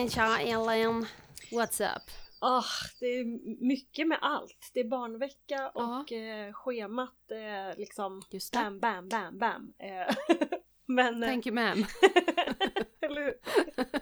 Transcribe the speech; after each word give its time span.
men 0.00 0.08
tja 0.10 0.38
Ellen. 0.40 1.06
What's 1.50 1.80
up? 1.96 2.02
Ah, 2.40 2.64
det 3.00 3.06
är 3.06 3.24
mycket 3.64 4.08
med 4.08 4.18
allt. 4.20 4.70
Det 4.74 4.80
är 4.80 4.84
barnvecka 4.88 5.68
och 5.68 6.12
eh, 6.12 6.52
schemat 6.52 7.30
är 7.30 7.76
liksom 7.76 8.22
Just 8.30 8.52
det. 8.52 8.58
bam, 8.58 8.78
bam, 8.80 9.08
bam, 9.08 9.38
bam. 9.38 9.72
Eh, 9.78 10.14
men... 10.86 11.22
eh, 11.22 11.28
Thank 11.28 11.46
you 11.46 11.56
ma'am. 11.56 11.84
Eller 13.00 13.22
hur? 13.24 13.34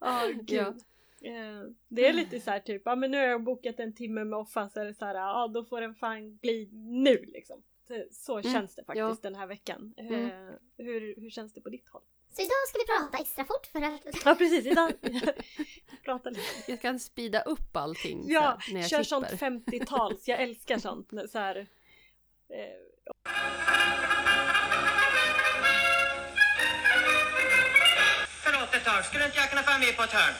Ja, 0.00 0.28
gud. 0.34 0.58
Ja. 1.20 1.30
Eh, 1.30 1.62
det 1.88 2.06
är 2.08 2.12
lite 2.12 2.40
så 2.40 2.50
här 2.50 2.60
typ, 2.60 2.82
ja 2.84 2.94
men 2.96 3.10
nu 3.10 3.16
har 3.18 3.24
jag 3.24 3.42
bokat 3.44 3.80
en 3.80 3.94
timme 3.94 4.24
med 4.24 4.38
Offa 4.38 4.68
så 4.68 4.80
är 4.80 4.84
det 4.84 4.94
så 4.94 5.04
här, 5.04 5.14
ja 5.14 5.48
då 5.54 5.64
får 5.64 5.80
den 5.80 5.94
fan 5.94 6.36
bli 6.36 6.68
nu 6.72 7.24
liksom. 7.26 7.62
Det- 7.88 8.14
Så 8.14 8.38
Mm, 8.38 8.52
känns 8.52 8.74
det 8.74 8.84
faktiskt 8.84 8.98
ja. 9.24 9.30
den 9.30 9.34
här 9.34 9.46
veckan. 9.46 9.94
Eh, 9.96 10.06
Mm. 10.06 10.54
hur, 10.76 11.14
hur 11.20 11.30
känns 11.30 11.52
det 11.52 11.60
på 11.60 11.68
ditt 11.68 11.88
håll? 11.88 12.02
Så 12.36 12.42
idag 12.42 12.68
ska 12.68 12.78
vi 12.78 12.84
prata 12.86 13.18
extra 13.22 13.44
fort 13.44 13.66
för 13.72 13.82
att... 13.82 14.24
Ja 14.24 14.34
precis, 14.34 14.66
idag 14.66 14.92
prata 16.04 16.30
lite. 16.30 16.42
Jag 16.66 16.82
kan 16.82 17.00
speeda 17.00 17.40
upp 17.42 17.76
allting 17.76 18.24
så 18.24 18.32
Ja, 18.32 18.58
här, 18.60 18.74
när 18.74 18.80
jag 18.80 18.90
kör 18.90 18.96
klipper. 19.04 19.36
sånt 19.36 19.66
50-tals, 19.66 20.28
jag 20.28 20.42
älskar 20.42 20.78
sånt. 20.78 21.08
Så 21.32 21.38
här, 21.38 21.56
eh, 21.56 21.64
Förlåt 28.44 28.74
ett 28.74 28.84
tag, 28.84 29.04
skulle 29.04 29.24
inte 29.24 29.36
jag 29.38 29.50
kunna 29.50 29.62
få 29.62 29.78
med 29.78 29.96
på 29.96 30.02
ett 30.02 30.12
hörn? 30.12 30.34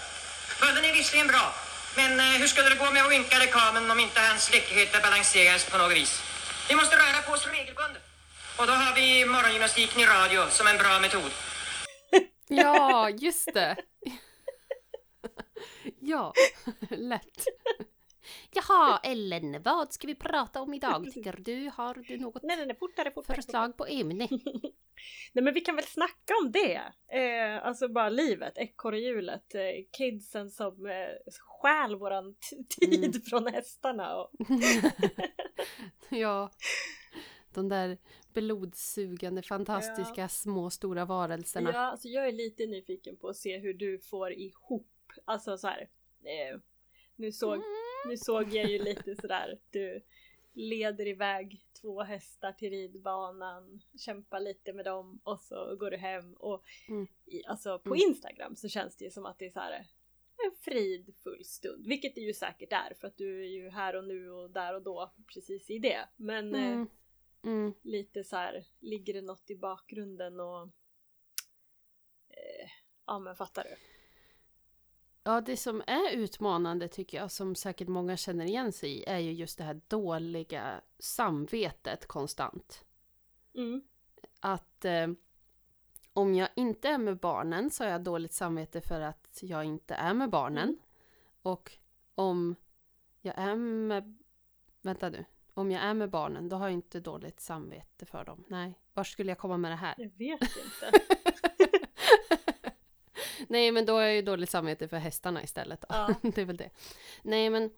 Bullen 0.60 0.84
är 0.90 0.92
visserligen 0.92 1.26
bra, 1.28 1.54
men 1.96 2.20
eh, 2.20 2.26
hur 2.40 2.46
skulle 2.46 2.68
det 2.68 2.76
gå 2.84 2.90
med 2.90 3.04
att 3.06 3.12
ynka 3.12 3.36
rekamen 3.40 3.90
om 3.90 4.00
inte 4.00 4.20
hans 4.20 4.52
läckerheter 4.52 5.00
balanserades 5.00 5.64
på 5.70 5.78
något 5.78 5.92
vis? 5.96 6.12
Vi 6.68 6.74
måste 6.76 6.96
röra 6.96 7.22
på 7.26 7.32
oss 7.32 7.46
regelbundet. 7.46 8.02
Och 8.58 8.66
då 8.66 8.72
har 8.72 8.94
vi 8.94 9.24
morgongymnastiken 9.24 10.00
i 10.00 10.06
radio 10.06 10.40
som 10.50 10.66
en 10.66 10.78
bra 10.78 10.98
metod. 11.00 11.30
Ja, 12.48 13.10
just 13.18 13.54
det! 13.54 13.76
ja, 16.00 16.32
lätt. 16.90 17.44
Jaha, 18.50 19.00
Ellen, 19.02 19.62
vad 19.62 19.92
ska 19.92 20.06
vi 20.06 20.14
prata 20.14 20.62
om 20.62 20.74
idag 20.74 21.12
tycker 21.12 21.36
du? 21.38 21.70
Har 21.74 21.94
du 21.94 22.18
något 22.18 22.42
nej 22.42 22.56
nej 22.56 22.66
nej, 22.66 22.76
fortare, 22.78 23.10
fortare. 23.10 23.36
förslag 23.36 23.76
på 23.76 23.86
ämne? 23.86 24.28
Nej 25.32 25.44
men 25.44 25.54
vi 25.54 25.60
kan 25.60 25.76
väl 25.76 25.84
snacka 25.84 26.34
om 26.42 26.52
det. 26.52 26.82
Eh, 27.08 27.66
alltså 27.66 27.88
bara 27.88 28.08
livet, 28.08 28.52
ekorrhjulet, 28.58 29.54
eh, 29.54 29.60
kidsen 29.98 30.50
som 30.50 30.86
eh, 30.86 31.32
stjäl 31.40 31.96
våran 31.96 32.34
tid 32.80 33.04
Mm. 33.04 33.12
från 33.22 33.46
hästarna. 33.46 34.16
Och, 34.16 34.30
ja, 36.08 36.50
de 37.54 37.68
där 37.68 37.98
blodsugande, 38.32 39.42
fantastiska 39.42 40.28
små 40.28 40.70
stora 40.70 41.04
varelserna. 41.04 41.70
ja, 41.72 41.78
alltså 41.80 42.08
jag 42.08 42.28
är 42.28 42.32
lite 42.32 42.66
nyfiken 42.66 43.16
på 43.16 43.28
att 43.28 43.36
se 43.36 43.58
hur 43.58 43.74
du 43.74 43.98
får 43.98 44.32
ihop, 44.32 44.86
alltså 45.24 45.58
så 45.58 45.66
här. 45.68 45.88
Eh, 46.24 46.60
nu, 47.16 47.32
såg, 47.32 47.62
nu 48.08 48.16
såg 48.16 48.52
jag 48.54 48.70
ju 48.70 48.78
lite 48.78 49.16
sådär, 49.16 49.58
du 49.70 50.00
leder 50.52 51.06
iväg 51.06 51.64
två 51.80 52.02
hästar 52.02 52.52
till 52.52 52.70
ridbanan, 52.70 53.80
kämpar 53.98 54.40
lite 54.40 54.72
med 54.72 54.84
dem 54.84 55.20
och 55.24 55.40
så 55.40 55.76
går 55.76 55.90
du 55.90 55.96
hem 55.96 56.34
och 56.34 56.64
Mm. 56.88 57.06
i, 57.26 57.44
alltså 57.46 57.78
på 57.78 57.94
Mm. 57.94 58.08
Instagram 58.08 58.56
så 58.56 58.68
känns 58.68 58.96
det 58.96 59.04
ju 59.04 59.10
som 59.10 59.26
att 59.26 59.38
det 59.38 59.46
är 59.46 59.50
så 59.50 59.60
här 59.60 59.86
en 60.44 60.54
fridfull 60.60 61.44
stund, 61.44 61.86
vilket 61.86 62.14
det 62.14 62.20
ju 62.20 62.34
säkert 62.34 62.72
är 62.72 62.94
för 63.00 63.06
att 63.06 63.16
du 63.16 63.40
är 63.44 63.48
ju 63.48 63.68
här 63.70 63.96
och 63.96 64.04
nu 64.04 64.30
och 64.30 64.50
där 64.50 64.74
och 64.74 64.82
då 64.82 65.12
precis 65.34 65.70
i 65.70 65.78
det. 65.78 66.08
Men 66.16 66.54
eh, 66.54 66.86
Mm. 67.44 67.74
Lite 67.82 68.24
så 68.24 68.36
här, 68.36 68.66
ligger 68.80 69.14
det 69.14 69.22
något 69.22 69.50
i 69.50 69.56
bakgrunden 69.56 70.40
och 70.40 70.62
eh, 72.28 72.68
ja 73.06 73.18
men 73.18 73.36
fattar 73.36 73.64
du? 73.64 73.76
Ja, 75.26 75.40
det 75.40 75.56
som 75.56 75.82
är 75.86 76.12
utmanande 76.12 76.88
tycker 76.88 77.18
jag, 77.18 77.30
som 77.30 77.54
säkert 77.54 77.88
många 77.88 78.16
känner 78.16 78.44
igen 78.44 78.72
sig 78.72 78.90
i, 78.90 79.04
är 79.04 79.18
ju 79.18 79.32
just 79.32 79.58
det 79.58 79.64
här 79.64 79.80
dåliga 79.88 80.80
samvetet 80.98 82.06
konstant. 82.06 82.84
Mm. 83.54 83.82
Att 84.40 84.84
eh, 84.84 85.08
om 86.12 86.34
jag 86.34 86.48
inte 86.56 86.88
är 86.88 86.98
med 86.98 87.18
barnen 87.18 87.70
så 87.70 87.84
har 87.84 87.90
jag 87.90 88.02
dåligt 88.02 88.32
samvete 88.32 88.80
för 88.80 89.00
att 89.00 89.38
jag 89.42 89.64
inte 89.64 89.94
är 89.94 90.14
med 90.14 90.30
barnen. 90.30 90.68
Mm. 90.68 90.78
Och 91.42 91.72
om 92.14 92.56
jag 93.20 93.38
är 93.38 93.56
med... 93.56 94.18
Vänta 94.82 95.08
nu. 95.08 95.24
Om 95.54 95.70
jag 95.70 95.82
är 95.82 95.94
med 95.94 96.10
barnen, 96.10 96.48
då 96.48 96.56
har 96.56 96.66
jag 96.66 96.72
inte 96.74 97.00
dåligt 97.00 97.40
samvete 97.40 98.06
för 98.06 98.24
dem. 98.24 98.44
Nej, 98.48 98.78
var 98.94 99.04
skulle 99.04 99.30
jag 99.30 99.38
komma 99.38 99.56
med 99.56 99.70
det 99.70 99.76
här? 99.76 99.94
Jag 99.98 100.10
vet 100.18 100.42
inte. 100.42 101.00
Nej, 103.48 103.72
men 103.72 103.86
då 103.86 103.92
har 103.92 104.00
jag 104.02 104.14
ju 104.14 104.22
dåligt 104.22 104.50
samvete 104.50 104.88
för 104.88 104.96
hästarna 104.96 105.42
istället. 105.42 105.84
Ja. 105.88 106.14
det 106.22 106.38
är 106.38 106.44
väl 106.44 106.56
det. 106.56 106.70
Nej, 107.22 107.50
men, 107.50 107.70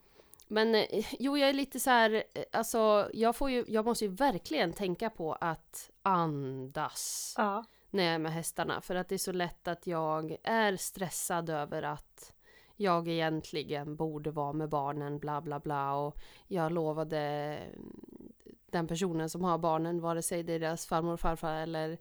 men 0.49 0.75
eh, 0.75 1.07
jo, 1.19 1.39
jag 1.39 1.49
är 1.49 1.53
lite 1.53 1.81
så 1.81 1.91
här, 1.91 2.25
eh, 2.35 2.43
alltså, 2.53 3.11
jag, 3.15 3.37
får 3.37 3.51
ju, 3.51 3.65
jag 3.69 3.85
måste 3.85 4.05
ju 4.05 4.11
verkligen 4.11 4.73
tänka 4.73 5.11
på 5.11 5.33
att 5.35 5.91
andas 6.03 7.35
Ja. 7.37 7.65
när 7.91 8.05
jag 8.05 8.15
är 8.15 8.19
med 8.19 8.33
hästarna. 8.33 8.81
För 8.81 8.95
att 8.95 9.09
det 9.09 9.15
är 9.15 9.19
så 9.19 9.33
lätt 9.33 9.69
att 9.69 9.87
jag 9.87 10.37
är 10.43 10.77
stressad 10.77 11.51
över 11.51 11.83
att 11.83 12.33
jag 12.77 13.09
egentligen 13.09 13.97
borde 13.97 14.31
vara 14.31 14.53
med 14.53 14.69
barnen, 14.69 15.19
bla 15.19 15.41
bla 15.41 15.61
bla. 15.61 15.95
Och 15.95 16.17
jag 16.49 16.73
lovade 16.73 17.59
den 18.71 18.87
personen 18.87 19.31
som 19.31 19.45
har 19.45 19.59
barnen, 19.59 20.01
vare 20.01 20.23
sig 20.23 20.43
det 20.43 20.53
är 20.53 20.59
deras 20.61 20.87
farmor 20.87 21.13
och 21.13 21.21
farfar 21.21 21.55
eller 21.55 21.99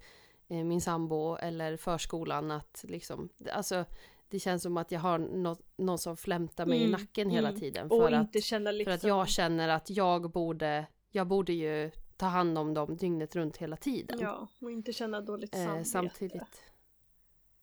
eh, 0.48 0.64
min 0.64 0.82
sambo 0.82 1.36
eller 1.36 1.78
förskolan, 1.78 2.52
att 2.52 2.86
liksom, 2.88 3.30
alltså 3.52 3.86
det 4.30 4.40
känns 4.40 4.64
som 4.64 4.78
att 4.78 4.92
jag 4.92 5.00
har 5.00 5.18
något, 5.20 5.62
någon 5.78 5.98
som 5.98 6.18
flämtar 6.18 6.66
mig 6.66 6.80
i 6.80 6.86
Mm, 6.86 6.92
nacken 6.92 7.30
hela 7.30 7.48
mm. 7.50 7.60
tiden. 7.60 7.92
Och 7.92 7.98
För 8.02 8.12
att, 8.12 8.34
liksom... 8.36 8.66
för 8.86 8.92
att 8.92 9.04
jag 9.04 9.30
känner 9.30 9.70
att 9.70 9.90
jag 9.90 10.32
borde, 10.32 10.86
jag 11.12 11.28
borde 11.28 11.54
ju 11.54 11.92
ta 12.18 12.26
hand 12.26 12.58
om 12.58 12.74
dem 12.74 12.98
dygnet 12.98 13.36
runt 13.36 13.58
hela 13.58 13.78
tiden. 13.78 14.20
Ja, 14.22 14.48
och 14.62 14.72
inte 14.72 14.94
känna 14.94 15.22
dåligt 15.22 15.56
Eh, 15.56 15.66
samvete. 15.66 15.86
samtidigt. 15.90 16.62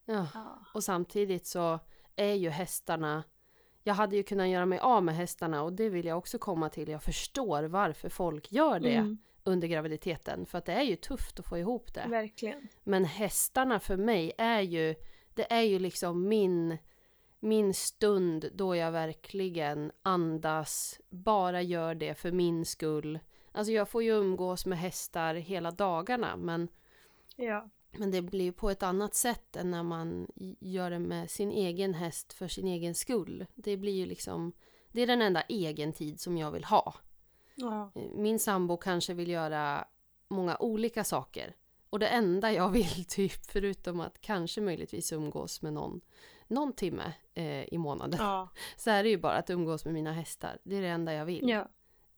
Ja, 0.04 0.26
Ja. 0.34 0.58
och 0.74 0.84
samtidigt 0.84 1.46
så 1.46 1.78
är 2.16 2.34
ju 2.34 2.48
hästarna 2.50 3.24
jag 3.84 3.94
hade 3.94 4.16
ju 4.16 4.22
kunnat 4.22 4.48
göra 4.48 4.66
mig 4.66 4.78
av 4.78 5.04
med 5.04 5.14
hästarna 5.14 5.62
och 5.62 5.72
det 5.72 5.88
vill 5.88 6.06
jag 6.06 6.18
också 6.18 6.38
komma 6.38 6.68
till. 6.68 6.88
Jag 6.88 7.02
förstår 7.02 7.62
varför 7.62 8.08
folk 8.08 8.52
gör 8.52 8.80
det 8.80 8.94
Mm, 8.94 9.18
under 9.44 9.68
graviditeten. 9.68 10.46
För 10.46 10.58
att 10.58 10.64
det 10.64 10.72
är 10.72 10.82
ju 10.82 10.96
tufft 10.96 11.40
att 11.40 11.46
få 11.46 11.58
ihop 11.58 11.94
det. 11.94 12.06
verkligen. 12.08 12.68
Men 12.84 13.04
hästarna 13.04 13.80
för 13.80 13.96
mig 13.96 14.32
är 14.38 14.60
ju, 14.60 14.94
det 15.34 15.52
är 15.52 15.60
ju 15.62 15.78
liksom 15.78 16.28
min, 16.28 16.78
min 17.40 17.74
stund 17.74 18.50
då 18.54 18.76
jag 18.76 18.92
verkligen 18.92 19.92
andas, 20.02 21.00
bara 21.10 21.62
gör 21.62 21.94
det 21.94 22.14
för 22.14 22.32
min 22.32 22.64
skull. 22.64 23.18
Alltså 23.52 23.72
jag 23.72 23.88
får 23.88 24.02
ju 24.02 24.10
umgås 24.10 24.66
med 24.66 24.78
hästar 24.78 25.34
hela 25.34 25.70
dagarna 25.70 26.36
men 26.36 26.68
Ja. 27.36 27.68
Men 27.92 28.10
det 28.10 28.22
blir 28.22 28.52
på 28.52 28.70
ett 28.70 28.82
annat 28.82 29.14
sätt 29.14 29.56
än 29.56 29.70
när 29.70 29.82
man 29.82 30.26
gör 30.60 30.90
det 30.90 30.98
med 30.98 31.30
sin 31.30 31.50
egen 31.50 31.94
häst 31.94 32.32
för 32.32 32.48
sin 32.48 32.68
egen 32.68 32.94
skull. 32.94 33.46
Det 33.54 33.76
blir 33.76 33.92
ju 33.92 34.06
liksom, 34.06 34.52
det 34.92 35.02
är 35.02 35.06
den 35.06 35.22
enda 35.22 35.42
egen 35.42 35.92
tid 35.92 36.20
som 36.20 36.36
jag 36.38 36.50
vill 36.50 36.64
ha. 36.64 36.94
ja. 37.54 37.90
Min 38.14 38.38
sambo 38.38 38.76
kanske 38.76 39.14
vill 39.14 39.30
göra 39.30 39.84
många 40.28 40.56
olika 40.60 41.04
saker. 41.04 41.56
Och 41.90 41.98
det 41.98 42.08
enda 42.08 42.52
jag 42.52 42.70
vill, 42.70 43.04
typ, 43.08 43.46
förutom 43.46 44.00
att 44.00 44.20
kanske 44.20 44.60
möjligtvis 44.60 45.12
umgås 45.12 45.62
med 45.62 45.72
någon, 45.72 46.00
någon 46.48 46.72
timme 46.72 47.12
eh, 47.34 47.64
i 47.74 47.78
månaden, 47.78 48.18
Ja. 48.22 48.48
så 48.76 48.90
är 48.90 49.02
det 49.02 49.08
ju 49.08 49.18
bara 49.18 49.36
att 49.36 49.50
umgås 49.50 49.84
med 49.84 49.94
mina 49.94 50.12
hästar. 50.12 50.58
Det 50.64 50.76
är 50.76 50.82
det 50.82 50.88
enda 50.88 51.12
jag 51.14 51.24
vill. 51.24 51.48
ja. 51.48 51.68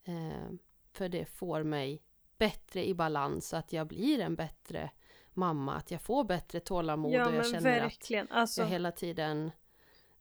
Eh, 0.05 0.51
för 0.93 1.09
det 1.09 1.25
får 1.27 1.63
mig 1.63 2.03
bättre 2.39 2.89
i 2.89 2.95
balans, 2.95 3.49
så 3.49 3.57
att 3.57 3.73
jag 3.73 3.87
blir 3.87 4.21
en 4.21 4.35
bättre 4.35 4.91
mamma, 5.37 5.75
att 5.75 5.91
jag 5.91 6.01
får 6.01 6.25
bättre 6.25 6.61
tålamod 6.61 7.13
Ja 7.13 7.29
och 7.29 7.35
jag 7.35 7.47
känner 7.47 7.77
att 7.77 7.83
verkligen. 7.83 8.31
Alltså, 8.31 8.61
jag 8.61 8.69
hela 8.69 8.93
tiden 8.93 9.51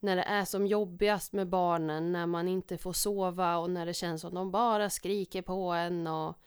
när 0.03 0.15
det 0.15 0.23
är 0.23 0.45
som 0.45 0.67
jobbigast 0.67 1.33
med 1.33 1.49
barnen, 1.49 2.11
när 2.11 2.25
man 2.25 2.47
inte 2.47 2.77
får 2.77 2.93
sova 2.93 3.57
och 3.57 3.69
när 3.69 3.85
det 3.85 3.93
känns 3.93 4.21
som 4.21 4.33
de 4.33 4.51
bara 4.51 4.89
skriker 4.89 5.41
på 5.41 5.71
en 5.71 6.07
och 6.07 6.37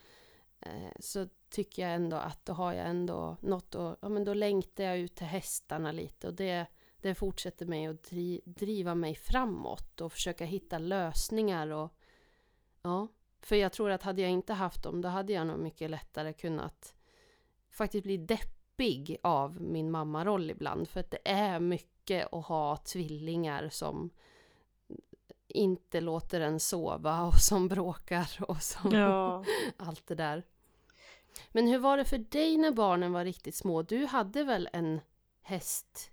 eh, 0.60 0.92
så 1.00 1.28
tycker 1.50 1.82
jag 1.82 1.94
ändå 1.94 2.16
att 2.16 2.46
då 2.46 2.52
har 2.52 2.72
jag 2.72 2.86
ändå 2.86 3.36
något 3.40 3.74
och 3.74 3.96
ja 4.00 4.08
men 4.08 4.24
då 4.24 4.34
längtar 4.34 4.84
jag 4.84 4.98
ut 4.98 5.14
till 5.14 5.26
hästarna 5.26 5.92
lite 5.92 6.26
och 6.26 6.34
det, 6.34 6.66
det 7.00 7.14
fortsätter 7.14 7.66
mig 7.66 7.86
att 7.86 8.02
dri, 8.02 8.40
driva 8.44 8.94
mig 8.94 9.14
framåt 9.14 10.00
och 10.00 10.12
försöka 10.12 10.44
hitta 10.44 10.78
lösningar 10.78 11.68
och 11.68 11.92
ja, 12.82 13.08
för 13.40 13.56
jag 13.56 13.72
tror 13.72 13.90
att 13.90 14.02
hade 14.02 14.22
jag 14.22 14.30
inte 14.30 14.52
haft 14.52 14.82
dem 14.82 15.00
då 15.00 15.08
hade 15.08 15.32
jag 15.32 15.46
nog 15.46 15.58
mycket 15.58 15.90
lättare 15.90 16.32
kunnat 16.32 16.94
faktiskt 17.70 18.04
bli 18.04 18.16
deppig 18.16 18.55
av 19.22 19.60
min 19.60 19.90
mammaroll 19.90 20.50
ibland 20.50 20.88
för 20.88 21.00
att 21.00 21.10
det 21.10 21.18
är 21.28 21.60
mycket 21.60 22.32
att 22.32 22.46
ha 22.46 22.76
tvillingar 22.76 23.68
som 23.68 24.10
inte 25.48 26.00
låter 26.00 26.40
en 26.40 26.60
sova 26.60 27.22
och 27.22 27.34
som 27.34 27.68
bråkar 27.68 28.30
och 28.48 28.62
som 28.62 28.92
ja. 28.92 29.44
allt 29.76 30.06
det 30.06 30.14
där. 30.14 30.42
Men 31.52 31.66
hur 31.68 31.78
var 31.78 31.96
det 31.96 32.04
för 32.04 32.18
dig 32.18 32.56
när 32.56 32.72
barnen 32.72 33.12
var 33.12 33.24
riktigt 33.24 33.54
små? 33.54 33.82
Du 33.82 34.06
hade 34.06 34.44
väl 34.44 34.68
en 34.72 35.00
häst 35.42 36.10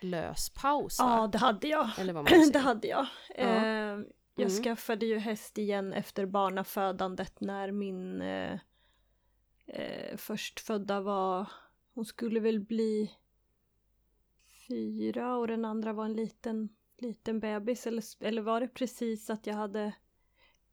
löspausa. 0.00 1.02
Ja, 1.02 1.26
det 1.26 1.38
hade 1.38 1.68
jag. 1.68 1.90
Eller 1.98 2.12
vad 2.12 2.24
man 2.30 2.50
det 2.52 2.58
hade 2.58 2.88
jag. 2.88 3.06
Ja. 3.36 3.44
Eh, 3.44 3.98
jag 4.34 4.50
Mm. 4.50 4.62
skaffade 4.62 5.06
ju 5.06 5.18
häst 5.18 5.58
igen 5.58 5.92
efter 5.92 6.26
barnafödandet 6.26 7.40
när 7.40 7.70
min 7.70 8.22
eh, 8.22 8.58
eh, 9.66 10.16
förstfödda 10.16 11.00
var, 11.00 11.46
hon 11.98 12.04
skulle 12.04 12.40
väl 12.40 12.60
bli 12.60 13.10
fyra 14.68 15.36
och 15.36 15.46
den 15.46 15.64
andra 15.64 15.92
var 15.92 16.04
en 16.04 16.12
liten, 16.12 16.68
liten 16.98 17.40
bebis. 17.40 17.86
Eller, 17.86 18.04
eller 18.20 18.42
var 18.42 18.60
det 18.60 18.68
precis 18.68 19.30
att 19.30 19.46
jag 19.46 19.54
hade 19.54 19.92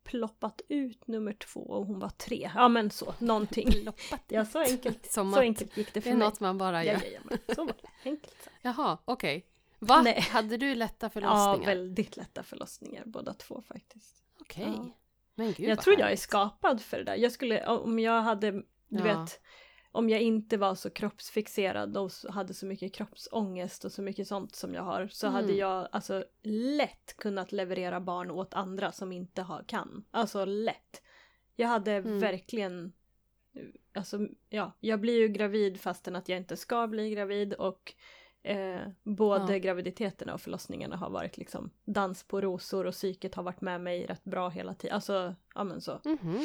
ploppat 0.04 0.62
ut 0.68 1.08
nummer 1.08 1.34
två 1.34 1.60
och 1.62 1.86
hon 1.86 2.00
var 2.00 2.10
tre? 2.10 2.52
Ja 2.56 2.68
men 2.68 2.90
så, 2.90 3.14
någonting. 3.20 3.72
Ploppat 3.84 4.22
Ja, 4.28 4.46
så 4.46 4.60
enkelt, 4.60 5.06
Som 5.12 5.34
så 5.34 5.40
enkelt 5.40 5.78
gick 5.78 5.88
det 5.94 6.00
Det 6.00 6.02
för 6.02 6.10
är 6.10 6.16
mig. 6.16 6.28
något 6.28 6.40
man 6.40 6.58
bara 6.58 6.84
gör. 6.86 6.94
Jajamän, 7.02 7.38
så 7.56 7.66
var 7.66 7.74
det. 7.82 8.10
Enkelt. 8.10 8.36
Så. 8.44 8.50
Jaha, 8.62 8.98
okej. 9.06 9.46
Va? 9.80 10.02
Nej. 10.02 10.22
Hade 10.22 10.58
du 10.58 10.76
lätta 10.76 11.06
Ja, 11.06 11.10
förlossningar? 11.10 11.66
väldigt 11.66 12.18
lätta 12.18 12.44
förlossningar 12.44 13.04
båda 13.06 13.34
två 13.34 13.62
faktiskt. 13.62 14.24
Okej. 14.42 14.64
Ja. 14.78 14.90
Men 15.36 15.54
gud 15.54 15.70
jag 15.70 15.82
tror 15.82 15.94
jag 15.94 16.00
är 16.02 16.06
härligt. 16.06 16.20
skapad 16.20 16.82
för 16.82 16.98
det 16.98 17.04
där. 17.04 17.16
Jag 17.16 17.32
skulle, 17.32 17.66
om 17.68 18.00
jag 18.00 18.22
hade, 18.22 18.52
du 18.52 18.64
Ja. 18.88 19.04
vet, 19.04 19.42
om 19.96 20.10
jag 20.10 20.22
inte 20.22 20.58
var 20.58 20.76
så 20.76 20.90
kroppsfixerad 20.90 21.98
och 21.98 22.12
hade 22.30 22.54
så 22.54 22.66
mycket 22.66 22.94
kroppsångest 22.94 23.86
och 23.86 23.92
så 23.92 24.02
mycket 24.02 24.28
sånt 24.28 24.56
som 24.56 24.74
jag 24.74 24.84
har 24.84 25.08
så 25.08 25.28
hade 25.28 25.48
Mm. 25.48 25.58
jag 25.58 25.88
alltså 25.92 26.26
lätt 26.78 27.18
kunnat 27.18 27.52
leverera 27.52 28.00
barn 28.00 28.32
åt 28.32 28.54
andra 28.54 28.92
som 28.92 29.12
inte 29.12 29.42
har, 29.42 29.64
kan. 29.68 30.06
Alltså 30.12 30.46
lätt. 30.46 31.02
Jag 31.56 31.68
hade 31.68 31.92
Mm. 31.92 32.20
verkligen, 32.20 32.94
alltså 33.94 34.20
ja, 34.50 34.72
jag 34.80 35.00
blir 35.00 35.20
ju 35.20 35.28
gravid 35.28 35.80
fastän 35.82 36.16
att 36.16 36.30
jag 36.30 36.38
inte 36.38 36.58
ska 36.58 36.88
bli 36.88 37.10
gravid 37.10 37.54
och 37.54 37.94
eh, 38.44 38.82
både 39.04 39.54
Ja. 39.54 39.60
graviditeterna 39.60 40.34
och 40.34 40.42
förlossningarna 40.42 40.96
har 40.96 41.10
varit 41.10 41.38
liksom 41.38 41.70
dans 41.86 42.24
på 42.24 42.42
rosor 42.42 42.86
och 42.86 42.94
psyket 42.94 43.36
har 43.36 43.44
varit 43.44 43.62
med 43.62 43.82
mig 43.82 44.06
rätt 44.06 44.24
bra 44.24 44.50
hela 44.50 44.74
tiden. 44.74 44.96
Alltså, 44.96 45.36
ja 45.56 45.64
men 45.64 45.82
så. 45.82 46.00
Mhm. 46.06 46.40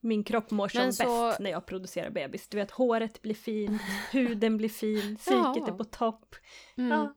Min 0.00 0.24
kropp 0.24 0.50
mår 0.50 0.68
som 0.68 0.92
så- 0.92 1.28
bäst 1.28 1.40
när 1.40 1.50
jag 1.50 1.66
producerar 1.66 2.10
bebis. 2.10 2.48
Du 2.48 2.56
vet, 2.56 2.70
håret 2.70 3.22
blir 3.22 3.34
fint, 3.34 3.82
huden 4.12 4.56
blir 4.56 4.68
fin, 4.68 5.16
psyket 5.16 5.36
Ja. 5.56 5.66
är 5.68 5.72
på 5.72 5.84
topp. 5.84 6.34
Mm. 6.76 6.90
Ja, 6.90 7.14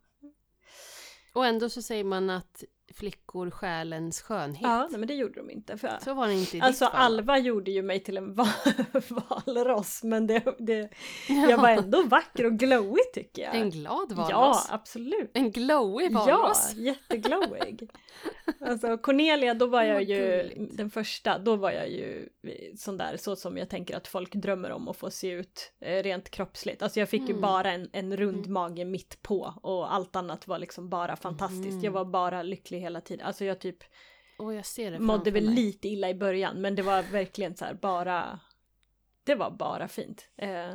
Och 1.33 1.45
ändå 1.45 1.69
så 1.69 1.81
säger 1.81 2.03
man 2.03 2.29
att 2.29 2.63
flickor 2.95 3.49
själens 3.49 4.21
skönhet. 4.21 4.61
ja 4.63 4.87
nej, 4.91 4.99
men 4.99 5.07
det 5.07 5.13
gjorde 5.13 5.33
de 5.35 5.49
inte. 5.51 5.77
För, 5.77 5.97
Så 6.03 6.13
var 6.13 6.27
det 6.27 6.33
inte 6.33 6.57
i 6.57 6.61
alltså 6.61 6.85
ditt 6.85 6.91
fall. 6.93 7.01
Alva 7.05 7.37
gjorde 7.37 7.71
ju 7.71 7.81
mig 7.81 7.99
till 7.99 8.17
en 8.17 8.33
val 8.33 8.47
valross 9.45 10.03
men 10.03 10.27
det, 10.27 10.43
det, 10.59 10.89
jag 11.49 11.57
var 11.57 11.69
ändå 11.69 12.03
vacker 12.03 12.45
och 12.45 12.53
glowy 12.53 12.99
tycker 13.13 13.41
jag. 13.41 13.55
En 13.55 13.69
glad 13.69 14.11
valross. 14.11 14.29
Ja, 14.69 14.75
absolut. 14.75 15.31
En 15.33 15.51
glowy 15.51 16.03
Ja, 16.03 16.19
valross. 16.19 16.73
jätteglowig. 16.75 17.89
Alltså 18.61 18.97
Cornelia, 18.97 19.53
då 19.53 19.65
var 19.67 19.83
jag 19.83 20.03
ju 20.03 20.17
gulligt. 20.53 20.77
den 20.77 20.89
första, 20.89 21.37
då 21.37 21.55
var 21.55 21.71
jag 21.71 21.89
ju 21.89 22.29
sån 22.77 22.97
där 22.97 23.17
så 23.17 23.35
som 23.35 23.57
jag 23.57 23.69
tänker 23.69 23.97
att 23.97 24.07
folk 24.07 24.33
drömmer 24.35 24.71
om 24.71 24.87
att 24.87 24.97
få 24.97 25.09
se 25.11 25.29
ut 25.29 25.71
eh, 25.81 26.03
rent 26.03 26.29
kroppsligt. 26.29 26.81
Alltså 26.81 26.99
jag 26.99 27.09
fick 27.09 27.21
ju 27.21 27.33
Mm. 27.33 27.41
bara 27.41 27.71
en, 27.71 27.89
en 27.93 28.17
rund 28.17 28.47
mage 28.47 28.85
mitt 28.85 29.21
på 29.21 29.53
och 29.61 29.93
allt 29.93 30.15
annat 30.15 30.47
var 30.47 30.59
liksom 30.59 30.89
bara 30.89 31.15
fantastiskt. 31.15 31.69
Mm. 31.71 31.83
Jag 31.83 31.91
var 31.91 32.05
bara 32.05 32.43
lycklig 32.43 32.79
hela 32.83 33.01
tiden. 33.01 33.27
Alltså 33.27 33.45
jag 33.45 33.59
typ 33.59 33.83
Åh, 34.37 34.55
jag 34.55 35.01
mådde 35.01 35.31
väl 35.31 35.45
mig. 35.45 35.55
lite 35.55 35.87
illa 35.87 36.09
i 36.09 36.13
början 36.15 36.61
men 36.61 36.75
det 36.75 36.81
var 36.81 37.03
verkligen 37.03 37.55
så 37.55 37.65
här 37.65 37.73
bara 37.73 38.39
det 39.23 39.35
var 39.35 39.51
bara 39.51 39.87
fint. 39.87 40.27
Eh, 40.37 40.73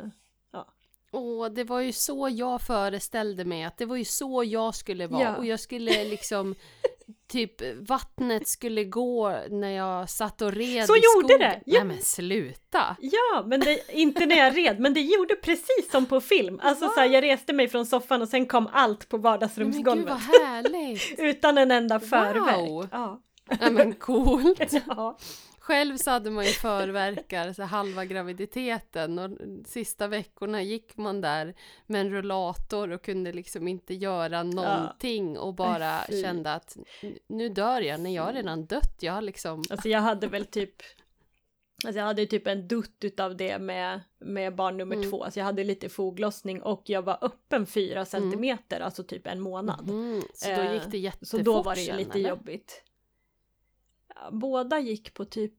Åh, 1.10 1.48
det 1.48 1.64
var 1.64 1.80
ju 1.80 1.92
så 1.92 2.28
jag 2.28 2.62
föreställde 2.62 3.44
mig 3.44 3.64
att 3.64 3.78
det 3.78 3.86
var 3.86 3.96
ju 3.96 4.04
så 4.04 4.44
jag 4.44 4.74
skulle 4.74 5.06
vara. 5.06 5.22
Ja. 5.22 5.36
Och 5.36 5.46
jag 5.46 5.60
skulle 5.60 6.04
liksom 6.04 6.54
Typ 7.28 7.54
vattnet 7.88 8.48
skulle 8.48 8.84
gå 8.84 9.40
när 9.50 9.70
jag 9.70 10.10
satt 10.10 10.42
och 10.42 10.52
red 10.52 10.86
Så 10.86 10.96
i 10.96 11.00
gjorde 11.14 11.28
skogen. 11.28 11.38
det! 11.38 11.60
Ja. 11.66 11.78
Nej 11.78 11.84
men 11.88 12.02
sluta! 12.02 12.96
Ja, 13.00 13.44
men 13.46 13.60
det, 13.60 13.80
inte 13.92 14.26
när 14.26 14.36
jag 14.36 14.56
red, 14.56 14.80
men 14.80 14.94
det 14.94 15.00
gjorde 15.00 15.34
precis 15.34 15.90
som 15.90 16.06
på 16.06 16.20
film. 16.20 16.60
Alltså 16.62 16.88
så 16.88 17.00
här, 17.00 17.06
jag 17.08 17.24
reste 17.24 17.52
mig 17.52 17.68
från 17.68 17.86
soffan 17.86 18.22
och 18.22 18.28
sen 18.28 18.46
kom 18.46 18.68
allt 18.72 19.08
på 19.08 19.16
Nej, 19.16 19.22
men 19.22 19.22
gud 19.22 19.22
vardagsrumsgolvet. 19.22 20.08
vad 20.08 20.18
härligt! 20.18 21.14
Utan 21.18 21.58
en 21.58 21.70
enda 21.70 22.00
förverk. 22.00 22.68
Wow. 22.68 22.88
Ja. 22.92 23.20
Nej 23.60 23.70
men 23.72 23.92
coolt! 23.94 24.72
ja. 24.86 25.18
Själv 25.68 25.96
så 25.96 26.10
hade 26.10 26.30
man 26.30 26.44
ju 26.44 26.50
förverkar 26.50 27.52
så 27.52 27.62
halva 27.62 28.04
graviditeten 28.04 29.18
och 29.18 29.30
sista 29.66 30.06
veckorna 30.08 30.62
gick 30.62 30.96
man 30.96 31.20
där 31.20 31.54
med 31.86 32.00
en 32.00 32.10
rullator 32.10 32.90
och 32.90 33.02
kunde 33.02 33.32
liksom 33.32 33.68
inte 33.68 33.94
göra 33.94 34.42
någonting 34.42 35.38
och 35.38 35.54
bara 35.54 36.00
fy. 36.08 36.22
kände 36.22 36.52
att 36.54 36.76
"N- 37.02 37.18
nu 37.26 37.48
dör 37.48 37.80
jag 37.80 38.00
när 38.00 38.10
jag 38.14 38.34
redan 38.34 38.66
dött. 38.66 38.96
Jag 39.00 39.12
har 39.12 39.22
liksom... 39.22 39.62
Alltså 39.70 39.88
jag 39.88 40.00
hade 40.00 40.26
väl 40.26 40.44
typ 40.44 40.74
Alltså 41.84 41.98
jag 41.98 42.06
hade 42.06 42.26
typ 42.26 42.46
en 42.46 42.68
dutt 42.68 43.04
utav 43.04 43.36
det 43.36 43.58
med, 43.58 44.00
med 44.18 44.54
barn 44.54 44.76
nummer 44.76 44.96
Mm. 44.96 45.10
två. 45.10 45.24
Alltså 45.24 45.40
jag 45.40 45.44
hade 45.44 45.64
lite 45.64 45.88
foglossning 45.88 46.62
och 46.62 46.82
jag 46.86 47.02
var 47.02 47.18
öppen 47.20 47.66
fyra 47.66 48.04
centimeter, 48.04 48.80
alltså 48.80 49.04
typ 49.04 49.26
en 49.26 49.40
månad. 49.40 49.86
Mhm, 49.88 50.22
så 50.34 50.48
då 50.48 50.54
Eh, 50.54 50.72
gick 50.74 50.82
det 50.90 50.98
jättefort 50.98 51.28
Så 51.28 51.38
då 51.38 51.62
var 51.62 51.74
det 51.74 51.80
ju 51.82 51.92
lite 51.92 52.18
eller? 52.18 52.28
jobbigt. 52.28 52.82
Båda 54.32 54.80
gick 54.80 55.14
på 55.14 55.24
typ 55.24 55.54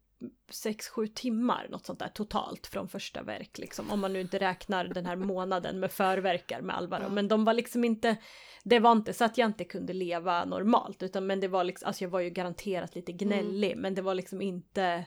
6-7 0.51 1.07
timmar, 1.07 1.67
något 1.69 1.85
sånt 1.85 1.99
där 1.99 2.07
totalt 2.07 2.67
från 2.67 2.87
första 2.87 3.23
verk 3.23 3.57
liksom. 3.57 3.91
Om 3.91 3.99
man 3.99 4.13
nu 4.13 4.21
inte 4.21 4.39
räknar 4.39 4.85
den 4.85 5.05
här 5.05 5.15
månaden 5.15 5.79
med 5.79 5.91
förverkar 5.91 6.61
med 6.61 6.77
Alvaro. 6.77 7.09
Men 7.09 7.27
de 7.27 7.45
var 7.45 7.53
liksom 7.53 7.83
inte, 7.83 8.17
det 8.63 8.79
var 8.79 8.91
inte 8.91 9.13
så 9.13 9.25
att 9.25 9.37
jag 9.37 9.45
inte 9.45 9.63
kunde 9.63 9.93
leva 9.93 10.45
normalt 10.45 11.03
utan 11.03 11.27
men 11.27 11.39
det 11.39 11.47
var 11.47 11.63
liksom, 11.63 11.87
alltså 11.87 12.03
jag 12.03 12.09
var 12.09 12.19
ju 12.19 12.29
garanterat 12.29 12.95
lite 12.95 13.11
gnällig 13.11 13.77
men 13.77 13.95
det 13.95 14.01
var 14.01 14.15
liksom 14.15 14.41
inte 14.41 15.05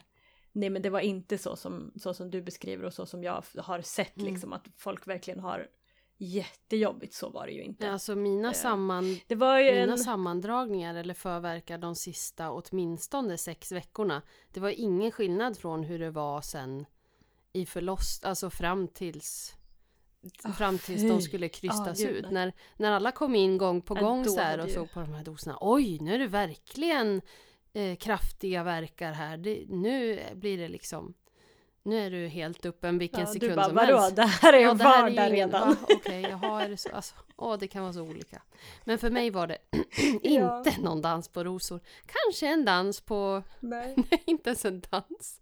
Nej 0.55 0.69
men 0.69 0.81
det 0.81 0.89
var 0.89 0.99
inte 0.99 1.37
så 1.37 1.55
som, 1.55 1.91
så 1.95 2.13
som 2.13 2.31
du 2.31 2.41
beskriver 2.41 2.85
och 2.85 2.93
så 2.93 3.05
som 3.05 3.23
jag 3.23 3.43
har 3.57 3.81
sett 3.81 4.17
Mm. 4.17 4.33
liksom 4.33 4.53
att 4.53 4.67
folk 4.77 5.07
verkligen 5.07 5.39
har 5.39 5.67
jättejobbigt, 6.17 7.13
så 7.13 7.29
var 7.29 7.45
det 7.45 7.51
ju 7.53 7.63
inte. 7.63 7.91
Alltså 7.91 8.15
mina, 8.15 8.47
Eh, 8.47 8.53
samman, 8.53 9.19
Det 9.27 9.35
var 9.35 9.59
ju 9.59 9.71
mina 9.71 9.91
en... 9.91 9.97
sammandragningar 9.99 10.95
eller 10.95 11.13
förverkar 11.13 11.77
de 11.77 11.95
sista 11.95 12.51
åtminstone 12.51 13.37
sex 13.37 13.71
veckorna. 13.71 14.21
Det 14.51 14.59
var 14.59 14.69
ingen 14.69 15.11
skillnad 15.11 15.57
från 15.57 15.83
hur 15.83 15.99
det 15.99 16.11
var 16.11 16.41
sen 16.41 16.85
i 17.53 17.65
förloss, 17.65 18.19
alltså 18.23 18.49
fram 18.49 18.87
tills 18.87 19.55
Ah, 20.43 20.51
fram 20.51 20.77
tills 20.77 21.01
fy. 21.01 21.07
de 21.09 21.21
skulle 21.21 21.49
krystas 21.49 21.99
Ah, 22.01 22.07
gud, 22.07 22.15
ut. 22.15 22.23
nej. 22.23 22.33
När, 22.33 22.53
när 22.77 22.91
alla 22.91 23.11
kom 23.11 23.35
in 23.35 23.57
gång 23.57 23.81
på 23.81 23.95
Ja, 23.97 24.01
gång 24.01 24.25
så 24.25 24.39
här 24.39 24.59
och 24.59 24.69
såg 24.69 24.91
på 24.91 24.99
de 24.99 25.13
här 25.13 25.23
doserna. 25.23 25.57
Oj, 25.61 25.99
nu 26.01 26.15
är 26.15 26.19
det 26.19 26.27
verkligen 26.27 27.21
eh, 27.73 27.95
kraftiga 27.95 28.63
verkar 28.63 29.11
här. 29.11 29.37
Det, 29.37 29.65
nu 29.69 30.19
blir 30.35 30.57
det 30.57 30.67
liksom 30.67 31.13
Nu 31.85 31.99
är 31.99 32.11
du 32.11 32.27
helt 32.27 32.65
öppen 32.65 32.97
vilken 32.97 33.19
Ja, 33.19 33.25
sekund 33.25 33.51
du 33.51 33.55
bara 33.55 33.65
som 33.65 33.75
vadå, 33.75 33.97
helst. 33.97 34.15
det 34.15 34.23
här 34.25 34.53
är 34.53 34.57
ju 34.57 34.63
Ja, 34.65 34.73
det 34.73 34.83
här 34.83 34.97
är 34.97 35.01
vardag 35.01 35.29
ju 35.29 35.35
ingen- 35.35 35.51
redan. 35.51 35.75
Okej, 35.89 36.21
jaha, 36.29 36.63
är 36.63 36.69
det 36.69 36.77
så? 36.77 36.89
Alltså, 36.93 37.15
åh, 37.35 37.57
det 37.59 37.67
kan 37.67 37.81
vara 37.81 37.93
så 37.93 38.01
olika. 38.01 38.41
Men 38.83 38.97
för 38.97 39.09
mig 39.09 39.29
var 39.29 39.47
det 39.47 39.57
inte 40.21 40.73
någon 40.81 41.01
dans 41.01 41.27
på 41.27 41.43
rosor. 41.43 41.79
Kanske 42.05 42.47
en 42.47 42.65
dans 42.65 43.01
på, 43.01 43.43
Nej. 43.59 43.93
nej 44.11 44.23
inte 44.25 44.49
ens 44.49 44.65
en 44.65 44.81
dans. 44.89 45.41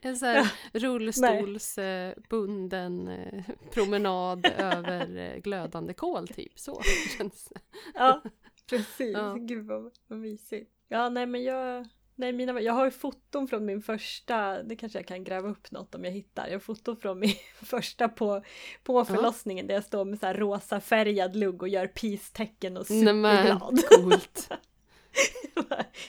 En 0.00 0.16
sån 0.18 0.28
här 0.28 0.52
rullstolsbunden 0.72 3.08
eh, 3.08 3.44
promenad 3.70 4.46
över 4.58 5.16
eh, 5.16 5.36
glödande 5.40 5.94
kol 5.94 6.28
typ. 6.28 6.58
Så 6.58 6.80
känns 7.18 7.44
det. 7.44 7.60
Ja, 7.94 8.22
precis. 8.70 9.16
Ja. 9.16 9.34
Gud 9.38 9.66
vad, 9.66 9.92
vad 10.06 10.18
mysigt. 10.18 10.70
Ja, 10.88 11.08
nej 11.08 11.26
men 11.26 11.42
jag... 11.44 11.86
Nej, 12.18 12.32
mina, 12.32 12.60
jag 12.60 12.72
har 12.72 12.84
ju 12.84 12.90
foton 12.90 13.48
från 13.48 13.64
min 13.64 13.82
första, 13.82 14.62
det 14.62 14.76
kanske 14.76 14.98
jag 14.98 15.06
kan 15.06 15.24
gräva 15.24 15.48
upp 15.48 15.70
något 15.70 15.94
om 15.94 16.04
jag 16.04 16.12
hittar. 16.12 16.46
Jag 16.46 16.54
har 16.54 16.60
foton 16.60 16.96
från 16.96 17.18
min 17.18 17.34
första 17.62 18.08
på, 18.08 18.42
på 18.82 19.04
förlossningen 19.04 19.66
där 19.66 19.74
jag 19.74 19.84
står 19.84 20.04
med 20.04 20.18
så 20.18 20.26
här 20.26 20.34
rosa 20.34 20.80
färgad 20.80 21.36
lugg 21.36 21.62
och 21.62 21.68
gör 21.68 21.86
peace-tecken 21.86 22.76
och 22.76 22.90
Nej 22.90 23.00
superglad. 23.00 23.80
coolt. 23.88 24.50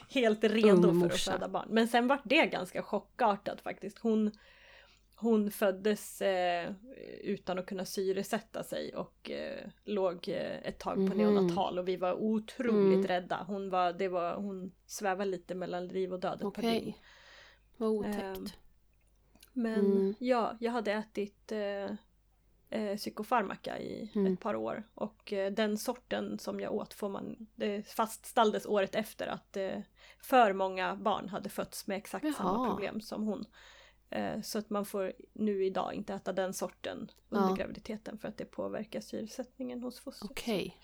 Helt 0.10 0.44
redo 0.44 0.88
Ung 0.88 1.02
för 1.02 1.16
att 1.16 1.22
föda 1.22 1.48
barn. 1.48 1.68
Men 1.70 1.88
sen 1.88 2.08
var 2.08 2.22
det 2.24 2.46
ganska 2.46 2.84
chockartat 2.84 3.62
faktiskt. 3.62 4.00
Hon, 4.00 4.32
hon 5.20 5.52
föddes 5.52 6.22
eh, 6.22 6.74
utan 7.22 7.60
att 7.60 7.66
kunna 7.66 7.86
syresätta 7.86 8.64
sig 8.64 8.96
och 8.96 9.30
eh, 9.30 9.68
låg 9.86 10.30
eh, 10.30 10.58
ett 10.68 10.80
tag 10.80 10.96
på 10.96 11.02
Mhm. 11.02 11.18
neonatal 11.18 11.80
och 11.80 11.88
vi 11.88 11.98
var 11.98 12.14
otroligt 12.14 12.98
Mm. 12.98 13.08
rädda. 13.08 13.44
Hon, 13.48 13.70
var, 13.70 13.94
det 13.94 14.08
var, 14.08 14.36
hon 14.36 14.72
svävade 14.86 15.32
lite 15.32 15.56
mellan 15.56 15.88
liv 15.88 16.14
och 16.14 16.20
död 16.20 16.34
ett 16.34 16.42
par 16.42 16.48
Okej. 16.48 16.80
dygn. 16.80 16.94
Vad 17.78 17.90
otäckt. 17.90 18.16
Ehm, 18.24 18.46
Men 19.54 19.80
Mm. 19.98 20.16
ja, 20.20 20.58
jag 20.60 20.72
hade 20.72 20.92
ätit 20.92 21.52
eh, 21.52 21.92
eh, 22.70 22.98
psykofarmaka 22.98 23.80
i 23.80 24.12
Mm. 24.16 24.34
ett 24.34 24.40
par 24.40 24.56
år 24.56 24.84
och 24.94 25.34
eh, 25.34 25.52
den 25.52 25.78
sorten 25.78 26.40
som 26.40 26.60
jag 26.60 26.74
åt 26.74 26.94
får 26.94 27.10
man, 27.10 27.48
det 27.56 27.88
fastställdes 27.88 28.66
året 28.66 28.96
efter 28.96 29.28
att 29.28 29.58
eh, 29.58 29.80
för 30.20 30.54
många 30.54 30.96
barn 30.96 31.30
hade 31.30 31.50
fötts 31.50 31.88
med 31.88 31.98
exakt 31.98 32.36
samma 32.36 32.54
Jaha. 32.54 32.70
problem 32.70 33.02
som 33.02 33.24
hon. 33.28 33.46
Eh, 34.12 34.42
så 34.42 34.60
att 34.60 34.70
man 34.70 34.86
får 34.86 35.14
nu 35.34 35.66
idag 35.66 35.94
inte 35.94 36.14
äta 36.14 36.34
den 36.34 36.54
sorten 36.54 37.12
under 37.30 37.50
Ja. 37.50 37.56
graviditeten 37.56 38.18
för 38.18 38.28
att 38.28 38.38
det 38.38 38.46
påverkar 38.46 39.02
syresättningen 39.02 39.82
hos 39.84 40.00
fostret. 40.00 40.32
Okej. 40.32 40.78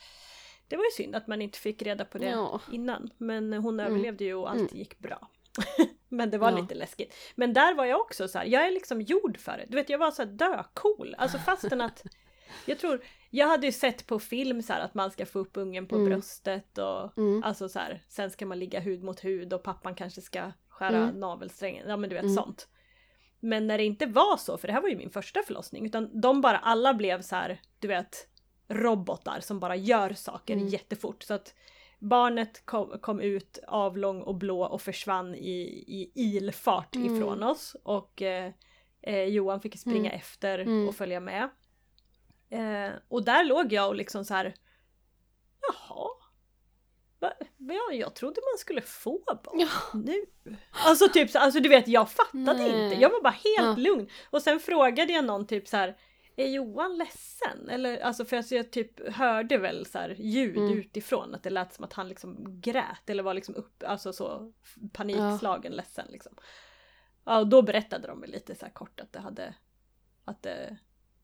det 0.68 0.78
var 0.78 0.84
ju 0.84 0.92
synd 0.92 1.16
att 1.16 1.28
man 1.28 1.42
inte 1.42 1.60
fick 1.60 1.82
reda 1.82 2.06
på 2.06 2.18
det 2.18 2.30
Ja. 2.30 2.62
innan. 2.72 3.10
Men 3.18 3.54
hon 3.54 3.80
Mm. 3.80 3.92
överlevde 3.92 4.24
ju 4.24 4.34
och 4.36 4.50
allt 4.50 4.60
Mm. 4.72 4.78
gick 4.78 5.00
bra. 5.00 5.30
Men 6.10 6.30
det 6.32 6.38
var 6.38 6.52
Ja. 6.52 6.58
lite 6.62 6.76
läskigt. 6.76 7.14
Men 7.36 7.54
där 7.54 7.74
var 7.76 7.86
jag 7.86 8.00
också 8.02 8.28
så 8.28 8.38
här, 8.38 8.46
jag 8.46 8.68
är 8.68 8.72
liksom 8.72 9.02
gjord 9.02 9.38
för 9.38 9.58
det. 9.58 9.66
Du 9.70 9.76
vet 9.76 9.90
jag 9.90 9.98
var 9.98 10.12
så 10.12 10.22
här 10.24 10.30
döcool. 10.32 11.16
Alltså 11.18 11.38
fastän 11.38 11.82
att 11.82 12.04
jag 12.66 12.80
tror, 12.80 13.04
jag 13.30 13.48
hade 13.48 13.66
ju 13.66 13.72
sett 13.72 14.08
på 14.08 14.20
film 14.20 14.62
så 14.62 14.74
här 14.74 14.80
att 14.82 14.94
man 14.94 15.12
ska 15.12 15.26
få 15.26 15.40
upp 15.40 15.58
ungen 15.58 15.88
på 15.88 15.96
Mm. 15.96 16.10
bröstet 16.10 16.78
och 16.78 17.18
Mm. 17.18 17.44
alltså 17.44 17.70
så 17.70 17.80
här, 17.80 18.04
sen 18.08 18.32
ska 18.32 18.46
man 18.46 18.60
ligga 18.60 18.80
hud 18.80 19.04
mot 19.04 19.24
hud 19.26 19.54
och 19.54 19.64
pappan 19.64 19.96
kanske 19.96 20.22
ska 20.22 20.52
skära 20.68 20.98
Mm. 20.98 21.20
navelsträngen. 21.20 21.90
Ja 21.90 21.98
men 21.98 22.10
du 22.10 22.14
vet 22.16 22.24
Mm. 22.24 22.36
sånt. 22.36 22.68
Men 23.46 23.68
när 23.68 23.78
det 23.78 23.84
inte 23.86 24.06
var 24.06 24.38
så, 24.38 24.58
för 24.58 24.68
det 24.68 24.74
här 24.74 24.82
var 24.82 24.90
ju 24.90 24.96
min 24.98 25.10
första 25.10 25.44
förlossning, 25.44 25.86
utan 25.86 26.22
de 26.22 26.42
bara 26.42 26.58
alla 26.58 26.94
blev 26.94 27.22
så 27.22 27.36
här, 27.36 27.62
du 27.80 27.88
vet, 27.88 28.28
robotar 28.68 29.40
som 29.40 29.60
bara 29.60 29.76
gör 29.76 30.14
saker 30.14 30.54
Mm. 30.54 30.68
jättefort. 30.68 31.24
Så 31.24 31.34
att 31.34 31.56
barnet 32.00 32.66
kom, 32.66 33.00
kom 33.00 33.20
ut 33.20 33.60
avlång 33.68 34.22
och 34.22 34.36
blå 34.36 34.62
och 34.66 34.82
försvann 34.82 35.36
i, 35.36 35.84
i 35.88 36.12
ilfart 36.16 36.96
Mm. 36.96 37.16
ifrån 37.16 37.44
oss. 37.44 37.76
Och 37.84 38.22
eh, 38.22 38.52
eh, 39.02 39.24
Johan 39.24 39.62
fick 39.62 39.80
springa 39.80 40.10
Mm. 40.10 40.20
efter 40.20 40.60
Mm. 40.60 40.88
och 40.88 40.96
följa 40.96 41.20
med. 41.20 41.50
Eh, 42.50 42.94
och 43.08 43.24
där 43.26 43.44
låg 43.44 43.74
jag 43.74 43.88
och 43.88 43.96
liksom 43.96 44.26
så 44.26 44.34
här. 44.34 44.54
Jaha. 45.62 46.08
Ja, 47.58 47.94
jag 47.94 48.16
trodde 48.16 48.42
man 48.54 48.58
skulle 48.58 48.82
få 48.82 49.22
barn 49.44 49.60
Ja. 49.60 49.68
nu. 49.94 50.26
Alltså 50.72 51.10
typ 51.10 51.30
så, 51.30 51.40
alltså 51.40 51.60
du 51.60 51.70
vet 51.70 51.88
jag 51.88 52.10
fattade 52.10 52.54
Nej. 52.54 52.84
inte. 52.84 53.02
Jag 53.02 53.10
var 53.10 53.22
bara 53.22 53.30
helt 53.56 53.78
Ja. 53.80 53.84
lugn. 53.84 54.10
Och 54.30 54.42
sen 54.42 54.60
frågade 54.60 55.14
jag 55.14 55.26
någon 55.26 55.48
typ 55.48 55.68
så 55.68 55.78
här. 55.78 55.98
Är 56.38 56.48
Johan 56.48 56.98
ledsen? 56.98 57.70
Eller 57.70 57.98
alltså 58.00 58.26
för 58.26 58.38
att 58.38 58.52
jag 58.52 58.72
typ 58.72 59.14
hörde 59.14 59.58
väl 59.58 59.86
så 59.86 59.98
här 59.98 60.16
ljud 60.20 60.58
Mm. 60.58 60.78
utifrån 60.80 61.36
att 61.36 61.44
det 61.44 61.50
lät 61.50 61.74
som 61.74 61.84
att 61.86 61.94
han 61.94 62.08
liksom 62.10 62.62
grät 62.62 63.10
eller 63.10 63.24
var 63.24 63.34
liksom 63.34 63.56
upp, 63.56 63.84
alltså 63.88 64.14
så 64.14 64.54
panikslagen 64.94 65.72
ledsen 65.72 66.06
liksom. 66.10 66.36
Ja 67.26 67.40
och 67.40 67.48
då 67.48 67.62
berättade 67.62 68.08
de 68.08 68.22
väl 68.22 68.32
lite 68.32 68.56
så 68.56 68.66
kort 68.74 69.00
att 69.00 69.14
det 69.14 69.20
hade 69.20 69.56
att 70.26 70.44
det 70.44 70.78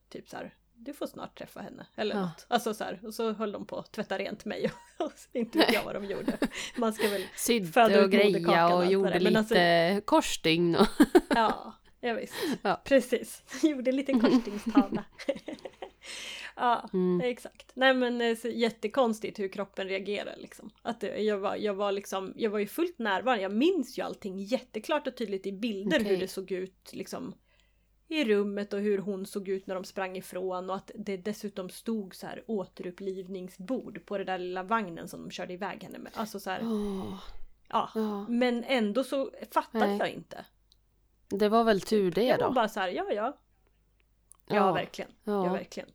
typ 0.09 0.29
så 0.29 0.37
här 0.37 0.55
du 0.85 0.93
får 0.93 1.07
snart 1.07 1.37
träffa 1.37 1.59
henne 1.61 1.85
eller 1.95 2.15
Ja. 2.15 2.21
något. 2.21 2.45
Alltså 2.47 2.73
så 2.73 2.83
här, 2.83 2.99
och 3.03 3.13
så 3.13 3.31
höll 3.33 3.51
de 3.51 3.65
på 3.65 3.77
att 3.79 3.91
tvätta 3.91 4.17
rent 4.17 4.45
mig 4.45 4.71
och 4.99 5.11
inte 5.33 5.57
vet 5.57 5.73
jag 5.73 5.83
vad 5.83 5.95
de 5.95 6.05
gjorde. 6.05 6.37
Man 6.77 6.93
ska 6.93 7.09
väl, 7.09 7.23
Sydde 7.37 8.03
och 8.03 8.11
greja 8.11 8.75
och 8.75 8.85
gjorde 8.85 9.13
alltså- 9.13 9.53
lite 9.53 10.01
korsstygn 10.05 10.75
och... 10.75 10.87
ja, 11.29 11.73
ja 11.99 12.13
visst. 12.13 12.33
Ja. 12.61 12.81
Precis, 12.85 13.43
gjorde 13.63 13.89
en 13.91 13.95
liten 13.95 14.19
korsstygnstavla. 14.19 15.03
ja, 16.55 16.89
Mm. 16.93 17.21
exakt. 17.21 17.71
Nej 17.73 17.93
men 17.93 18.21
eh, 18.21 18.35
så 18.37 18.47
jättekonstigt 18.47 19.39
hur 19.39 19.47
kroppen 19.47 19.87
reagerar 19.87 20.35
liksom. 20.37 20.69
Att 20.81 20.99
det, 21.01 21.17
jag, 21.17 21.37
var, 21.37 21.55
jag 21.55 21.73
var 21.73 21.91
liksom, 21.91 22.33
jag 22.35 22.49
var 22.49 22.59
ju 22.59 22.67
fullt 22.67 22.99
närvarande, 22.99 23.43
jag 23.43 23.51
minns 23.53 23.97
ju 23.99 24.01
allting 24.01 24.37
jätteklart 24.39 25.07
och 25.07 25.17
tydligt 25.17 25.45
i 25.47 25.51
bilder 25.51 25.99
hur 25.99 26.05
Okej. 26.05 26.17
det 26.17 26.27
såg 26.27 26.51
ut 26.51 26.89
liksom 26.93 27.33
i 28.11 28.25
rummet 28.25 28.73
och 28.73 28.79
hur 28.79 28.97
hon 28.97 29.25
såg 29.25 29.47
ut 29.47 29.67
när 29.67 29.75
de 29.75 29.83
sprang 29.83 30.17
ifrån 30.17 30.69
och 30.69 30.75
att 30.75 30.91
det 30.95 31.17
dessutom 31.17 31.69
stod 31.69 32.15
så 32.15 32.27
här 32.27 32.43
återupplivningsbord 32.47 34.05
på 34.05 34.17
den 34.17 34.27
där 34.27 34.37
lilla 34.37 34.63
vagnen 34.63 35.07
som 35.07 35.21
de 35.21 35.31
körde 35.31 35.53
iväg 35.53 35.83
henne 35.83 35.99
med. 35.99 36.11
Alltså 36.15 36.39
så 36.39 36.49
här, 36.49 36.59
Åh, 36.63 37.19
ja. 37.67 37.89
ja. 37.95 38.25
Men 38.29 38.63
ändå 38.63 39.03
så 39.03 39.31
fattade 39.51 39.85
Nej. 39.87 39.97
jag 39.97 40.09
inte. 40.09 40.45
Det 41.29 41.49
var 41.49 41.63
väl 41.63 41.81
tur 41.81 42.11
det 42.11 42.23
Jag 42.23 42.37
var 42.37 42.47
då. 42.47 42.53
bara 42.53 42.67
så 42.69 42.79
här, 42.79 42.87
ja 42.89 43.05
ja. 43.11 43.37
Ja, 44.47 44.55
Ja. 44.55 44.71
verkligen. 44.73 45.11
Ja. 45.23 45.43
verkligen. 45.53 45.89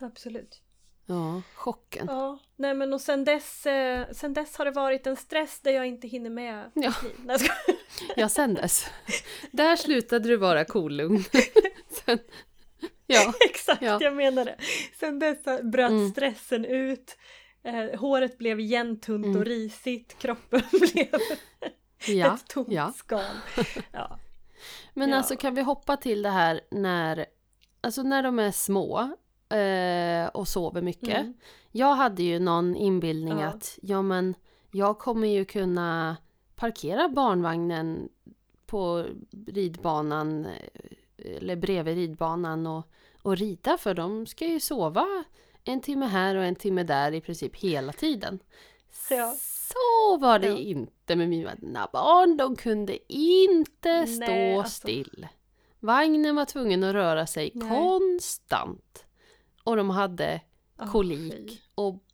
Absolut. 0.00 0.61
Ja, 1.06 1.42
chocken. 1.54 2.06
Ja, 2.10 2.38
nej 2.56 2.74
men 2.74 2.92
och 2.92 3.00
sen 3.00 3.24
dess, 3.24 3.66
eh, 3.66 4.06
sen 4.12 4.34
dess 4.34 4.56
har 4.56 4.64
det 4.64 4.70
varit 4.70 5.06
en 5.06 5.16
stress 5.16 5.60
där 5.60 5.70
jag 5.72 5.86
inte 5.86 6.08
hinner 6.08 6.30
med 6.30 6.70
Ja. 6.74 6.92
Ja, 8.16 8.28
sen 8.28 8.54
dess. 8.54 8.86
Där 9.50 9.76
slutade 9.76 10.28
du 10.28 10.36
vara 10.36 10.64
kolugn. 10.64 11.24
Sen, 12.04 12.18
ja, 13.06 13.32
Exakt, 13.50 13.82
Ja. 13.82 13.98
jag 14.00 14.14
menar 14.14 14.44
det. 14.44 14.56
Sen 15.00 15.18
dess 15.18 15.44
bröt 15.62 15.90
Mm. 15.90 16.10
stressen 16.10 16.64
ut. 16.64 17.16
Eh, 17.64 18.00
håret 18.00 18.38
blev 18.38 18.60
igen 18.60 19.00
tunt 19.00 19.24
Mm. 19.26 19.36
och 19.38 19.44
risigt. 19.44 20.18
Kroppen 20.18 20.62
blev 20.92 21.08
ja, 22.06 22.34
ett 22.34 22.48
tomt 22.48 22.68
ja. 22.72 22.92
skal. 22.96 23.24
Ja. 23.92 24.18
Men 24.94 25.12
alltså 25.12 25.36
kan 25.36 25.54
vi 25.54 25.62
hoppa 25.62 25.96
till 25.96 26.22
det 26.22 26.30
här 26.30 26.60
när, 26.70 27.26
alltså 27.80 28.02
när 28.02 28.22
de 28.22 28.38
är 28.38 28.50
små 28.50 29.16
eh, 29.52 30.26
och 30.28 30.48
sover 30.48 30.82
mycket. 30.82 31.18
Mm. 31.20 31.34
Jag 31.70 31.94
hade 31.94 32.22
ju 32.22 32.38
någon 32.38 32.76
inbildning 32.76 33.38
Ja. 33.38 33.46
att 33.46 33.78
ja 33.82 34.02
men 34.02 34.34
jag 34.70 34.98
kommer 34.98 35.28
ju 35.28 35.44
kunna 35.44 36.16
parkera 36.56 37.08
barnvagnen 37.08 38.08
på 38.66 39.06
ridbanan 39.46 40.44
eh, 40.46 41.36
eller 41.36 41.56
bredvid 41.56 41.96
ridbanan 41.96 42.66
och, 42.66 42.86
och 43.22 43.36
rida 43.36 43.78
för 43.78 43.94
de 43.94 44.26
ska 44.26 44.46
ju 44.46 44.60
sova 44.60 45.24
en 45.64 45.80
timme 45.80 46.06
här 46.06 46.36
och 46.36 46.44
en 46.44 46.54
timme 46.54 46.82
där 46.82 47.12
i 47.12 47.20
princip 47.20 47.56
hela 47.56 47.92
tiden. 47.92 48.38
Ja. 49.10 49.34
Så 49.40 50.16
var 50.18 50.38
det 50.38 50.48
Ja. 50.48 50.56
inte 50.56 51.16
med 51.16 51.28
mina 51.28 51.88
barn. 51.92 52.36
De 52.36 52.56
kunde 52.56 53.12
inte 53.12 54.06
stå 54.06 54.26
Nej, 54.26 54.54
alltså. 54.58 54.80
still. 54.80 55.26
Vagnen 55.80 56.36
var 56.36 56.44
tvungen 56.44 56.84
att 56.84 56.92
röra 56.94 57.26
sig 57.26 57.50
Nej. 57.54 57.68
konstant. 57.68 59.01
Och 59.64 59.76
de 59.76 59.90
hade 59.90 60.40
kolik. 60.92 61.62
Och 61.74 62.04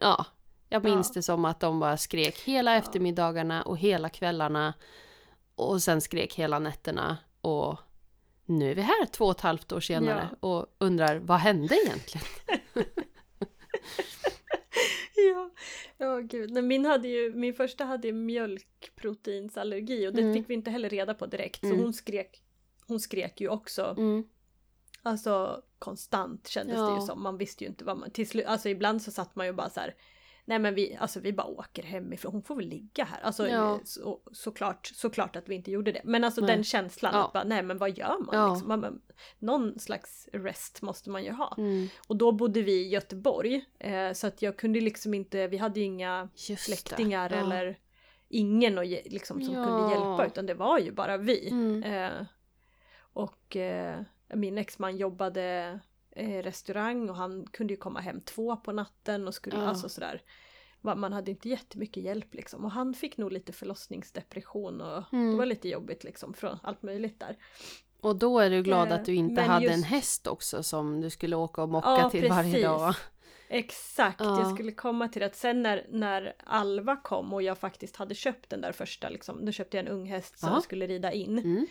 ja, 0.00 0.26
jag 0.68 0.84
minns 0.84 1.08
Ja. 1.08 1.12
det 1.14 1.22
som 1.22 1.44
att 1.44 1.60
de 1.60 1.80
bara 1.80 1.96
skrek 1.96 2.38
hela 2.40 2.76
eftermiddagarna 2.76 3.62
och 3.62 3.78
hela 3.78 4.08
kvällarna. 4.08 4.74
Och 5.54 5.82
sen 5.82 6.00
skrek 6.00 6.34
hela 6.34 6.58
nätterna. 6.58 7.18
Och 7.40 7.78
nu 8.44 8.70
är 8.70 8.74
vi 8.74 8.82
här 8.82 9.06
två 9.06 9.24
och 9.24 9.30
ett 9.30 9.40
halvt 9.40 9.72
år 9.72 9.80
senare 9.80 10.28
och 10.40 10.66
undrar 10.78 11.16
vad 11.18 11.38
hände 11.38 11.76
egentligen? 11.84 12.26
Ja, 15.14 15.50
ja 15.96 16.18
gud. 16.20 16.50
Nej, 16.50 16.62
min, 16.62 16.84
hade 16.84 17.08
ju, 17.08 17.32
min 17.34 17.54
första 17.54 17.84
hade 17.84 18.06
ju 18.08 18.12
mjölkproteinsallergi 18.14 20.08
och 20.08 20.12
det 20.12 20.22
Mm. 20.22 20.34
fick 20.34 20.50
vi 20.50 20.54
inte 20.54 20.70
heller 20.70 20.90
reda 20.90 21.14
på 21.14 21.26
direkt. 21.26 21.62
Mm. 21.62 21.76
Så 21.76 21.82
hon 21.84 21.92
skrek, 21.92 22.42
hon 22.86 23.00
skrek 23.00 23.40
ju 23.40 23.48
också. 23.48 23.94
Mm. 23.98 24.24
Alltså 25.02 25.62
konstant 25.78 26.48
kändes 26.48 26.76
det 26.76 26.80
Ja. 26.82 26.94
ju 27.00 27.06
som. 27.06 27.22
Man 27.22 27.38
visste 27.38 27.64
ju 27.64 27.70
inte 27.70 27.84
vad 27.84 27.96
man... 27.98 28.10
Till 28.10 28.28
slut, 28.28 28.46
alltså 28.46 28.68
ibland 28.68 29.02
så 29.02 29.10
satt 29.10 29.36
man 29.36 29.46
ju 29.46 29.52
bara 29.52 29.70
så 29.70 29.80
här. 29.80 29.94
Nej 30.44 30.58
men 30.58 30.74
vi, 30.74 30.96
alltså 31.00 31.20
vi 31.20 31.32
bara 31.32 31.46
åker 31.46 31.82
hemifrån, 31.82 32.32
hon 32.32 32.42
får 32.42 32.56
väl 32.56 32.66
ligga 32.68 33.04
här. 33.04 33.20
Alltså 33.20 33.48
Ja. 33.48 33.80
så, 33.84 34.20
såklart, 34.32 34.86
såklart 34.86 35.36
att 35.36 35.48
vi 35.48 35.54
inte 35.54 35.70
gjorde 35.70 35.92
det. 35.92 36.00
Men 36.04 36.24
alltså 36.24 36.40
Nej. 36.40 36.54
den 36.56 36.64
känslan 36.64 37.12
Ja. 37.14 37.26
att 37.26 37.32
bara, 37.32 37.44
nej 37.44 37.62
men 37.62 37.78
vad 37.78 37.90
gör 37.98 38.24
man? 38.26 38.36
Ja. 38.36 38.50
Liksom? 38.52 38.68
Man, 38.68 39.00
någon 39.38 39.78
slags 39.78 40.28
rest 40.32 40.82
måste 40.82 41.10
man 41.10 41.24
ju 41.24 41.30
ha. 41.32 41.54
Mm. 41.58 41.88
Och 42.08 42.16
då 42.16 42.32
bodde 42.32 42.62
vi 42.62 42.72
i 42.72 42.88
Göteborg. 42.88 43.64
Eh, 43.78 44.12
så 44.12 44.26
att 44.26 44.42
jag 44.42 44.56
kunde 44.56 44.80
liksom 44.80 45.14
inte, 45.14 45.46
vi 45.46 45.56
hade 45.56 45.80
ju 45.80 45.86
inga 45.86 46.28
Just 46.34 46.48
det. 46.48 46.56
släktingar 46.56 47.30
eller 47.32 47.78
ingen 48.28 48.84
ge- 48.86 49.02
liksom, 49.10 49.40
som 49.42 49.54
kunde 49.54 49.90
hjälpa 49.90 50.26
utan 50.26 50.46
det 50.46 50.54
var 50.54 50.78
ju 50.78 50.92
bara 50.92 51.16
vi. 51.16 51.48
Mm. 51.50 51.82
Eh, 51.82 52.26
och 53.12 53.56
eh, 53.56 54.00
min 54.34 54.58
exman 54.58 54.96
jobbade 54.96 55.78
eh, 56.10 56.42
restaurang 56.42 57.10
och 57.10 57.16
han 57.16 57.46
kunde 57.46 57.72
ju 57.72 57.76
komma 57.76 58.00
hem 58.00 58.20
två 58.20 58.56
på 58.56 58.72
natten 58.72 59.28
och 59.28 59.34
skulle 59.34 59.56
Ja. 59.56 59.66
alltså 59.66 59.88
sådär. 59.88 60.22
Man 60.80 61.12
hade 61.12 61.30
inte 61.30 61.48
jättemycket 61.48 62.02
hjälp 62.02 62.34
liksom 62.34 62.64
och 62.64 62.70
han 62.70 62.94
fick 62.94 63.16
nog 63.16 63.32
lite 63.32 63.52
förlossningsdepression 63.52 64.80
och 64.80 65.12
Mm. 65.12 65.30
det 65.30 65.36
var 65.36 65.46
lite 65.46 65.68
jobbigt 65.68 66.04
liksom 66.04 66.34
från 66.34 66.58
allt 66.62 66.82
möjligt 66.82 67.20
där. 67.20 67.36
Och 68.00 68.16
då 68.16 68.38
är 68.38 68.50
du 68.50 68.62
glad 68.62 68.88
Eh, 68.88 68.94
att 68.94 69.04
du 69.04 69.14
inte 69.14 69.34
men 69.34 69.50
hade 69.50 69.66
en 69.66 69.72
just- 69.78 69.86
häst 69.86 70.26
också 70.26 70.62
som 70.62 71.00
du 71.00 71.10
skulle 71.10 71.36
åka 71.36 71.62
och 71.62 71.68
mocka 71.68 71.88
Ja, 71.88 72.10
till 72.10 72.28
varje 72.28 72.50
precis. 72.52 72.64
dag. 72.64 72.78
va? 72.78 72.96
Exakt, 73.48 74.20
Ja. 74.20 74.40
jag 74.40 74.54
skulle 74.54 74.72
komma 74.72 75.08
till 75.08 75.20
det. 75.20 75.26
Att 75.26 75.36
sen 75.36 75.62
när, 75.62 75.86
när 75.90 76.34
Alva 76.46 76.96
kom 76.96 77.32
och 77.32 77.42
jag 77.42 77.58
faktiskt 77.58 77.96
hade 77.96 78.14
köpt 78.14 78.50
den 78.50 78.60
där 78.60 78.72
första, 78.72 79.08
liksom, 79.08 79.44
då 79.44 79.52
köpte 79.52 79.76
jag 79.76 79.86
en 79.86 79.92
ung 79.92 80.06
häst 80.06 80.38
som 80.38 80.48
Ja. 80.52 80.60
skulle 80.60 80.86
rida 80.86 81.12
in. 81.12 81.38
Mm. 81.38 81.66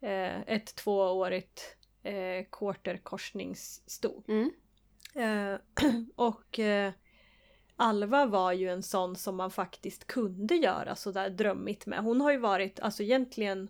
Eh, 0.00 0.54
ett 0.56 0.74
tvåårigt 0.74 1.76
eh, 2.02 2.44
quarterkorsningssto. 2.52 4.22
Mm. 4.28 4.50
Eh, 5.14 5.58
och 6.16 6.58
eh, 6.58 6.92
Alva 7.76 8.26
var 8.26 8.52
ju 8.52 8.68
en 8.70 8.82
sån 8.82 9.16
som 9.16 9.36
man 9.36 9.50
faktiskt 9.50 10.06
kunde 10.06 10.54
göra 10.54 10.96
sådär 10.96 11.30
drömmigt 11.30 11.86
med. 11.86 11.98
Hon 11.98 12.20
har 12.20 12.32
ju 12.32 12.38
varit, 12.38 12.80
alltså 12.80 13.02
egentligen, 13.02 13.68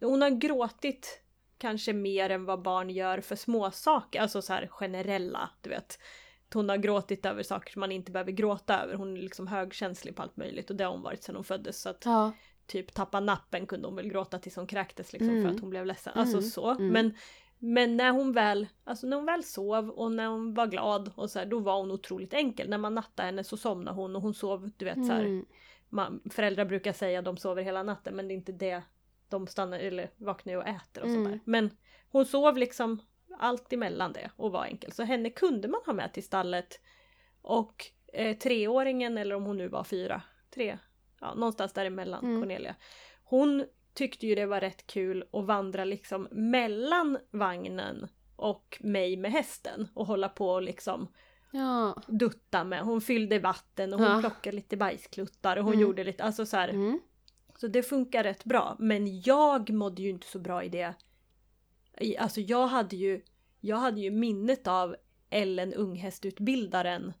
hon 0.00 0.22
har 0.22 0.30
gråtit 0.30 1.22
kanske 1.58 1.92
mer 1.92 2.30
än 2.30 2.44
vad 2.44 2.62
barn 2.62 2.90
gör 2.90 3.20
för 3.20 3.36
små 3.36 3.70
saker, 3.70 4.20
alltså 4.20 4.42
så 4.42 4.52
här 4.52 4.66
generella, 4.66 5.50
du 5.60 5.70
vet. 5.70 5.98
Hon 6.54 6.68
har 6.68 6.76
gråtit 6.76 7.26
över 7.26 7.42
saker 7.42 7.72
som 7.72 7.80
man 7.80 7.92
inte 7.92 8.12
behöver 8.12 8.32
gråta 8.32 8.82
över. 8.82 8.94
Hon 8.94 9.16
är 9.16 9.20
liksom 9.22 9.46
högkänslig 9.46 10.16
på 10.16 10.22
allt 10.22 10.36
möjligt 10.36 10.70
och 10.70 10.76
det 10.76 10.84
har 10.84 10.92
hon 10.92 11.02
varit 11.02 11.22
sedan 11.22 11.34
hon 11.34 11.44
föddes. 11.44 11.80
Så 11.80 11.88
att 11.88 12.02
Ja. 12.04 12.32
typ 12.66 12.94
tappa 12.94 13.20
nappen 13.20 13.66
kunde 13.66 13.88
hon 13.88 13.96
väl 13.96 14.08
gråta 14.08 14.38
tills 14.38 14.56
hon 14.56 14.66
kräktes 14.66 15.12
liksom 15.12 15.28
Mm. 15.30 15.42
för 15.42 15.54
att 15.54 15.60
hon 15.60 15.70
blev 15.70 15.86
ledsen. 15.86 16.12
Alltså 16.16 16.36
Mm. 16.38 16.50
så. 16.50 16.70
Mm. 16.70 16.88
Men, 16.88 17.14
men 17.64 17.96
när 17.96 18.10
hon 18.10 18.32
väl, 18.32 18.66
alltså 18.84 19.06
när 19.06 19.16
hon 19.16 19.26
väl 19.26 19.44
sov 19.44 19.90
och 19.90 20.12
när 20.12 20.26
hon 20.26 20.54
var 20.54 20.66
glad 20.66 21.12
och 21.14 21.30
så 21.30 21.38
här, 21.38 21.46
då 21.46 21.58
var 21.58 21.78
hon 21.78 21.90
otroligt 21.90 22.34
enkel. 22.34 22.68
När 22.68 22.78
man 22.78 22.94
nattade 22.94 23.26
henne 23.26 23.44
så 23.44 23.56
somnade 23.56 23.96
hon 23.96 24.16
och 24.16 24.22
hon 24.22 24.34
sov, 24.34 24.70
du 24.76 24.84
vet 24.84 25.06
så 25.06 25.12
här, 25.12 25.20
Mm. 25.24 25.44
man, 25.88 26.20
föräldrar 26.30 26.64
brukar 26.64 26.92
säga 26.92 27.18
att 27.18 27.24
de 27.24 27.36
sover 27.36 27.62
hela 27.62 27.82
natten 27.82 28.16
men 28.16 28.28
det 28.28 28.34
är 28.34 28.36
inte 28.36 28.52
det 28.52 28.82
de 29.28 29.46
stannar 29.46 29.78
eller 29.78 30.10
vaknar 30.16 30.56
och 30.56 30.66
äter 30.68 31.02
och 31.02 31.08
Mm. 31.08 31.24
sådär. 31.24 31.40
Men 31.44 31.70
hon 32.10 32.26
sov 32.26 32.56
liksom 32.56 32.98
allt 33.38 33.72
emellan 33.72 34.12
det 34.12 34.30
och 34.36 34.52
var 34.52 34.64
enkel. 34.64 34.92
Så 34.92 35.02
henne 35.02 35.30
kunde 35.30 35.68
man 35.68 35.80
ha 35.86 35.92
med 35.92 36.12
till 36.12 36.24
stallet. 36.24 36.80
Och 37.42 37.86
eh, 38.12 38.36
treåringen 38.38 39.18
eller 39.18 39.34
om 39.34 39.44
hon 39.44 39.56
nu 39.58 39.68
var 39.68 39.84
fyra, 39.84 40.22
tre, 40.54 40.78
ja 41.20 41.34
någonstans 41.34 41.72
däremellan 41.72 42.24
Mm. 42.24 42.40
Cornelia. 42.40 42.74
Hon 43.24 43.64
tyckte 43.94 44.26
ju 44.26 44.34
det 44.34 44.46
var 44.46 44.60
rätt 44.60 44.86
kul 44.86 45.24
att 45.32 45.44
vandra 45.44 45.84
liksom 45.84 46.28
mellan 46.30 47.18
vagnen 47.30 48.08
och 48.36 48.78
mig 48.80 49.16
med 49.16 49.32
hästen 49.32 49.88
och 49.94 50.06
hålla 50.06 50.28
på 50.28 50.48
och 50.48 50.62
liksom 50.62 51.08
Ja. 51.50 52.02
dutta 52.08 52.64
med. 52.64 52.80
Hon 52.82 53.00
fyllde 53.00 53.38
vatten 53.38 53.92
och 53.94 54.00
hon 54.00 54.08
Ja. 54.08 54.20
plockade 54.20 54.56
lite 54.56 54.76
bajskluttar 54.76 55.56
och 55.56 55.64
hon 55.64 55.72
Mm. 55.72 55.82
gjorde 55.82 56.04
lite, 56.04 56.24
alltså 56.24 56.46
så 56.46 56.56
här. 56.56 56.68
Mm. 56.68 57.00
Så 57.56 57.66
det 57.68 57.82
funkar 57.82 58.22
rätt 58.24 58.44
bra. 58.44 58.76
Men 58.78 59.20
jag 59.20 59.70
mådde 59.70 60.02
ju 60.02 60.08
inte 60.10 60.26
så 60.26 60.38
bra 60.38 60.64
i 60.64 60.68
det. 60.68 60.94
Alltså 62.18 62.40
jag 62.40 62.66
hade 62.66 62.96
ju, 62.96 63.20
jag 63.60 63.76
hade 63.76 64.00
ju 64.00 64.10
minnet 64.10 64.66
av 64.66 64.96
Ellen 65.30 65.74
unghästutbildaren 65.74 67.12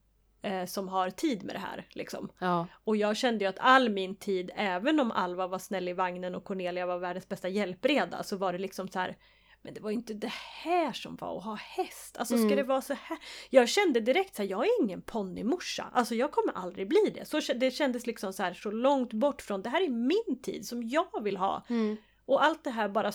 eh, 0.42 0.64
som 0.66 0.88
har 0.88 1.10
tid 1.10 1.44
med 1.44 1.54
det 1.54 1.58
här. 1.58 1.86
Liksom. 1.90 2.28
Ja. 2.38 2.66
Och 2.84 2.96
jag 2.96 3.16
kände 3.16 3.44
ju 3.44 3.48
att 3.48 3.58
all 3.58 3.88
min 3.90 4.16
tid, 4.16 4.50
även 4.54 5.00
om 5.00 5.10
Alva 5.12 5.46
var 5.46 5.58
snäll 5.58 5.88
i 5.88 5.92
vagnen 5.92 6.34
och 6.34 6.44
Cornelia 6.44 6.86
var 6.86 6.98
världens 6.98 7.28
bästa 7.28 7.48
hjälpreda, 7.48 8.22
så 8.22 8.36
var 8.36 8.52
det 8.52 8.58
liksom 8.58 8.88
så 8.88 8.98
här. 8.98 9.16
Men 9.64 9.74
det 9.74 9.80
var 9.80 9.90
ju 9.90 9.96
inte 9.96 10.14
det 10.14 10.32
här 10.64 10.92
som 10.92 11.16
var 11.16 11.38
att 11.38 11.44
ha 11.44 11.54
häst. 11.54 12.16
Alltså 12.18 12.34
ska 12.34 12.44
Mm. 12.44 12.56
det 12.56 12.62
vara 12.62 12.80
så 12.82 12.94
här? 12.94 13.18
Jag 13.50 13.68
kände 13.68 14.00
direkt 14.00 14.34
så 14.36 14.42
här, 14.42 14.50
jag 14.50 14.64
är 14.66 14.82
ingen 14.82 15.02
ponnymorsa. 15.02 15.90
Alltså 15.92 16.14
jag 16.14 16.30
kommer 16.32 16.52
aldrig 16.52 16.88
bli 16.88 17.12
det. 17.14 17.24
Så 17.24 17.52
det 17.54 17.70
kändes 17.70 18.06
liksom 18.06 18.32
så 18.32 18.42
här 18.42 18.54
så 18.54 18.70
långt 18.70 19.12
bort 19.12 19.42
från, 19.42 19.62
det 19.62 19.68
här 19.70 19.80
är 19.82 19.88
min 19.88 20.42
tid 20.42 20.66
som 20.66 20.82
jag 20.88 21.22
vill 21.22 21.36
ha. 21.36 21.62
Mm. 21.68 21.96
Och 22.26 22.44
allt 22.44 22.64
det 22.64 22.70
här 22.70 22.88
bara 22.88 23.12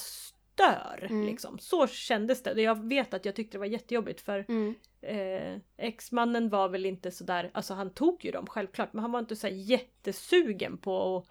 stör. 0.57 1.07
Mm. 1.09 1.25
Liksom. 1.25 1.59
Så 1.59 1.87
kändes 1.87 2.43
det. 2.43 2.61
Jag 2.61 2.87
vet 2.89 3.13
att 3.13 3.25
jag 3.25 3.35
tyckte 3.35 3.57
det 3.57 3.59
var 3.59 3.65
jättejobbigt 3.65 4.21
för 4.21 4.45
Mm. 4.49 4.75
eh, 5.01 5.61
exmannen 5.77 6.49
var 6.49 6.69
väl 6.69 6.85
inte 6.85 7.11
sådär, 7.11 7.49
alltså 7.53 7.73
han 7.73 7.89
tog 7.93 8.25
ju 8.25 8.31
dem 8.31 8.45
självklart 8.47 8.93
men 8.93 9.01
han 9.01 9.11
var 9.11 9.19
inte 9.19 9.35
så 9.35 9.47
jättesugen 9.47 10.77
på 10.77 11.17
att 11.17 11.27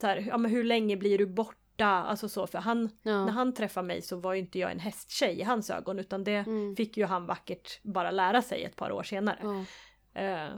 så 0.00 0.06
här, 0.06 0.24
ja 0.28 0.38
men 0.38 0.50
hur 0.50 0.64
länge 0.64 0.96
blir 0.96 1.18
du 1.18 1.26
borta? 1.26 1.56
Alltså 1.86 2.28
så 2.28 2.46
för 2.46 2.58
han, 2.58 2.90
Ja. 3.02 3.24
när 3.24 3.32
han 3.32 3.54
träffade 3.54 3.86
mig 3.86 4.02
så 4.02 4.16
var 4.16 4.34
ju 4.34 4.40
inte 4.40 4.58
jag 4.58 4.70
en 4.70 4.78
hästtjej 4.80 5.38
i 5.40 5.42
hans 5.42 5.70
ögon 5.70 5.98
utan 5.98 6.24
det 6.24 6.32
Mm. 6.46 6.76
fick 6.76 6.96
ju 6.96 7.04
han 7.04 7.26
vackert 7.26 7.82
bara 7.82 8.10
lära 8.10 8.42
sig 8.42 8.64
ett 8.64 8.76
par 8.76 8.92
år 8.92 9.02
senare. 9.02 9.38
Ja. 9.42 9.64
Eh, 10.20 10.48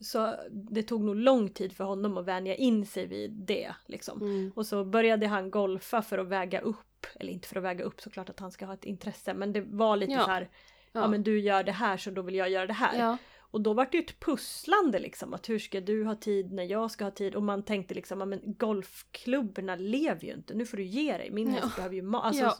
så 0.00 0.34
det 0.50 0.82
tog 0.82 1.04
nog 1.04 1.16
lång 1.16 1.48
tid 1.48 1.72
för 1.72 1.84
honom 1.84 2.16
att 2.16 2.24
vänja 2.24 2.54
in 2.54 2.86
sig 2.86 3.06
vid 3.06 3.30
det 3.30 3.74
liksom. 3.86 4.22
Mm. 4.22 4.52
Och 4.56 4.66
så 4.66 4.84
började 4.84 5.26
han 5.26 5.50
golfa 5.50 6.02
för 6.02 6.18
att 6.18 6.26
väga 6.28 6.60
upp, 6.60 7.06
eller 7.20 7.32
inte 7.32 7.48
för 7.48 7.56
att 7.56 7.62
väga 7.64 7.84
upp 7.84 8.00
såklart 8.00 8.28
att 8.30 8.40
han 8.40 8.50
ska 8.52 8.66
ha 8.66 8.74
ett 8.74 8.84
intresse 8.84 9.34
men 9.34 9.52
det 9.52 9.60
var 9.60 9.96
lite 9.96 10.12
Ja. 10.12 10.24
så 10.24 10.30
här 10.30 10.48
ja. 10.92 11.00
Ja. 11.00 11.08
men 11.08 11.22
du 11.22 11.40
gör 11.40 11.62
det 11.62 11.72
här 11.72 11.96
så 11.96 12.10
då 12.10 12.22
vill 12.22 12.34
jag 12.34 12.50
göra 12.50 12.66
det 12.66 12.72
här. 12.72 12.98
Ja. 12.98 13.16
Och 13.50 13.60
då 13.60 13.72
var 13.74 13.88
det 13.90 13.96
ju 13.96 14.02
ett 14.04 14.20
pusslande 14.20 14.98
liksom 14.98 15.34
att 15.34 15.48
hur 15.48 15.58
ska 15.58 15.80
du 15.80 16.04
ha 16.04 16.14
tid 16.14 16.52
när 16.52 16.64
jag 16.64 16.90
ska 16.90 17.04
ha 17.04 17.10
tid 17.10 17.34
och 17.34 17.42
man 17.42 17.62
tänkte 17.64 17.94
liksom 17.94 18.20
ja 18.20 18.26
men 18.26 18.40
golfklubborna 18.44 19.76
lever 19.76 20.24
ju 20.24 20.32
inte, 20.34 20.54
nu 20.54 20.66
får 20.66 20.76
du 20.76 20.82
ge 20.84 21.18
dig, 21.18 21.30
min 21.30 21.54
Ja. 21.54 21.60
häst 21.60 21.76
behöver 21.76 21.94
ju 21.94 22.02
mat. 22.02 22.24
Alltså, 22.24 22.44
Ja. 22.44 22.56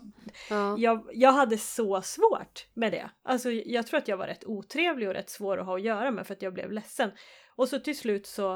Ja. 0.50 0.76
jag, 0.78 1.08
jag 1.12 1.32
hade 1.32 1.58
så 1.58 2.02
svårt 2.02 2.66
med 2.74 2.92
det. 2.92 3.10
Alltså 3.22 3.50
jag 3.50 3.86
tror 3.86 3.98
att 3.98 4.08
jag 4.08 4.16
var 4.16 4.26
rätt 4.26 4.44
otrevlig 4.44 5.08
och 5.08 5.14
rätt 5.14 5.30
svår 5.30 5.58
att 5.58 5.66
ha 5.66 5.76
att 5.76 5.82
göra 5.82 6.10
med 6.10 6.26
för 6.26 6.34
att 6.34 6.42
jag 6.42 6.54
blev 6.54 6.72
ledsen. 6.72 7.10
Och 7.56 7.68
så 7.68 7.78
till 7.78 7.98
slut 7.98 8.26
så 8.26 8.54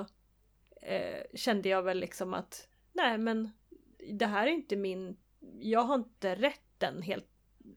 eh, 0.82 1.22
kände 1.34 1.68
jag 1.68 1.82
väl 1.82 1.98
liksom 2.00 2.34
att 2.34 2.68
nej 2.92 3.18
men 3.18 3.50
det 4.12 4.26
här 4.26 4.46
är 4.46 4.50
inte 4.50 4.76
min, 4.76 5.16
jag 5.60 5.80
har 5.80 5.94
inte 5.94 6.34
rätten 6.34 7.02
helt, 7.02 7.26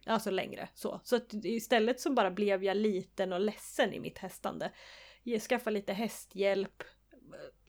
alltså 0.06 0.30
längre 0.30 0.70
så. 0.74 1.00
Så 1.04 1.16
att 1.16 1.34
istället 1.34 2.00
så 2.00 2.14
bara 2.14 2.32
blev 2.32 2.64
jag 2.64 2.78
liten 2.78 3.34
och 3.34 3.40
ledsen 3.40 3.94
i 3.94 4.00
mitt 4.00 4.18
hästande. 4.18 4.72
Jag 5.24 5.42
skaffade 5.42 5.74
lite 5.74 5.94
hästhjälp, 5.94 6.84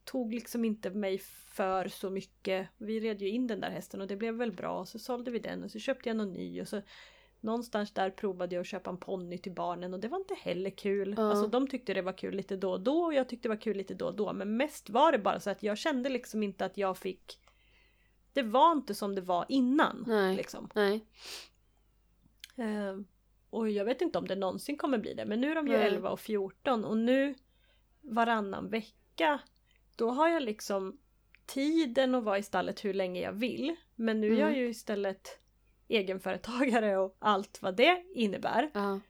tog 0.05 0.35
liksom 0.35 0.65
inte 0.65 0.91
mig 0.91 1.19
för 1.49 1.89
så 1.89 2.11
mycket. 2.11 2.69
Vi 2.77 3.01
red 3.01 3.23
ju 3.23 3.29
in 3.29 3.47
den 3.47 3.61
där 3.61 3.71
hästen 3.71 4.01
och 4.01 4.07
det 4.07 4.17
blev 4.17 4.35
väl 4.35 4.53
bra. 4.53 4.87
Så 4.87 4.99
sålde 4.99 5.31
vi 5.31 5.39
den 5.39 5.65
och 5.65 5.71
så 5.71 5.79
köpte 5.79 6.09
jag 6.09 6.17
någon 6.17 6.33
ny 6.33 6.61
och 6.61 6.69
så 6.69 6.83
någonstans 7.41 7.93
där 7.93 8.11
provade 8.11 8.55
jag 8.55 8.61
att 8.61 8.67
köpa 8.67 8.91
en 8.91 8.97
ponny 8.97 9.39
till 9.39 9.53
barnen 9.53 9.95
och 9.95 10.01
det 10.01 10.09
var 10.09 10.19
inte 10.19 10.35
heller 10.35 10.71
kul. 10.71 11.15
Ja. 11.17 11.31
Alltså 11.31 11.47
de 11.47 11.69
tyckte 11.69 11.95
det 11.95 12.03
var 12.03 12.19
kul 12.19 12.35
lite 12.35 12.57
då 12.57 12.71
och 12.73 12.81
då 12.81 12.99
och 13.03 13.15
jag 13.15 13.29
tyckte 13.29 13.49
det 13.49 13.55
var 13.55 13.61
kul 13.61 13.77
lite 13.77 13.95
då 13.95 14.07
och 14.07 14.17
då. 14.17 14.33
Men 14.33 14.57
mest 14.57 14.91
var 14.91 15.13
det 15.13 15.19
bara 15.19 15.41
så 15.41 15.51
att 15.51 15.63
jag 15.63 15.79
kände 15.79 16.09
liksom 16.09 16.43
inte 16.43 16.65
att 16.65 16.77
jag 16.77 16.99
fick 16.99 17.39
det 18.33 18.43
var 18.43 18.73
inte 18.73 18.95
som 18.95 19.15
det 19.15 19.21
var 19.21 19.47
innan. 19.49 20.05
Nej. 20.07 20.37
Liksom. 20.37 20.71
Nej. 20.75 21.07
Eh, 22.57 22.97
och 23.51 23.71
jag 23.71 23.85
vet 23.85 24.01
inte 24.03 24.19
om 24.19 24.27
det 24.29 24.35
någonsin 24.35 24.77
kommer 24.77 24.99
bli 24.99 25.15
det. 25.15 25.25
Men 25.25 25.41
nu 25.41 25.51
är 25.51 25.55
de 25.55 25.67
ju 25.67 25.73
Nej. 25.77 25.87
11 25.87 26.11
och 26.11 26.21
14 26.21 26.85
och 26.85 26.97
nu 26.97 27.35
varannan 28.01 28.69
vecka 28.71 29.41
då 29.97 30.11
har 30.11 30.29
jag 30.29 30.43
liksom 30.43 30.99
tiden 31.47 32.15
att 32.15 32.25
vara 32.25 32.39
i 32.39 32.43
stallet 32.43 32.85
hur 32.85 32.95
länge 32.95 33.21
jag 33.21 33.33
vill. 33.33 33.77
Men 33.95 34.21
nu 34.21 34.27
är 34.27 34.41
jag 34.41 34.49
Mm. 34.49 34.61
ju 34.61 34.69
istället 34.69 35.41
egenföretagare 35.89 36.97
och 36.97 37.17
allt 37.19 37.63
vad 37.63 37.77
det 37.77 38.05
innebär. 38.15 38.71
Ja. 38.75 39.01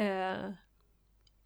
Eh, 0.00 0.50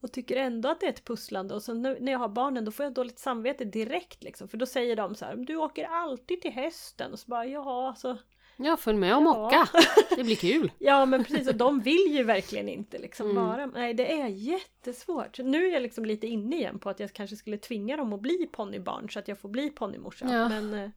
och 0.01 0.13
tycker 0.13 0.37
ändå 0.37 0.69
att 0.69 0.81
det 0.81 0.87
är 0.87 0.91
ett 0.91 1.05
pusslande 1.05 1.55
och 1.55 1.63
så 1.63 1.75
nu, 1.75 1.97
när 2.01 2.13
jag 2.13 2.19
har 2.19 2.29
barnen 2.29 2.65
då 2.65 2.71
får 2.71 2.85
jag 2.85 2.95
dåligt 2.95 3.19
samvete 3.19 3.65
direkt 3.65 4.23
liksom. 4.23 4.49
För 4.49 4.59
då 4.59 4.67
säger 4.67 4.97
de 4.97 5.15
så 5.15 5.25
här, 5.25 5.37
du 5.37 5.57
åker 5.57 5.85
alltid 5.85 6.41
till 6.43 6.53
hästen. 6.53 7.13
Och 7.13 7.19
så 7.19 7.27
bara, 7.31 7.47
ja 7.47 7.89
alltså. 7.89 8.19
Ja, 8.57 8.77
följ 8.77 8.99
med 8.99 9.17
och 9.17 9.23
Ja. 9.23 9.25
mocka. 9.35 9.69
Det 10.17 10.25
blir 10.25 10.37
kul. 10.37 10.73
Ja 10.79 11.07
men 11.07 11.25
precis 11.25 11.49
och 11.49 11.55
de 11.55 11.81
vill 11.81 12.07
ju 12.17 12.23
verkligen 12.23 12.69
inte 12.69 12.99
liksom 12.99 13.31
Mm. 13.31 13.45
vara, 13.45 13.67
nej 13.67 13.95
det 13.95 14.21
är 14.21 14.27
jättesvårt. 14.29 15.37
Så 15.37 15.43
nu 15.43 15.67
är 15.69 15.73
jag 15.73 15.83
liksom 15.83 16.05
lite 16.05 16.27
inne 16.27 16.57
igen 16.57 16.79
på 16.79 16.91
att 16.91 17.01
jag 17.01 17.13
kanske 17.13 17.37
skulle 17.37 17.59
tvinga 17.59 17.97
dem 17.97 18.13
att 18.13 18.21
bli 18.21 18.49
ponnybarn 18.53 19.11
så 19.11 19.19
att 19.19 19.29
jag 19.29 19.39
får 19.39 19.49
bli 19.49 19.71
ponnymorsa. 19.71 20.27
Ja. 20.33 20.49
Men 20.49 20.75
eh, 20.75 20.91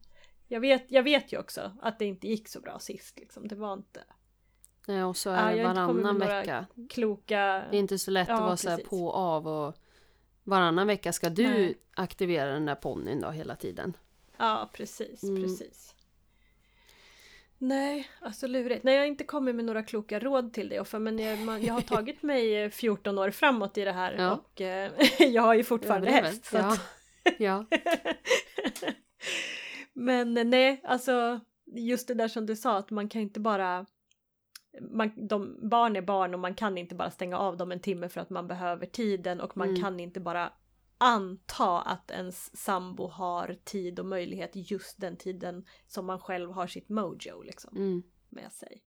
jag, 0.47 0.59
vet, 0.59 0.85
jag 0.91 1.03
vet 1.03 1.33
ju 1.33 1.39
också 1.39 1.71
att 1.81 1.99
det 1.99 2.05
inte 2.05 2.27
gick 2.27 2.47
så 2.47 2.59
bra 2.59 2.79
sist 2.79 3.19
liksom. 3.19 3.47
Det 3.47 3.55
var 3.55 3.73
inte 3.73 4.03
Nej, 4.87 5.03
och 5.03 5.17
så 5.17 5.29
Ja, 5.29 5.35
är 5.35 5.55
det 5.57 5.63
kommit 5.63 5.75
varannan 5.75 6.19
vecka. 6.19 6.65
kloka... 6.89 7.63
Det 7.71 7.77
är 7.77 7.79
inte 7.79 7.97
så 7.99 8.11
lätt 8.11 8.27
Ja, 8.27 8.33
att 8.35 8.41
vara 8.41 8.57
så 8.57 8.67
precis. 8.67 8.89
på 8.89 9.05
och 9.05 9.15
av 9.15 9.47
och 9.47 9.75
varannan 10.43 10.87
vecka 10.87 11.13
ska 11.13 11.29
du 11.29 11.43
Nej. 11.47 11.77
aktivera 11.93 12.53
den 12.53 12.65
där 12.65 12.75
ponnyn 12.75 13.21
då 13.21 13.29
hela 13.29 13.55
tiden. 13.55 13.93
Ja 14.37 14.69
precis, 14.73 15.23
Mm. 15.23 15.43
precis. 15.43 15.95
Nej, 17.61 18.07
alltså 18.21 18.47
lurigt. 18.47 18.83
Nej, 18.83 18.95
jag 18.95 19.01
har 19.01 19.07
inte 19.07 19.23
kommit 19.23 19.55
med 19.55 19.65
några 19.65 19.83
kloka 19.83 20.19
råd 20.19 20.53
till 20.53 20.69
dig 20.69 20.79
Offa, 20.79 20.99
men 20.99 21.19
jag, 21.19 21.39
man, 21.39 21.61
jag 21.63 21.73
har 21.73 21.81
tagit 21.81 22.23
mig 22.23 22.63
eh, 22.63 22.69
14 22.69 23.17
år 23.17 23.31
framåt 23.31 23.77
i 23.77 23.83
det 23.83 23.91
här 23.91 24.15
Ja. 24.17 24.31
och 24.31 24.61
eh, 24.61 24.91
jag 25.19 25.41
har 25.41 25.53
ju 25.53 25.63
fortfarande 25.63 26.11
häst. 26.11 26.49
Ja. 26.53 26.77
Ja. 27.37 27.65
men 29.93 30.37
eh, 30.37 30.43
nej, 30.45 30.81
alltså 30.83 31.39
just 31.65 32.07
det 32.07 32.13
där 32.13 32.27
som 32.27 32.45
du 32.45 32.55
sa 32.55 32.77
att 32.77 32.89
man 32.89 33.09
kan 33.09 33.21
inte 33.21 33.39
bara 33.39 33.85
man, 34.81 35.27
de, 35.27 35.69
barn 35.69 35.95
är 35.95 36.01
barn 36.01 36.33
och 36.33 36.39
man 36.39 36.53
kan 36.53 36.77
inte 36.77 36.95
bara 36.95 37.11
stänga 37.11 37.37
av 37.37 37.57
dem 37.57 37.71
en 37.71 37.79
timme 37.79 38.09
för 38.09 38.21
att 38.21 38.29
man 38.29 38.47
behöver 38.47 38.85
tiden 38.85 39.41
och 39.41 39.57
man 39.57 39.69
Mm. 39.69 39.81
kan 39.81 39.99
inte 39.99 40.19
bara 40.19 40.53
anta 40.99 41.81
att 41.81 42.11
ens 42.11 42.57
sambo 42.63 43.07
har 43.07 43.55
tid 43.63 43.99
och 43.99 44.05
möjlighet 44.05 44.51
just 44.53 45.01
den 45.01 45.17
tiden 45.17 45.65
som 45.87 46.05
man 46.05 46.19
själv 46.19 46.51
har 46.51 46.67
sitt 46.67 46.89
mojo 46.89 47.41
liksom 47.41 47.77
Mm. 47.77 48.03
med 48.29 48.51
sig. 48.51 48.83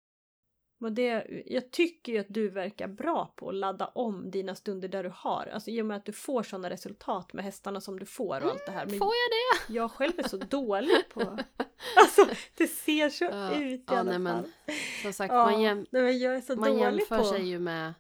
Men 0.79 0.95
det, 0.95 1.27
jag 1.47 1.71
tycker 1.71 2.13
ju 2.13 2.19
att 2.19 2.27
du 2.29 2.49
verkar 2.49 2.89
bra 2.89 3.35
på 3.37 3.49
att 3.49 3.55
ladda 3.55 3.87
om 3.87 4.31
dina 4.31 4.55
stunder 4.55 4.89
där 4.89 5.03
du 5.03 5.13
har. 5.15 5.47
Alltså 5.55 5.71
i 5.71 5.83
och 5.83 5.87
med 5.87 5.97
att 5.97 6.05
du 6.05 6.13
får 6.13 6.43
sådana 6.43 6.71
resultat 6.71 7.33
med 7.33 7.45
hästarna 7.45 7.81
som 7.81 7.99
du 7.99 8.07
får 8.07 8.41
och 8.45 8.51
allt 8.51 8.67
det 8.67 8.73
här. 8.73 8.87
Men 8.87 8.99
Får 8.99 9.09
jag 9.15 9.31
det? 9.69 9.75
jag 9.75 9.91
själv 9.91 10.13
är 10.19 10.29
så 10.29 10.37
dålig 10.51 11.09
på... 11.15 11.21
Alltså 11.97 12.27
det 12.57 12.67
ser 12.67 13.09
så 13.09 13.25
Ja, 13.25 13.55
ut 13.61 13.81
i 13.81 13.85
ja, 13.87 13.99
alla 13.99 14.11
nej, 14.11 14.19
men 14.19 14.43
fall. 14.43 14.53
Som 15.03 15.13
sagt, 15.13 15.33
Ja, 15.35 15.45
man, 15.51 15.63
jäm, 15.63 15.87
nej, 15.91 16.43
men 16.49 16.59
man 16.61 16.69
dålig 16.71 16.81
jämför 16.81 17.19
på... 17.19 17.25
sig 17.25 17.49
ju 17.49 17.59
med 17.59 17.95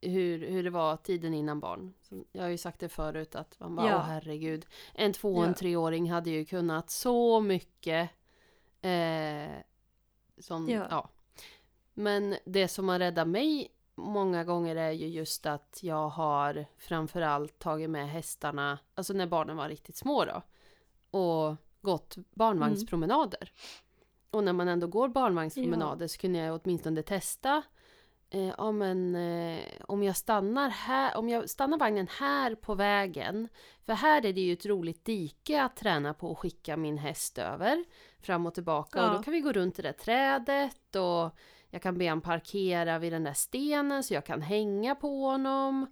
hur, 0.00 0.46
hur 0.48 0.62
det 0.64 0.70
var 0.70 0.96
tiden 0.96 1.34
innan 1.34 1.60
barn. 1.60 1.94
Jag 2.32 2.42
har 2.42 2.48
ju 2.50 2.58
sagt 2.58 2.80
det 2.80 2.88
förut 2.88 3.34
att 3.34 3.60
man 3.60 3.76
bara, 3.76 3.86
Ja. 3.88 3.96
åh 3.96 4.02
herregud. 4.02 4.66
En 4.94 5.12
två 5.12 5.34
och 5.34 5.42
en 5.44 5.48
Ja. 5.50 5.54
treåring 5.54 6.10
hade 6.10 6.30
ju 6.30 6.44
kunnat 6.44 6.90
så 6.90 7.40
mycket. 7.40 8.10
Eh, 8.80 9.50
som, 10.38 10.68
Ja. 10.68 10.86
ja. 10.90 11.08
Men 11.94 12.36
det 12.44 12.68
som 12.68 12.88
har 12.88 12.98
räddat 12.98 13.28
mig 13.28 13.68
många 13.94 14.44
gånger 14.44 14.76
är 14.76 14.90
ju 14.90 15.06
just 15.06 15.46
att 15.46 15.78
jag 15.82 16.08
har 16.08 16.66
framförallt 16.78 17.58
tagit 17.58 17.90
med 17.90 18.08
hästarna, 18.10 18.78
alltså 18.94 19.12
när 19.12 19.26
barnen 19.26 19.56
var 19.56 19.68
riktigt 19.68 19.96
små 19.96 20.24
då. 20.24 20.42
Och 21.18 21.56
gått 21.80 22.16
barnvagnspromenader. 22.30 23.52
och 24.30 24.44
när 24.44 24.52
man 24.52 24.68
ändå 24.68 24.86
går 24.86 25.08
barnvagnspromenader 25.08 26.06
så 26.06 26.18
kunde 26.18 26.38
jag 26.38 26.60
åtminstone 26.64 27.02
testa 27.02 27.62
eh, 28.30 28.52
ja, 28.58 28.72
men, 28.72 29.14
eh, 29.14 29.64
om 29.88 30.02
jag 30.02 30.16
stannar 30.16 30.68
här, 30.70 31.16
om 31.16 31.28
jag 31.28 31.50
stannar 31.50 31.78
vagnen 31.78 32.08
här 32.18 32.54
på 32.54 32.74
vägen, 32.74 33.48
för 33.86 33.92
här 33.92 34.26
är 34.26 34.32
det 34.32 34.40
ju 34.40 34.52
ett 34.52 34.66
roligt 34.66 35.04
dike 35.04 35.62
att 35.62 35.76
träna 35.76 36.14
på 36.14 36.30
och 36.30 36.38
skicka 36.38 36.76
min 36.76 36.98
häst 36.98 37.38
över 37.38 37.84
fram 38.20 38.46
och 38.46 38.54
tillbaka 38.54 38.98
Ja. 38.98 39.08
och 39.10 39.16
då 39.16 39.22
kan 39.22 39.32
vi 39.32 39.40
gå 39.40 39.52
runt 39.52 39.76
det 39.76 39.82
där 39.82 39.92
trädet 39.92 40.96
och 40.96 41.38
jag 41.70 41.82
kan 41.82 41.98
be 41.98 42.08
han 42.08 42.20
parkera 42.20 42.98
vid 42.98 43.12
den 43.12 43.24
där 43.24 43.32
stenen 43.32 44.02
så 44.04 44.14
jag 44.14 44.26
kan 44.26 44.42
hänga 44.42 44.94
på 44.94 45.20
honom. 45.26 45.86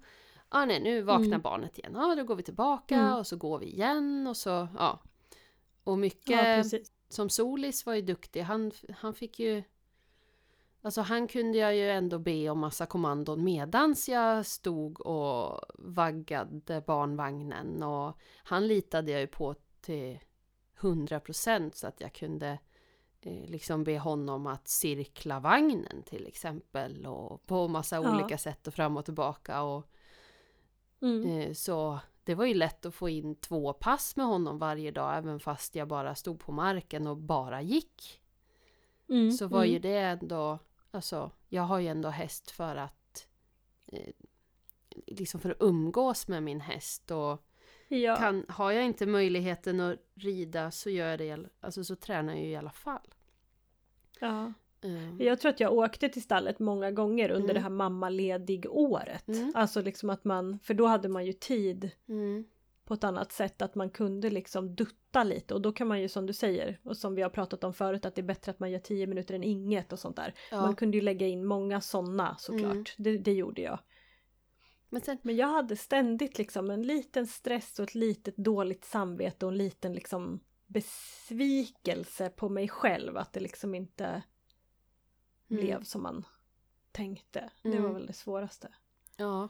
Ja, 0.51 0.65
nej, 0.65 0.81
nu 0.83 1.03
vaknar 1.03 1.27
Mm. 1.27 1.41
barnet 1.41 1.79
igen. 1.79 1.93
Ja, 1.95 2.15
då 2.15 2.25
går 2.25 2.37
vi 2.37 2.43
tillbaka 2.43 2.95
Mm. 2.95 3.13
och 3.17 3.27
så 3.27 3.37
går 3.37 3.59
vi 3.59 3.67
igen 3.67 4.27
och 4.27 4.37
så, 4.37 4.69
ja. 4.79 5.03
Och 5.85 5.99
mycket, 5.99 6.73
Ja, 6.73 6.79
som 7.09 7.29
Solis 7.31 7.87
var 7.87 7.95
ju 7.95 8.03
duktig, 8.03 8.41
han, 8.41 8.73
han 8.99 9.15
fick 9.15 9.39
ju... 9.39 9.63
Alltså 10.87 11.01
han 11.01 11.29
kunde 11.29 11.59
jag 11.59 11.77
ju 11.77 11.91
ändå 11.91 12.19
be 12.19 12.51
om 12.51 12.59
massa 12.59 12.87
kommandon 12.87 13.45
medans 13.45 14.09
jag 14.09 14.47
stod 14.47 15.01
och 15.01 15.61
vaggade 15.75 16.83
barnvagnen 16.87 17.83
och 17.83 18.19
han 18.45 18.67
litade 18.67 19.11
jag 19.11 19.21
ju 19.21 19.27
på 19.27 19.55
till 19.81 20.19
100% 20.81 21.71
så 21.75 21.87
att 21.87 22.01
jag 22.01 22.13
kunde 22.13 22.59
eh, 23.21 23.51
liksom 23.51 23.85
be 23.85 23.99
honom 23.99 24.47
att 24.47 24.69
cirkla 24.69 25.41
vagnen 25.41 26.03
till 26.03 26.27
exempel 26.27 27.07
och 27.07 27.47
på 27.47 27.69
massa 27.69 27.97
Ja. 27.97 28.15
olika 28.15 28.39
sätt 28.39 28.67
och 28.67 28.75
fram 28.75 28.97
och 28.97 29.05
tillbaka 29.05 29.63
och 29.63 29.93
Mm. 31.01 31.27
Eh, 31.41 31.53
Så 31.53 31.99
det 32.25 32.35
var 32.35 32.45
ju 32.45 32.55
lätt 32.55 32.87
att 32.87 32.95
få 32.95 33.09
in 33.09 33.35
två 33.35 33.73
pass 33.73 34.17
med 34.17 34.27
honom 34.27 34.59
varje 34.59 34.91
dag 34.91 35.17
även 35.17 35.41
fast 35.41 35.75
jag 35.75 35.89
bara 35.89 36.15
stod 36.15 36.41
på 36.41 36.53
marken 36.53 37.07
och 37.07 37.17
bara 37.17 37.63
gick. 37.63 38.21
Mm. 39.09 39.31
Så 39.33 39.47
var 39.47 39.65
ju 39.65 39.71
mm. 39.71 39.83
det 39.83 39.99
ändå, 39.99 40.59
alltså 40.97 41.31
jag 41.49 41.63
har 41.63 41.79
ju 41.79 41.87
ändå 41.89 42.09
häst 42.09 42.51
för 42.51 42.77
att 42.77 43.29
eh, 43.93 44.13
liksom 45.07 45.41
för 45.41 45.51
att 45.51 45.57
umgås 45.61 46.29
med 46.29 46.43
min 46.43 46.61
häst 46.61 47.11
och 47.11 47.43
Ja. 47.89 48.17
kan, 48.17 48.45
har 48.49 48.73
jag 48.73 48.85
inte 48.85 49.07
möjligheten 49.07 49.81
att 49.81 49.99
rida 50.15 50.71
så 50.71 50.91
gör 50.91 51.09
jag 51.09 51.19
det, 51.19 51.49
alltså 51.61 51.85
så 51.85 51.97
tränar 51.97 52.35
jag 52.35 52.43
ju 52.43 52.51
i 52.51 52.57
alla 52.57 52.71
fall. 52.71 53.15
ja. 54.21 54.53
Eh, 54.81 55.23
Jag 55.27 55.41
tror 55.41 55.51
att 55.51 55.61
jag 55.61 55.73
åkte 55.73 56.09
till 56.09 56.23
stallet 56.23 56.59
många 56.59 56.91
gånger 56.91 57.31
under 57.31 57.45
Mm. 57.51 57.55
det 57.55 57.61
här 57.61 57.71
mammaledig-året. 57.71 59.29
Mm. 59.29 59.53
Alltså 59.55 59.83
liksom 59.83 60.11
att 60.11 60.25
man, 60.25 60.59
för 60.59 60.75
då 60.75 60.87
hade 60.87 61.09
man 61.09 61.27
ju 61.27 61.33
tid 61.33 61.91
Mm, 62.09 62.45
på 62.85 62.95
ett 62.95 63.05
annat 63.05 63.33
sätt 63.33 63.63
att 63.63 63.75
man 63.75 63.91
kunde 63.91 64.31
liksom 64.31 64.75
dutta 64.75 65.06
lite 65.25 65.55
och 65.55 65.63
då 65.63 65.73
kan 65.73 65.89
man 65.89 66.01
ju 66.01 66.09
som 66.09 66.27
du 66.27 66.33
säger 66.33 66.81
och 66.83 66.97
som 66.97 67.15
vi 67.15 67.23
har 67.23 67.31
pratat 67.31 67.65
om 67.65 67.75
förut 67.75 68.05
att 68.07 68.15
det 68.15 68.21
är 68.21 68.27
bättre 68.27 68.51
att 68.51 68.59
man 68.61 68.71
gör 68.71 68.79
10 68.79 69.07
minuter 69.07 69.35
än 69.35 69.43
inget 69.43 69.93
och 69.93 69.99
sånt 69.99 70.17
där. 70.17 70.35
ja. 70.51 70.61
Man 70.61 70.77
kunde 70.77 70.97
ju 70.97 71.01
lägga 71.03 71.27
in 71.27 71.45
många 71.47 71.81
sådana 71.81 72.37
såklart. 72.39 72.73
Mm. 72.73 72.85
Det, 72.97 73.19
det 73.19 73.33
gjorde 73.33 73.63
jag. 73.63 73.79
Men 74.89 75.01
sen, 75.01 75.19
Men 75.23 75.37
jag 75.37 75.49
hade 75.49 75.77
ständigt 75.77 76.39
liksom 76.39 76.71
en 76.71 76.83
liten 76.83 77.27
stress 77.27 77.79
och 77.79 77.83
ett 77.83 77.95
litet 77.95 78.37
dåligt 78.37 78.85
samvete 78.85 79.47
och 79.47 79.53
en 79.53 79.59
liten 79.59 79.93
liksom 79.93 80.41
besvikelse 80.67 82.31
på 82.31 82.49
mig 82.49 82.69
själv 82.69 83.17
att 83.17 83.33
det 83.33 83.41
liksom 83.41 83.75
inte 83.75 84.23
Mm. 85.51 85.65
blev 85.65 85.83
som 85.83 86.03
man 86.03 86.27
tänkte. 86.93 87.51
Det 87.63 87.69
Mm. 87.69 87.83
var 87.83 87.93
väl 87.93 88.07
det 88.07 88.13
svåraste. 88.13 88.69
ja. 89.17 89.49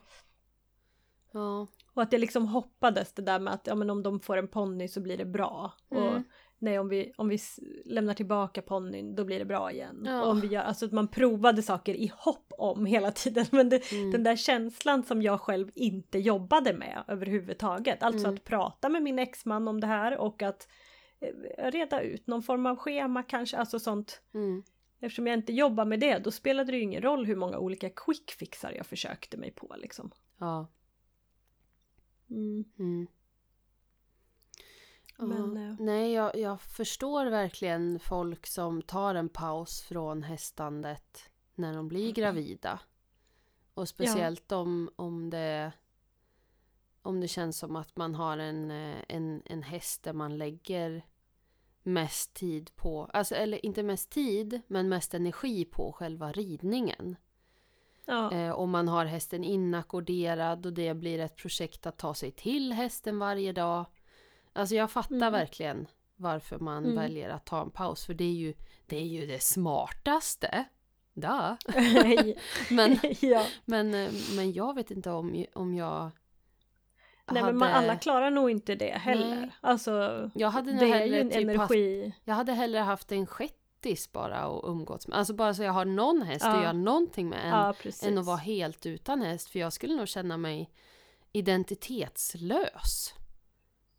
Ja. 1.32 1.66
Och 1.96 2.02
att 2.02 2.12
jag 2.12 2.20
liksom 2.20 2.46
hoppades 2.46 3.12
det 3.12 3.22
där 3.22 3.38
med 3.38 3.54
att 3.54 3.66
ja, 3.66 3.74
men 3.74 3.90
om 3.90 4.02
de 4.02 4.20
får 4.20 4.36
en 4.36 4.48
ponny 4.48 4.88
så 4.88 5.00
blir 5.00 5.16
det 5.18 5.24
bra. 5.24 5.72
Och 5.88 5.96
Mm. 6.10 6.24
nej, 6.58 6.78
om 6.78 6.88
vi, 6.88 7.12
om 7.16 7.28
vi 7.28 7.38
lämnar 7.84 8.14
tillbaka 8.14 8.62
ponnyn 8.62 9.14
då 9.14 9.24
blir 9.24 9.38
det 9.38 9.44
bra 9.44 9.72
igen. 9.72 10.02
Ja. 10.06 10.22
Och 10.22 10.30
om 10.30 10.40
vi 10.40 10.46
gör, 10.46 10.62
alltså 10.62 10.86
att 10.86 10.92
man 10.92 11.08
provade 11.08 11.62
saker 11.62 11.94
i 11.94 12.12
hopp 12.16 12.52
om 12.58 12.86
hela 12.86 13.10
tiden. 13.22 13.46
Men 13.50 13.68
det, 13.68 13.92
Mm. 13.92 14.10
den 14.10 14.22
där 14.22 14.36
känslan 14.36 15.02
som 15.02 15.22
jag 15.22 15.40
själv 15.40 15.70
inte 15.74 16.18
jobbade 16.18 16.72
med 16.74 17.04
överhuvudtaget. 17.08 18.02
Alltså 18.02 18.26
Mm. 18.26 18.34
att 18.34 18.44
prata 18.44 18.88
med 18.88 19.02
min 19.02 19.18
exman 19.18 19.68
om 19.68 19.80
det 19.80 19.86
här 19.86 20.18
och 20.18 20.42
att 20.42 20.68
eh, 21.20 21.70
reda 21.70 22.00
ut 22.00 22.26
någon 22.26 22.42
form 22.42 22.66
av 22.66 22.76
schema 22.76 23.22
kanske, 23.22 23.56
alltså 23.56 23.78
sånt. 23.78 24.20
Mm. 24.34 24.62
Eftersom 25.00 25.26
jag 25.26 25.34
inte 25.38 25.52
jobbar 25.52 25.84
med 25.84 26.00
det, 26.00 26.18
då 26.18 26.30
spelade 26.30 26.70
det 26.72 26.76
ju 26.76 26.82
ingen 26.82 27.02
roll 27.02 27.26
hur 27.26 27.36
många 27.36 27.58
olika 27.58 27.88
quickfixar 27.90 28.72
jag 28.76 28.86
försökte 28.86 29.36
mig 29.36 29.50
på 29.50 29.74
liksom. 29.78 30.10
Ja. 30.38 30.66
Mm. 32.30 32.64
Mm. 32.78 33.06
Men, 35.18 35.56
Ja. 35.56 35.68
eh, 35.68 35.76
Nej, 35.78 36.12
jag, 36.12 36.36
jag 36.36 36.60
förstår 36.60 37.26
verkligen 37.26 37.98
folk 38.00 38.46
som 38.46 38.82
tar 38.82 39.14
en 39.14 39.28
paus 39.28 39.82
från 39.82 40.22
hästandet 40.22 41.30
när 41.54 41.74
de 41.74 41.88
blir 41.88 42.12
gravida. 42.14 42.80
Och 43.74 43.88
speciellt 43.88 44.52
om, 44.52 44.90
om, 44.96 45.30
det, 45.30 45.72
om 47.02 47.20
det 47.20 47.28
känns 47.28 47.58
som 47.58 47.76
att 47.76 47.96
man 47.96 48.14
har 48.14 48.38
en, 48.38 48.70
eh, 48.70 48.96
en, 49.08 49.42
en 49.44 49.62
häst 49.62 50.02
där 50.02 50.12
man 50.12 50.38
lägger 50.38 51.06
mest 51.82 52.34
tid 52.34 52.70
på, 52.76 53.04
alltså, 53.12 53.34
eller 53.34 53.66
inte 53.66 53.82
mest 53.82 54.10
tid, 54.10 54.60
men 54.66 54.88
mest 54.88 55.14
energi 55.14 55.64
på 55.64 55.92
själva 55.92 56.32
ridningen. 56.32 57.16
Ja. 58.06 58.32
Eh, 58.32 58.50
om 58.50 58.70
man 58.70 58.88
har 58.88 59.04
hästen 59.04 59.44
inackorderad 59.44 60.66
och 60.66 60.72
det 60.72 60.94
blir 60.94 61.18
ett 61.18 61.36
projekt 61.36 61.86
att 61.86 61.96
ta 61.98 62.14
sig 62.14 62.30
till 62.30 62.72
hästen 62.72 63.18
varje 63.18 63.52
dag. 63.52 63.84
Alltså 64.52 64.74
jag 64.74 64.90
fattar 64.90 65.14
Mm. 65.16 65.32
verkligen 65.32 65.86
varför 66.16 66.58
man 66.58 66.84
Mm. 66.84 66.96
väljer 66.96 67.28
att 67.30 67.44
ta 67.46 67.62
en 67.62 67.70
paus 67.70 68.06
för 68.06 68.14
det 68.14 68.24
är 68.24 68.32
ju 68.32 68.54
det, 68.86 68.96
är 68.96 69.06
ju 69.06 69.26
det 69.26 69.42
smartaste. 69.42 70.64
Da. 71.14 71.56
Men, 72.70 72.98
ja. 73.20 73.46
men, 73.64 73.94
eh, 73.94 74.10
men 74.36 74.52
jag 74.52 74.74
vet 74.74 74.90
inte 74.90 75.10
om, 75.10 75.44
om 75.54 75.74
jag 75.74 76.10
Nej 77.30 77.42
hade, 77.42 77.52
men 77.52 77.58
man, 77.58 77.68
alla 77.72 77.96
klarar 77.96 78.30
nog 78.30 78.50
inte 78.50 78.74
det 78.74 78.92
heller. 78.98 79.36
Nej. 79.36 79.50
Alltså 79.60 80.30
jag 80.34 80.48
hade 80.50 80.72
det 80.72 80.90
är 80.92 81.04
ju 81.06 81.20
en 81.20 81.30
typ 81.30 81.56
haft, 81.58 81.70
energi. 81.72 82.14
jag 82.24 82.34
hade 82.34 82.52
hellre 82.52 82.78
haft 82.78 83.12
en 83.12 83.26
shettis 83.86 84.12
bara 84.12 84.46
och 84.48 84.70
umgåtts 84.70 85.08
med. 85.08 85.18
Alltså 85.18 85.34
bara 85.34 85.54
så 85.54 85.62
jag 85.62 85.72
har 85.72 85.84
någon 85.84 86.22
häst 86.22 86.44
Ja. 86.44 86.56
att 86.56 86.62
göra 86.62 86.72
någonting 86.72 87.28
med 87.28 87.44
än, 87.44 87.50
Ja 87.50 87.74
än 88.02 88.18
att 88.18 88.26
vara 88.26 88.36
helt 88.36 88.86
utan 88.86 89.22
häst. 89.22 89.48
För 89.50 89.58
jag 89.58 89.72
skulle 89.72 89.94
nog 89.94 90.08
känna 90.08 90.36
mig 90.36 90.70
identitetslös. 91.32 93.14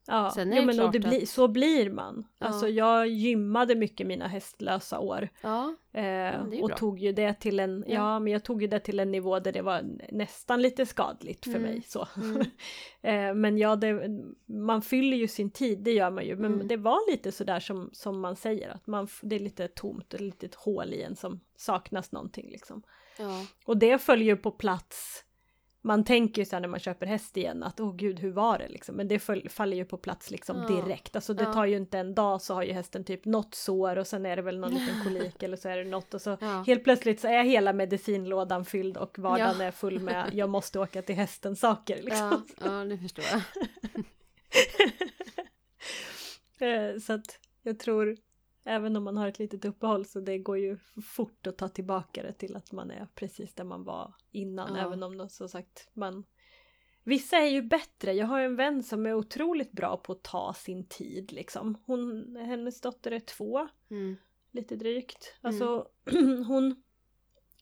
Ja, 0.08 0.32
Sen 0.36 0.54
är 0.54 0.56
jo, 0.56 0.62
det 0.62 0.66
men 0.66 0.86
och 0.86 0.92
det 0.92 1.00
klart 1.00 1.12
blir, 1.14 1.26
så 1.26 1.48
blir 1.48 1.90
man. 1.90 2.28
Ja. 2.40 2.46
Alltså 2.48 2.68
jag 2.68 3.08
gymmade 3.08 3.76
mycket 3.76 4.08
mina 4.08 4.28
hästlösa 4.28 5.00
år. 5.00 5.30
Ja, 5.42 5.76
Eh, 5.94 6.42
och 6.42 6.68
bra. 6.68 6.78
tog 6.78 7.00
ju 7.00 7.12
det 7.12 7.34
till 7.34 7.60
en, 7.60 7.84
ja. 7.88 7.94
Ja. 7.94 8.20
men 8.20 8.34
jag 8.34 8.44
tog 8.44 8.62
ju 8.62 8.68
det 8.68 8.80
till 8.80 9.00
en 9.00 9.12
nivå 9.12 9.40
där 9.40 9.52
det 9.52 9.62
var 9.62 9.82
nästan 10.12 10.62
lite 10.62 10.86
skadligt 10.86 11.44
för 11.44 11.52
Mm. 11.52 11.62
mig. 11.62 11.82
Så. 11.88 12.08
Mm. 12.18 12.42
eh, 13.02 13.34
men 13.36 13.58
ja, 13.58 13.76
det, 13.76 14.10
man 14.46 14.82
fyller 14.82 15.18
ju 15.18 15.28
sin 15.28 15.52
tid, 15.52 15.80
det 15.80 15.92
gör 15.92 16.10
man 16.12 16.26
ju. 16.26 16.36
Men 16.36 16.54
Mm. 16.54 16.68
det 16.68 16.78
var 16.78 17.12
lite 17.12 17.32
sådär 17.32 17.60
som, 17.60 17.90
som 17.94 18.20
man 18.20 18.36
säger, 18.36 18.70
att 18.70 18.88
man, 18.88 19.08
det 19.22 19.36
är 19.36 19.40
lite 19.40 19.68
tomt, 19.68 20.14
ett 20.14 20.22
litet 20.22 20.56
hål 20.56 20.94
i 20.94 21.02
en 21.02 21.16
som 21.16 21.40
saknas 21.56 22.12
någonting 22.12 22.50
liksom. 22.52 22.84
Och 23.66 23.78
det 23.78 23.98
följer 23.98 24.28
ju 24.28 24.38
på 24.38 24.52
plats. 24.52 25.24
Man 25.88 26.04
tänker 26.04 26.42
ju 26.42 26.46
sen 26.46 26.62
när 26.62 26.70
man 26.70 26.80
köper 26.80 27.06
häst 27.06 27.38
igen 27.38 27.64
att 27.64 27.80
åh 27.80 27.96
gud 27.96 28.20
hur 28.20 28.32
var 28.32 28.58
det 28.58 28.68
liksom. 28.68 28.96
Men 28.96 29.08
det 29.08 29.20
faller 29.50 29.78
ju 29.78 29.86
på 29.86 29.98
plats 29.98 30.32
liksom 30.32 30.58
Ja. 30.58 30.76
direkt. 30.76 31.16
Alltså 31.16 31.34
det 31.34 31.44
Ja. 31.44 31.54
tar 31.54 31.66
ju 31.66 31.78
inte 31.78 32.00
en 32.00 32.16
dag 32.16 32.42
så 32.42 32.54
har 32.54 32.64
ju 32.64 32.72
hästen 32.74 33.04
typ 33.04 33.26
något 33.26 33.56
sår 33.56 33.98
och 33.98 34.08
sen 34.08 34.26
är 34.26 34.36
det 34.36 34.42
väl 34.42 34.60
någon 34.60 34.74
liten 34.74 34.96
kolik 35.04 35.44
eller 35.44 35.58
så 35.58 35.70
är 35.70 35.78
det 35.78 35.84
något 35.84 36.14
och 36.14 36.22
så 36.22 36.38
ja. 36.42 36.64
helt 36.68 36.84
plötsligt 36.84 37.20
så 37.20 37.28
är 37.28 37.44
hela 37.44 37.74
medicinlådan 37.74 38.66
fylld 38.66 38.98
och 38.98 39.20
vardagen 39.20 39.62
är 39.62 39.72
full 39.72 40.00
med 40.00 40.30
jag 40.34 40.50
måste 40.50 40.80
åka 40.80 41.02
till 41.02 41.16
hästen 41.16 41.56
saker 41.56 42.02
liksom. 42.04 42.46
Ja, 42.64 42.70
det 42.72 42.98
förstår 42.98 43.26
jag. 43.32 43.42
Eh, 46.60 47.00
så 47.00 47.14
att 47.14 47.40
jag 47.64 47.80
tror 47.80 48.18
även 48.68 48.96
om 48.96 49.04
man 49.04 49.18
har 49.18 49.28
ett 49.28 49.40
litet 49.40 49.66
uppehåll 49.66 50.06
så 50.06 50.20
det 50.20 50.38
går 50.38 50.58
ju 50.58 50.78
fort 51.04 51.48
att 51.48 51.58
ta 51.58 51.68
tillbaka 51.70 52.24
det 52.24 52.34
till 52.34 52.56
att 52.56 52.72
man 52.72 52.92
är 52.92 53.08
precis 53.16 53.54
där 53.54 53.64
man 53.64 53.84
var 53.84 54.14
innan. 54.32 54.76
Ja. 54.76 54.86
Även 54.86 55.04
om 55.04 55.30
som 55.30 55.50
sagt 55.50 55.90
man 55.94 56.24
Vissa 57.04 57.38
är 57.38 57.48
ju 57.48 57.62
bättre. 57.62 58.14
Jag 58.14 58.28
har 58.28 58.40
en 58.40 58.56
vän 58.56 58.84
som 58.84 59.06
är 59.06 59.14
otroligt 59.14 59.72
bra 59.72 59.98
på 59.98 60.12
att 60.12 60.24
ta 60.24 60.54
sin 60.54 60.88
tid 60.88 61.32
liksom. 61.32 61.78
Hon, 61.86 62.36
hennes 62.36 62.82
dotter 62.82 63.12
är 63.12 63.20
två, 63.20 63.68
Mm. 63.90 64.18
lite 64.52 64.76
drygt. 64.76 65.36
Mm. 65.44 65.50
Alltså 65.50 65.88
hon 66.48 66.84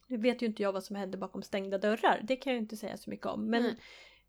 Nu 0.07 0.17
vet 0.17 0.41
ju 0.41 0.45
inte 0.45 0.63
jag 0.63 0.73
vad 0.73 0.83
som 0.83 0.95
händer 0.95 1.17
bakom 1.17 1.41
stängda 1.43 1.77
dörrar. 1.77 2.21
Det 2.23 2.35
kan 2.35 2.53
jag 2.53 2.57
ju 2.57 2.61
inte 2.61 2.77
säga 2.77 2.97
så 2.97 3.09
mycket 3.09 3.25
om. 3.25 3.45
Men 3.49 3.75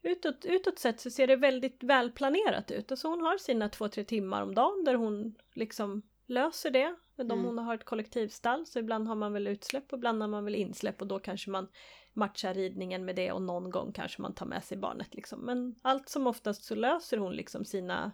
utåt, 0.03 0.45
utåt 0.45 0.79
sett 0.79 1.01
så 1.01 1.11
ser 1.11 1.27
det 1.27 1.37
väldigt 1.37 1.83
välplanerat 1.83 2.71
ut. 2.71 2.91
Alltså 2.91 3.09
hon 3.09 3.21
har 3.21 3.39
sina 3.39 3.69
två, 3.69 3.89
tre 3.89 4.05
timmar 4.05 4.43
om 4.43 4.55
dagen 4.55 4.85
där 4.85 4.95
hon 4.95 5.35
liksom 5.55 6.03
löser 6.27 6.71
det. 6.71 6.95
De 7.17 7.23
Mm. 7.31 7.45
Hon 7.45 7.59
har 7.59 7.75
ett 7.75 7.85
kollektivstall 7.85 8.67
så 8.67 8.79
ibland 8.79 9.09
har 9.09 9.15
man 9.15 9.33
väl 9.33 9.47
utsläpp 9.47 9.93
och 9.93 9.99
ibland 9.99 10.21
har 10.23 10.29
man 10.29 10.45
väl 10.45 10.55
insläpp 10.55 11.01
och 11.01 11.07
då 11.07 11.19
kanske 11.19 11.51
man 11.51 11.69
matchar 12.13 12.55
ridningen 12.55 13.05
med 13.05 13.17
det 13.17 13.33
och 13.33 13.43
någon 13.43 13.71
gång 13.71 13.93
kanske 13.93 14.23
man 14.23 14.35
tar 14.35 14.47
med 14.47 14.65
sig 14.65 14.79
barnet 14.79 15.15
liksom. 15.15 15.41
Men 15.41 15.75
allt 15.83 16.09
som 16.09 16.27
oftast 16.27 16.65
så 16.65 16.75
löser 16.75 17.17
hon 17.19 17.33
liksom 17.33 17.65
sina 17.65 18.13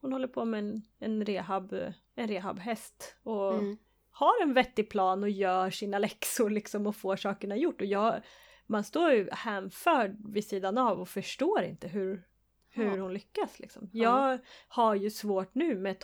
Hon 0.00 0.12
håller 0.12 0.28
på 0.28 0.44
med 0.44 0.58
en, 0.60 0.82
en 0.98 1.24
rehab 1.24 1.72
en 2.14 2.28
rehabhäst 2.28 3.16
och 3.22 3.54
Mm. 3.54 3.76
har 4.10 4.42
en 4.42 4.54
vettig 4.54 4.90
plan 4.90 5.22
och 5.22 5.30
gör 5.30 5.70
sina 5.70 5.98
läxor 6.08 6.50
liksom 6.50 6.86
och 6.86 6.96
får 6.96 7.16
sakerna 7.16 7.56
gjort. 7.56 7.80
Och 7.80 7.86
jag, 7.86 8.20
man 8.66 8.84
står 8.84 9.12
ju 9.12 9.28
hänförd 9.32 10.16
vid 10.32 10.44
sidan 10.46 10.78
av 10.78 11.00
och 11.00 11.08
förstår 11.08 11.62
inte 11.62 11.88
hur, 11.88 12.26
hur 12.70 12.84
Ja. 12.96 13.02
hon 13.02 13.12
lyckas 13.14 13.58
liksom. 13.58 13.90
Ja. 13.92 14.30
Jag 14.30 14.38
har 14.68 14.94
ju 14.94 15.10
svårt 15.10 15.54
nu 15.54 15.74
med 15.78 15.98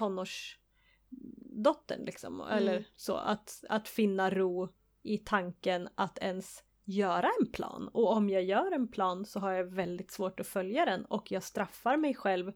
tonårsdottern 1.16 2.05
liksom, 2.05 2.40
eller 2.40 2.72
Mm. 2.72 2.85
så, 2.96 3.16
att, 3.16 3.64
att 3.68 3.88
finna 3.88 4.31
ro 4.31 4.68
i 5.03 5.18
tanken 5.18 5.88
att 5.94 6.18
ens 6.18 6.64
göra 6.85 7.31
en 7.40 7.46
plan. 7.53 7.88
Och 7.88 8.12
om 8.16 8.31
jag 8.31 8.42
gör 8.44 8.72
en 8.72 8.88
plan 8.88 9.25
så 9.25 9.40
har 9.40 9.53
jag 9.53 9.64
väldigt 9.64 10.11
svårt 10.11 10.40
att 10.40 10.46
följa 10.46 10.85
den 10.85 11.05
och 11.05 11.33
jag 11.33 11.42
straffar 11.42 11.96
mig 11.96 12.14
själv 12.14 12.53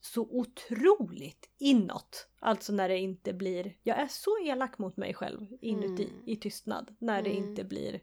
så 0.00 0.22
otroligt 0.22 1.50
inåt. 1.58 2.28
Alltså 2.40 2.72
när 2.72 2.88
det 2.88 2.98
inte 2.98 3.32
blir, 3.32 3.76
jag 3.82 3.98
är 3.98 4.06
så 4.08 4.30
elak 4.44 4.78
mot 4.78 4.96
mig 4.96 5.14
själv 5.14 5.46
inuti 5.60 6.04
Mm. 6.04 6.22
i 6.26 6.36
tystnad 6.36 6.94
när 6.98 7.22
det 7.22 7.30
Mm. 7.30 7.48
inte 7.48 7.64
blir 7.64 8.00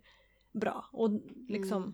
bra. 0.52 0.86
Och 0.92 1.10
liksom 1.48 1.84
Mm. 1.84 1.94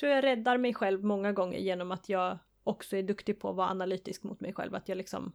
tror 0.00 0.12
jag 0.12 0.24
räddar 0.24 0.58
mig 0.58 0.74
själv 0.74 1.04
många 1.04 1.32
gånger 1.32 1.58
genom 1.58 1.92
att 1.92 2.08
jag 2.08 2.38
också 2.64 2.96
är 2.96 3.02
duktig 3.02 3.40
på 3.40 3.50
att 3.50 3.56
vara 3.56 3.68
analytisk 3.68 4.22
mot 4.22 4.40
mig 4.40 4.52
själv. 4.52 4.74
Att 4.74 4.88
jag 4.88 4.98
liksom 4.98 5.32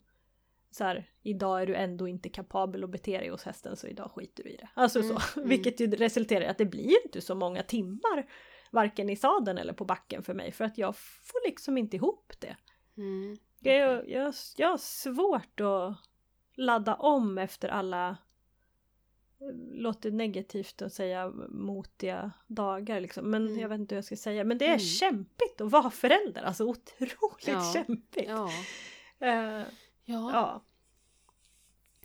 så 0.75 0.83
här, 0.83 1.09
idag 1.23 1.61
är 1.61 1.65
du 1.67 1.75
ändå 1.75 2.07
inte 2.07 2.29
kapabel 2.29 2.83
att 2.83 2.89
bete 2.89 3.17
dig 3.17 3.29
hos 3.29 3.43
hästen 3.43 3.75
så 3.77 3.87
idag 3.87 4.11
skiter 4.11 4.43
du 4.43 4.49
i 4.49 4.55
det. 4.57 4.69
Alltså 4.73 4.99
Mm, 4.99 5.17
så, 5.17 5.39
mm. 5.39 5.49
vilket 5.49 5.79
ju 5.79 5.91
resulterar 5.91 6.41
i 6.41 6.47
att 6.47 6.57
det 6.57 6.65
blir 6.65 7.05
inte 7.05 7.21
så 7.21 7.35
många 7.35 7.63
timmar 7.63 8.25
varken 8.71 9.09
i 9.09 9.15
sadeln 9.15 9.57
eller 9.57 9.73
på 9.73 9.85
backen 9.85 10.23
för 10.23 10.33
mig 10.33 10.51
för 10.51 10.65
att 10.65 10.77
jag 10.77 10.95
får 10.97 11.47
liksom 11.47 11.77
inte 11.77 11.95
ihop 11.95 12.33
det. 12.39 12.55
Mm. 12.97 13.37
Jag, 13.59 14.09
jag, 14.09 14.33
jag 14.57 14.69
har 14.69 14.77
svårt 14.77 15.59
att 15.59 15.95
ladda 16.55 16.95
om 16.95 17.37
efter 17.37 17.69
alla 17.69 18.17
låter 19.71 20.11
negativt 20.11 20.81
att 20.81 20.93
säga 20.93 21.29
motiga 21.49 22.31
dagar 22.47 22.99
liksom. 23.01 23.31
Men 23.31 23.47
Mm. 23.47 23.59
jag 23.59 23.69
vet 23.69 23.79
inte 23.79 23.95
hur 23.95 23.97
jag 23.97 24.05
ska 24.05 24.15
säga. 24.15 24.43
Men 24.43 24.57
det 24.57 24.65
är 24.65 24.69
Mm. 24.69 24.79
kämpigt 24.79 25.61
att 25.61 25.71
vara 25.71 25.89
förälder. 25.91 26.43
Alltså 26.43 26.63
otroligt 26.65 27.47
Ja. 27.47 27.73
kämpigt. 27.73 28.29
Ja. 28.29 28.49
Eh, 29.27 29.61
Ja. 30.05 30.31
ja. 30.33 30.63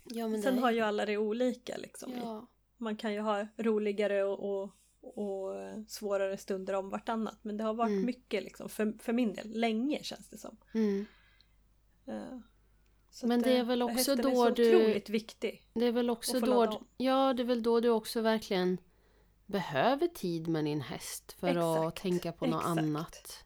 ja 0.03 0.27
men 0.27 0.41
Sen 0.41 0.55
det, 0.55 0.61
har 0.61 0.71
ju 0.71 0.79
alla 0.79 1.05
det 1.05 1.17
olika 1.17 1.77
liksom. 1.77 2.11
ja. 2.17 2.47
Man 2.77 2.97
kan 2.97 3.13
ju 3.13 3.19
ha 3.19 3.47
roligare 3.57 4.23
och, 4.23 4.39
och, 4.61 4.71
och 5.01 5.53
svårare 5.87 6.37
stunder 6.37 6.73
om 6.73 6.89
vartannat. 6.89 7.39
Men 7.41 7.57
det 7.57 7.63
har 7.63 7.73
varit 7.73 7.89
Mm. 7.89 8.05
mycket 8.05 8.43
liksom 8.43 8.69
för, 8.69 8.93
för 8.99 9.13
min 9.13 9.33
del. 9.33 9.51
Länge 9.59 10.03
känns 10.03 10.29
det 10.29 10.37
som. 10.37 10.57
Mm. 10.73 11.05
Eh, 12.05 12.39
så 13.09 13.27
Men 13.27 13.39
att, 13.39 13.43
det 13.43 13.51
är 13.53 13.59
eh, 13.59 13.65
väl 13.65 13.81
också 13.81 13.95
hästen 13.97 14.17
då 14.21 14.29
är 14.29 14.35
så 14.35 14.49
du- 14.49 14.75
otroligt 14.75 15.09
viktig. 15.09 15.63
Det 15.73 15.85
är 15.85 15.91
väl 15.91 16.09
också 16.09 16.39
då... 16.39 16.81
Ja, 16.97 17.33
det 17.33 17.43
är 17.43 17.45
väl 17.45 17.63
då 17.63 17.79
du 17.79 17.89
också 17.89 18.21
verkligen 18.21 18.77
behöver 19.45 20.07
tid 20.07 20.47
med 20.47 20.65
din 20.65 20.81
häst 20.81 21.31
för 21.39 21.47
att 21.47 21.77
Exakt, 21.77 22.01
tänka 22.01 22.31
på 22.31 22.45
något 22.45 22.61
exakt. 22.61 22.79
annat. 22.79 23.45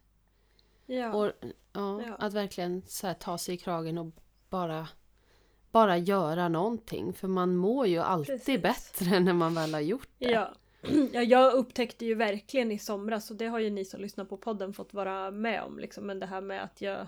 Ja. 0.86 1.12
Och, 1.14 1.32
ja, 1.72 2.02
Ja. 2.02 2.14
Att 2.18 2.32
verkligen 2.32 2.82
så 2.86 3.06
här, 3.06 3.14
ta 3.14 3.38
sig 3.38 3.54
i 3.54 3.58
kragen 3.58 3.98
och 3.98 4.14
bara, 4.54 4.88
bara 5.72 5.98
göra 5.98 6.48
någonting. 6.48 7.12
För 7.12 7.28
man 7.28 7.56
mår 7.56 7.86
ju 7.86 7.98
alltid 7.98 8.34
Precis. 8.36 8.62
bättre 8.62 9.20
när 9.26 9.32
man 9.32 9.54
väl 9.54 9.74
har 9.74 9.80
gjort 9.80 10.08
det. 10.18 10.30
Ja. 10.30 10.54
ja, 11.12 11.22
jag 11.22 11.52
upptäckte 11.52 12.04
ju 12.04 12.14
verkligen 12.14 12.72
i 12.72 12.78
somras 12.78 13.30
och 13.30 13.36
det 13.36 13.46
har 13.46 13.58
ju 13.58 13.70
ni 13.70 13.84
som 13.84 14.00
lyssnar 14.00 14.24
på 14.24 14.36
podden 14.36 14.72
fått 14.72 14.94
vara 14.94 15.30
med 15.30 15.62
om 15.62 15.78
liksom. 15.78 16.06
Men 16.06 16.18
det 16.20 16.26
här 16.26 16.40
med 16.40 16.64
att 16.64 16.80
jag 16.80 17.06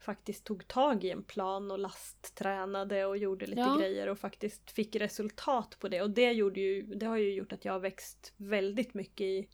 faktiskt 0.00 0.44
tog 0.44 0.68
tag 0.68 1.04
i 1.04 1.10
en 1.10 1.22
plan 1.22 1.70
och 1.70 1.78
lasttränade 1.78 3.04
och 3.06 3.16
gjorde 3.16 3.46
lite 3.46 3.60
Ja. 3.60 3.76
grejer 3.80 4.08
och 4.08 4.18
faktiskt 4.18 4.70
fick 4.70 4.96
resultat 4.96 5.76
på 5.80 5.88
det. 5.88 6.02
Och 6.02 6.10
det, 6.10 6.32
gjorde 6.32 6.60
ju, 6.60 6.82
det 6.82 7.06
har 7.06 7.16
ju 7.16 7.34
gjort 7.34 7.52
att 7.52 7.64
jag 7.64 7.72
har 7.72 7.80
växt 7.80 8.32
väldigt 8.36 8.94
mycket 8.94 9.20
i 9.24 9.48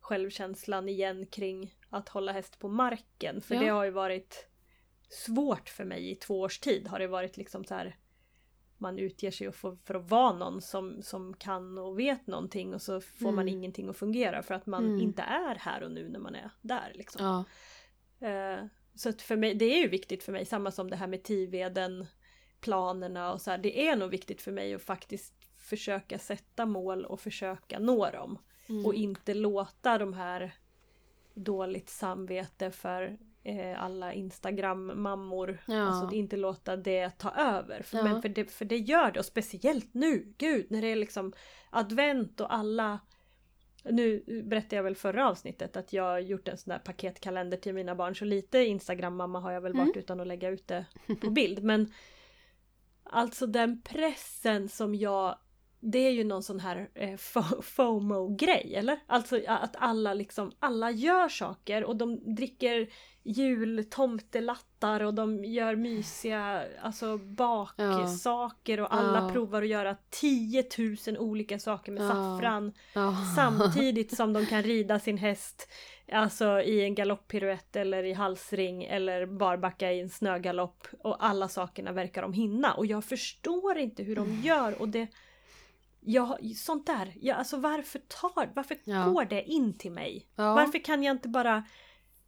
självkänslan 0.00 0.88
igen 0.88 1.26
kring 1.26 1.74
att 1.90 2.08
hålla 2.08 2.32
häst 2.32 2.58
på 2.58 2.68
marken. 2.68 3.40
För 3.40 3.54
Ja. 3.54 3.60
det 3.60 3.68
har 3.68 3.84
ju 3.84 3.90
varit 3.90 4.46
svårt 5.12 5.68
för 5.68 5.84
mig 5.84 6.10
i 6.10 6.14
två 6.14 6.40
års 6.40 6.58
tid. 6.58 6.88
Har 6.88 6.98
det 6.98 7.06
varit 7.06 7.36
liksom 7.36 7.64
så 7.64 7.74
här 7.74 7.96
man 8.78 8.98
utger 8.98 9.30
sig 9.30 9.52
för, 9.52 9.76
för 9.84 9.94
att 9.94 10.10
vara 10.10 10.32
någon 10.32 10.62
som, 10.62 11.02
som 11.02 11.34
kan 11.34 11.78
och 11.78 11.98
vet 11.98 12.26
någonting 12.26 12.74
och 12.74 12.82
så 12.82 13.00
får 13.00 13.32
man 13.32 13.48
Mm. 13.48 13.48
ingenting 13.48 13.88
att 13.88 13.96
fungera 13.96 14.42
för 14.42 14.54
att 14.54 14.66
man 14.66 14.84
Mm. 14.86 15.00
inte 15.00 15.22
är 15.22 15.54
här 15.54 15.82
och 15.82 15.90
nu 15.90 16.08
när 16.08 16.18
man 16.18 16.34
är 16.34 16.50
där. 16.62 16.92
Liksom. 16.94 17.24
Ja, 17.26 17.44
Eh, 18.28 18.64
så 18.94 19.12
för 19.12 19.36
mig, 19.36 19.54
det 19.54 19.64
är 19.64 19.78
ju 19.82 19.88
viktigt 19.88 20.22
för 20.22 20.32
mig, 20.32 20.44
samma 20.44 20.70
som 20.70 20.90
det 20.90 20.96
här 20.96 21.06
med 21.06 21.22
Tiveden, 21.22 22.06
planerna 22.60 23.32
och 23.32 23.40
så 23.40 23.50
här. 23.50 23.58
Det 23.58 23.88
är 23.88 23.96
nog 23.96 24.10
viktigt 24.10 24.42
för 24.42 24.52
mig 24.52 24.74
att 24.74 24.82
faktiskt 24.82 25.34
försöka 25.56 26.18
sätta 26.18 26.66
mål 26.66 27.04
och 27.04 27.20
försöka 27.20 27.78
nå 27.78 28.10
dem. 28.10 28.38
mm. 28.68 28.86
Och 28.86 28.94
inte 28.94 29.34
låta 29.34 29.98
de 29.98 30.12
här 30.12 30.54
dåligt 31.34 31.88
samvete 31.88 32.70
för 32.70 33.18
eh, 33.42 33.82
alla 33.82 34.12
Instagram-mammor. 34.12 35.58
Ja. 35.66 35.82
Alltså 35.82 36.16
inte 36.16 36.36
låta 36.36 36.76
det 36.76 37.10
ta 37.18 37.30
över. 37.30 37.82
För, 37.82 37.98
Ja. 37.98 38.04
men 38.04 38.22
för, 38.22 38.28
det, 38.28 38.52
för 38.52 38.64
det 38.64 38.78
gör 38.78 39.12
det 39.12 39.18
och 39.18 39.24
speciellt 39.26 39.94
nu, 39.94 40.34
gud, 40.38 40.66
när 40.70 40.80
det 40.82 40.88
är 40.88 40.96
liksom 40.96 41.32
advent 41.70 42.40
och 42.40 42.54
alla 42.54 43.00
nu 43.84 44.24
berättade 44.44 44.76
jag 44.76 44.82
väl 44.82 44.96
förra 44.96 45.28
avsnittet 45.28 45.76
att 45.76 45.92
jag 45.92 46.02
har 46.04 46.18
gjort 46.18 46.48
en 46.48 46.58
sån 46.58 46.70
där 46.70 46.78
paketkalender 46.78 47.56
till 47.56 47.74
mina 47.74 47.94
barn 47.94 48.16
så 48.16 48.24
lite 48.24 48.58
Instagram-mamma 48.58 49.40
har 49.40 49.52
jag 49.52 49.60
väl 49.60 49.72
varit 49.76 49.96
utan 49.96 50.20
att 50.20 50.26
lägga 50.26 50.48
ut 50.48 50.68
det 50.68 50.84
på 51.20 51.30
bild 51.30 51.62
men 51.62 51.92
Alltså 53.04 53.46
den 53.46 53.82
pressen 53.82 54.68
som 54.68 54.94
jag 54.94 55.38
Det 55.84 55.98
är 55.98 56.10
ju 56.10 56.24
någon 56.24 56.42
sån 56.42 56.60
här 56.60 56.88
eh, 56.94 57.08
fo- 57.16 57.62
FOMO-grej 57.62 58.74
eller? 58.76 58.98
Alltså 59.06 59.40
att 59.46 59.76
alla 59.78 60.14
liksom 60.14 60.52
Alla 60.58 60.90
gör 60.90 61.28
saker 61.28 61.84
och 61.84 61.96
de 61.96 62.34
dricker 62.34 62.88
jultomtelattar 63.24 65.00
och 65.02 65.14
de 65.14 65.44
gör 65.44 65.76
mysiga 65.76 66.62
alltså 66.82 67.18
baksaker 67.18 68.80
och 68.80 68.94
alla 68.94 69.18
Ja. 69.18 69.30
provar 69.32 69.62
att 69.62 69.68
göra 69.68 69.96
10 70.10 70.64
000 71.06 71.18
olika 71.18 71.58
saker 71.58 71.92
med 71.92 72.02
Ja. 72.02 72.08
saffran 72.08 72.72
ja. 72.94 73.14
samtidigt 73.36 74.16
som 74.16 74.32
de 74.32 74.46
kan 74.46 74.62
rida 74.62 74.98
sin 74.98 75.18
häst 75.18 75.68
Alltså 76.12 76.60
i 76.60 76.84
en 76.84 76.94
galopppiruett 76.94 77.76
eller 77.76 78.04
i 78.04 78.12
halsring 78.12 78.84
eller 78.84 79.26
barbacka 79.26 79.92
i 79.92 80.00
en 80.00 80.10
snögalopp 80.10 80.86
och 81.02 81.24
alla 81.24 81.48
sakerna 81.48 81.92
verkar 81.92 82.22
de 82.22 82.32
hinna 82.32 82.74
och 82.74 82.86
jag 82.86 83.04
förstår 83.04 83.78
inte 83.78 84.02
hur 84.02 84.16
de 84.16 84.40
gör 84.44 84.80
och 84.82 84.88
det 84.88 85.06
Ja, 86.04 86.38
sånt 86.56 86.86
där. 86.86 87.12
Ja, 87.20 87.34
alltså 87.34 87.56
varför 87.56 87.98
tar, 87.98 88.50
varför 88.54 88.76
Ja. 88.84 89.04
går 89.08 89.24
det 89.24 89.42
in 89.42 89.78
till 89.78 89.92
mig? 89.92 90.26
Ja. 90.36 90.54
Varför 90.54 90.78
kan 90.84 91.02
jag 91.02 91.14
inte 91.14 91.28
bara 91.28 91.64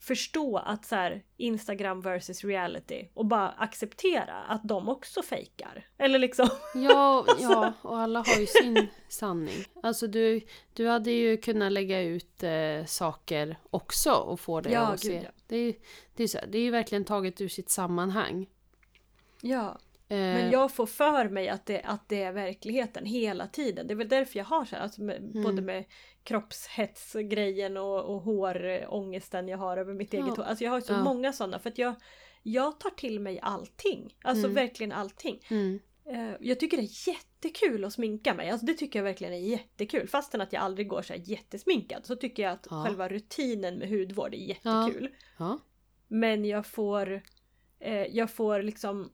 förstå 0.00 0.56
att 0.58 0.84
så 0.84 0.94
här 0.94 1.22
Instagram 1.36 2.00
versus 2.00 2.44
reality 2.44 3.08
och 3.14 3.26
bara 3.26 3.48
acceptera 3.50 4.34
att 4.42 4.60
de 4.64 4.88
också 4.88 5.22
fejkar? 5.22 5.86
Eller 5.98 6.18
liksom 6.18 6.48
Ja, 6.74 7.26
ja, 7.40 7.72
och 7.82 7.98
alla 7.98 8.18
har 8.18 8.40
ju 8.40 8.46
sin 8.46 8.86
sanning. 9.08 9.64
Alltså 9.82 10.06
du, 10.06 10.40
du 10.72 10.88
hade 10.88 11.10
ju 11.10 11.36
kunnat 11.36 11.72
lägga 11.72 12.00
ut 12.00 12.42
eh, 12.42 12.84
saker 12.86 13.58
också 13.70 14.12
och 14.12 14.40
få 14.40 14.60
det 14.60 14.70
Ja, 14.70 14.80
att 14.86 15.02
gud, 15.02 15.12
se. 15.12 15.22
ja. 15.24 15.30
Det, 15.46 15.56
är, 15.56 15.74
det, 16.14 16.22
är 16.22 16.28
så 16.28 16.38
här, 16.38 16.46
det 16.46 16.58
är 16.58 16.62
ju 16.62 16.70
verkligen 16.70 17.04
taget 17.04 17.40
ur 17.40 17.48
sitt 17.48 17.70
sammanhang. 17.70 18.46
Ja. 19.40 19.78
Eh, 20.08 20.16
Men 20.16 20.50
jag 20.50 20.72
får 20.72 20.86
för 20.86 21.28
mig 21.28 21.48
att 21.48 21.66
det, 21.66 21.80
att 21.82 22.08
det 22.08 22.22
är 22.22 22.32
verkligheten 22.32 23.06
hela 23.06 23.46
tiden. 23.46 23.86
Det 23.86 23.92
är 23.94 23.96
väl 23.96 24.08
därför 24.08 24.38
jag 24.38 24.44
har 24.46 24.64
så 24.64 24.76
här, 24.76 24.82
alltså 24.82 25.02
med, 25.02 25.16
Mm. 25.16 25.42
både 25.42 25.62
med 25.62 25.84
kroppshetsgrejen 26.22 27.76
och, 27.76 28.04
och 28.14 28.20
hårångesten 28.22 29.48
jag 29.48 29.58
har 29.58 29.76
över 29.76 29.94
mitt 29.94 30.12
Ja. 30.12 30.24
eget 30.24 30.36
hår. 30.36 30.44
Alltså 30.44 30.64
jag 30.64 30.70
har 30.70 30.80
så 30.80 30.92
Ja. 30.92 31.04
många 31.04 31.32
sådana 31.32 31.58
för 31.58 31.70
att 31.70 31.78
jag, 31.78 31.94
jag 32.42 32.80
tar 32.80 32.90
till 32.90 33.20
mig 33.20 33.40
allting. 33.42 34.16
Alltså 34.22 34.44
Mm. 34.44 34.54
verkligen 34.54 34.92
allting. 34.92 35.40
mm, 35.50 35.80
Eh, 36.06 36.32
jag 36.40 36.60
tycker 36.60 36.76
det 36.76 36.82
är 36.82 37.08
jättekul 37.08 37.84
att 37.84 37.92
sminka 37.92 38.34
mig. 38.34 38.50
Alltså 38.50 38.66
det 38.66 38.74
tycker 38.74 38.98
jag 38.98 39.04
verkligen 39.04 39.32
är 39.34 39.38
jättekul. 39.38 40.08
Fastän 40.08 40.40
att 40.40 40.52
jag 40.52 40.62
aldrig 40.62 40.88
går 40.88 41.02
så 41.02 41.12
här 41.12 41.20
jättesminkad 41.24 42.06
så 42.06 42.16
tycker 42.16 42.42
jag 42.42 42.52
att 42.52 42.66
Ja. 42.70 42.84
själva 42.84 43.08
rutinen 43.08 43.78
med 43.78 43.88
hudvård 43.88 44.34
är 44.34 44.38
jättekul. 44.38 45.08
Men 46.08 46.44
jag 46.44 46.66
får, 46.66 47.22
eh, 47.80 48.02
jag 48.16 48.30
får 48.30 48.62
liksom, 48.62 49.12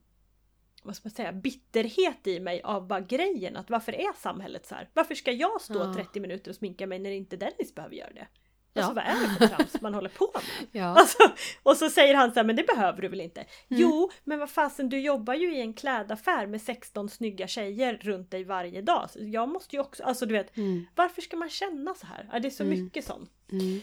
vad 0.83 0.95
ska 0.95 1.07
man 1.07 1.11
säga, 1.15 1.31
bitterhet 1.31 2.27
i 2.27 2.39
mig 2.39 2.61
av 2.61 2.87
bara 2.87 2.99
grejen 2.99 3.57
att 3.57 3.69
varför 3.69 3.91
är 3.95 4.13
samhället 4.21 4.65
så 4.65 4.75
här? 4.75 4.89
Varför 4.93 5.15
ska 5.15 5.31
jag 5.31 5.61
stå 5.61 5.79
Ja. 5.79 5.93
30 5.93 6.19
minuter 6.19 6.51
och 6.51 6.55
sminka 6.55 6.87
mig 6.87 6.99
när 6.99 7.11
inte 7.11 7.37
Dennis 7.37 7.75
behöver 7.75 7.95
göra 7.95 8.13
det? 8.13 8.27
Ja. 8.73 8.81
Alltså 8.81 8.93
vad 8.95 9.03
är 9.03 9.21
det 9.29 9.35
för 9.47 9.55
trams 9.55 9.81
man 9.81 9.93
håller 9.93 10.09
på 10.09 10.31
med? 10.33 10.67
ja, 10.81 10.85
Alltså, 10.85 11.17
och 11.63 11.77
så 11.77 11.89
säger 11.89 12.15
han 12.15 12.29
så 12.33 12.39
här, 12.39 12.43
men 12.43 12.55
det 12.55 12.63
behöver 12.67 13.01
du 13.01 13.07
väl 13.07 13.21
inte? 13.21 13.39
Mm. 13.41 13.47
Jo, 13.81 14.11
men 14.23 14.39
vad 14.39 14.49
fasen 14.49 14.89
du 14.89 14.99
jobbar 14.99 15.33
ju 15.33 15.55
i 15.55 15.61
en 15.61 15.73
klädaffär 15.73 16.47
med 16.47 16.61
16 16.61 17.09
snygga 17.09 17.47
tjejer 17.47 17.97
runt 18.01 18.31
dig 18.31 18.43
varje 18.43 18.81
dag. 18.81 19.09
Så 19.09 19.19
jag 19.21 19.49
måste 19.49 19.75
ju 19.75 19.79
också, 19.81 20.03
alltså 20.03 20.25
du 20.25 20.33
vet, 20.33 20.57
mm, 20.57 20.85
varför 20.95 21.21
ska 21.21 21.37
man 21.37 21.49
känna 21.49 21.93
så 21.93 22.05
här? 22.05 22.29
Ja, 22.31 22.39
det 22.39 22.47
är 22.47 22.49
så 22.49 22.63
Mm. 22.63 22.83
mycket 22.83 23.05
sånt. 23.05 23.31
mm, 23.51 23.81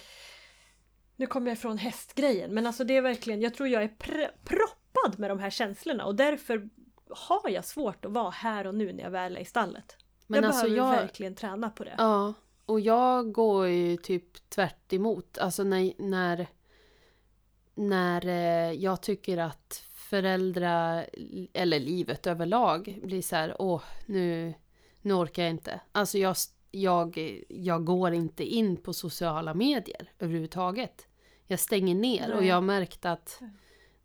Nu 1.16 1.26
kommer 1.26 1.46
jag 1.50 1.56
ifrån 1.58 1.78
hästgrejen 1.78 2.54
men 2.54 2.66
alltså 2.66 2.84
det 2.84 2.96
är 2.96 3.02
verkligen, 3.02 3.40
jag 3.42 3.54
tror 3.54 3.68
jag 3.68 3.82
är 3.82 3.88
pr- 3.98 4.30
proppad 4.44 5.18
med 5.18 5.30
de 5.30 5.38
här 5.38 5.50
känslorna 5.50 6.04
och 6.04 6.14
därför 6.14 6.68
har 7.10 7.50
jag 7.50 7.64
svårt 7.64 8.04
att 8.04 8.12
vara 8.12 8.30
här 8.30 8.66
och 8.66 8.74
nu 8.74 8.92
när 8.92 9.02
jag 9.04 9.10
väl 9.10 9.36
är 9.36 9.40
i 9.40 9.44
stallet. 9.44 9.96
Men 10.26 10.42
jag 10.42 10.48
alltså 10.48 10.62
behöver 10.62 10.94
jag, 10.94 11.02
verkligen 11.02 11.34
träna 11.34 11.70
på 11.70 11.84
det. 11.84 11.94
Ja, 11.98 12.34
och 12.66 12.80
jag 12.80 13.32
går 13.32 13.66
ju 13.66 13.96
typ 13.96 14.50
tvärt 14.50 14.92
emot. 14.92 15.38
Alltså 15.38 15.64
när, 15.64 15.92
när, 15.98 16.46
när 17.74 18.26
eh, 18.26 18.72
jag 18.72 19.00
tycker 19.00 19.38
att 19.38 19.84
föräldrar, 19.94 21.06
eller 21.52 21.80
livet 21.80 22.26
överlag, 22.26 22.98
blir 23.02 23.22
så 23.22 23.36
här, 23.36 23.56
åh, 23.58 23.82
nu, 24.06 24.54
nu 25.02 25.14
orkar 25.14 25.42
jag 25.42 25.50
inte. 25.50 25.80
Alltså 25.92 26.18
jag, 26.18 26.36
jag, 26.70 27.18
jag 27.48 27.84
går 27.84 28.12
inte 28.12 28.44
in 28.44 28.76
på 28.76 28.92
sociala 28.92 29.54
medier 29.54 30.12
överhuvudtaget. 30.18 31.06
Jag 31.46 31.60
stänger 31.60 31.94
ner 31.94 32.32
och 32.32 32.40
Nej. 32.40 32.48
jag 32.48 32.54
har 32.54 32.62
märkt 32.62 33.04
att 33.04 33.40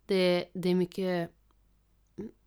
det, 0.06 0.46
det 0.54 0.70
är 0.70 0.76
mycket... 0.76 1.32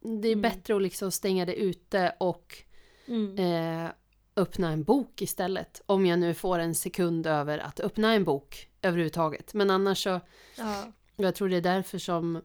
Det 0.01 0.29
är 0.29 0.33
Mm. 0.33 0.43
bättre 0.43 0.77
att 0.77 0.83
liksom 0.83 1.11
stänga 1.13 1.45
det 1.45 1.55
ute 1.55 2.15
och 2.21 2.63
Mm. 3.09 3.39
eh, 3.39 3.91
öppna 4.37 4.71
en 4.73 4.85
bok 4.85 5.23
istället. 5.23 5.83
Om 5.87 6.07
jag 6.07 6.19
nu 6.19 6.35
får 6.35 6.59
en 6.59 6.75
sekund 6.75 7.27
över 7.27 7.59
att 7.59 7.81
öppna 7.81 8.15
en 8.15 8.25
bok 8.25 8.69
överhuvudtaget. 8.83 9.55
Men 9.55 9.71
annars 9.71 10.03
så, 10.03 10.21
Ja. 10.59 10.93
jag 11.17 11.35
tror 11.35 11.49
det 11.49 11.57
är 11.57 11.61
därför 11.61 11.99
som 11.99 12.43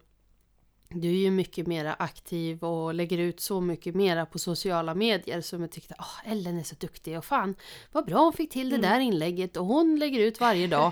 du 0.94 1.08
är 1.08 1.12
ju 1.22 1.32
mycket 1.32 1.68
mer 1.68 1.96
aktiv 2.00 2.64
och 2.64 2.94
lägger 2.94 3.18
ut 3.18 3.40
så 3.40 3.62
mycket 3.62 3.96
mera 3.96 4.26
på 4.26 4.40
sociala 4.40 4.96
medier 4.96 5.42
som 5.42 5.62
jag 5.62 5.72
tyckte, 5.72 5.96
åh 6.00 6.32
Ellen 6.32 6.60
är 6.60 6.64
så 6.64 6.76
duktig 6.80 7.18
och 7.18 7.26
fan 7.26 7.56
vad 7.92 8.06
bra 8.06 8.18
hon 8.20 8.34
fick 8.34 8.52
till 8.52 8.70
det 8.70 8.76
Mm. 8.76 8.90
där 8.90 9.00
inlägget 9.00 9.58
och 9.58 9.66
hon 9.66 10.00
lägger 10.00 10.20
ut 10.20 10.40
varje 10.40 10.68
dag. 10.68 10.92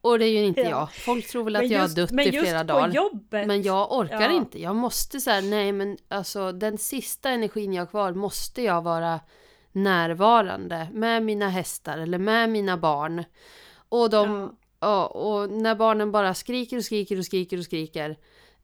Och 0.00 0.18
det 0.18 0.24
är 0.26 0.40
ju 0.40 0.44
inte 0.44 0.60
Ja. 0.60 0.68
jag. 0.70 0.92
Folk 0.94 1.28
tror 1.28 1.44
väl 1.44 1.56
att 1.56 1.62
Men 1.62 1.70
jag 1.70 1.78
har 1.78 1.84
just- 1.86 1.96
dött 1.96 2.12
i 2.12 2.14
flera 2.14 2.56
just 2.58 2.68
dagar. 2.68 2.88
jobbet. 2.92 3.46
Men 3.46 3.62
jag 3.62 3.92
orkar 3.92 4.20
Ja. 4.20 4.32
inte. 4.36 4.62
Jag 4.62 4.76
måste 4.76 5.20
säga 5.20 5.40
nej 5.40 5.72
men 5.72 5.96
alltså 6.08 6.52
den 6.52 6.78
sista 6.78 7.30
energin 7.30 7.72
jag 7.72 7.82
har 7.82 7.86
kvar 7.90 8.12
måste 8.12 8.62
jag 8.62 8.82
vara 8.82 9.20
närvarande 9.72 10.88
med 10.92 11.22
mina 11.22 11.48
hästar 11.48 11.98
eller 11.98 12.18
med 12.18 12.50
mina 12.50 12.76
barn. 12.76 13.24
Och 13.88 14.10
de, 14.10 14.30
Ja. 14.40 14.52
ja. 14.80 15.06
och 15.06 15.50
när 15.50 15.74
barnen 15.74 16.12
bara 16.12 16.34
skriker 16.34 16.76
och 16.76 16.84
skriker 16.84 17.18
och 17.18 17.24
skriker 17.24 17.58
och 17.58 17.64
skriker. 17.64 18.16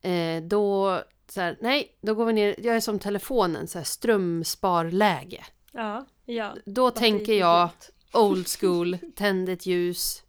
Eh, 0.04 0.42
då, 0.42 1.00
så 1.28 1.40
här, 1.40 1.58
nej, 1.60 1.96
då 2.00 2.14
går 2.14 2.24
vi 2.26 2.32
ner. 2.32 2.54
Jag 2.58 2.76
är 2.76 2.80
som 2.80 2.98
telefonen, 2.98 3.66
så 3.68 3.78
här 3.78 3.84
strömsparläge. 3.84 5.44
Ja, 5.72 6.06
ja. 6.24 6.54
Då 6.66 6.86
Batteri 6.86 7.00
tänker 7.10 7.32
jag 7.32 7.68
old 8.12 8.48
school, 8.60 8.98
tänd 9.16 9.48
ett 9.48 9.66
ljus, 9.66 10.22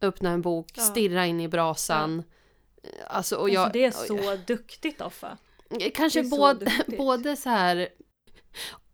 öppna 0.00 0.30
en 0.30 0.42
bok, 0.42 0.66
Ja. 0.74 0.82
stirra 0.82 1.26
in 1.26 1.40
i 1.40 1.48
brasan. 1.48 2.22
Alltså, 3.06 3.36
och 3.36 3.50
jag, 3.50 3.62
alltså, 3.62 3.72
det 3.72 3.84
är 3.84 3.90
så 4.36 4.36
duktigt 4.46 5.00
Offa. 5.00 5.38
Kanske 5.94 6.20
är 6.20 6.24
så 6.24 6.36
både, 6.36 6.64
duktigt. 6.64 6.98
både 6.98 7.36
så 7.36 7.48
här 7.48 7.88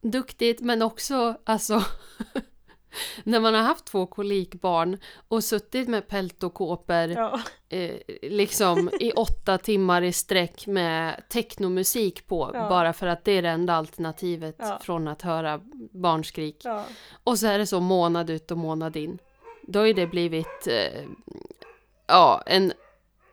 duktigt 0.01 0.61
men 0.61 0.83
också 0.83 1.37
alltså 1.45 1.85
när 3.24 3.40
man 3.40 3.55
har 3.55 3.62
haft 3.62 3.85
två 3.85 4.07
kolikbarn 4.07 4.98
och 5.28 5.44
suttit 5.44 5.88
med 5.88 6.09
peltokåpor 6.09 7.09
Ja. 7.09 7.40
eh, 7.68 7.96
liksom 8.22 8.90
i 9.00 9.12
åtta 9.16 9.59
timmar 9.59 10.02
i 10.02 10.12
sträck 10.12 10.66
med 10.66 11.22
technomusik 11.28 12.26
på 12.26 12.50
Ja. 12.55 12.68
bara 12.68 12.92
för 12.92 13.07
att 13.07 13.24
det 13.24 13.33
är 13.33 13.42
det 13.42 13.48
enda 13.48 13.74
alternativet 13.74 14.57
Ja. 14.59 14.78
från 14.83 15.09
att 15.09 15.22
höra 15.22 15.61
barnskrik. 15.92 16.64
Och 17.24 17.38
så 17.38 17.46
är 17.46 17.59
det 17.59 17.66
så 17.66 17.81
månad 17.81 18.31
ut 18.31 18.50
och 18.50 18.59
månad 18.59 18.96
in. 18.96 19.18
Då 19.62 19.78
har 19.78 19.87
ju 19.87 19.92
det 19.92 20.07
blivit 20.07 20.66
eh, 20.66 21.02
ja 22.07 22.42
en 22.46 22.72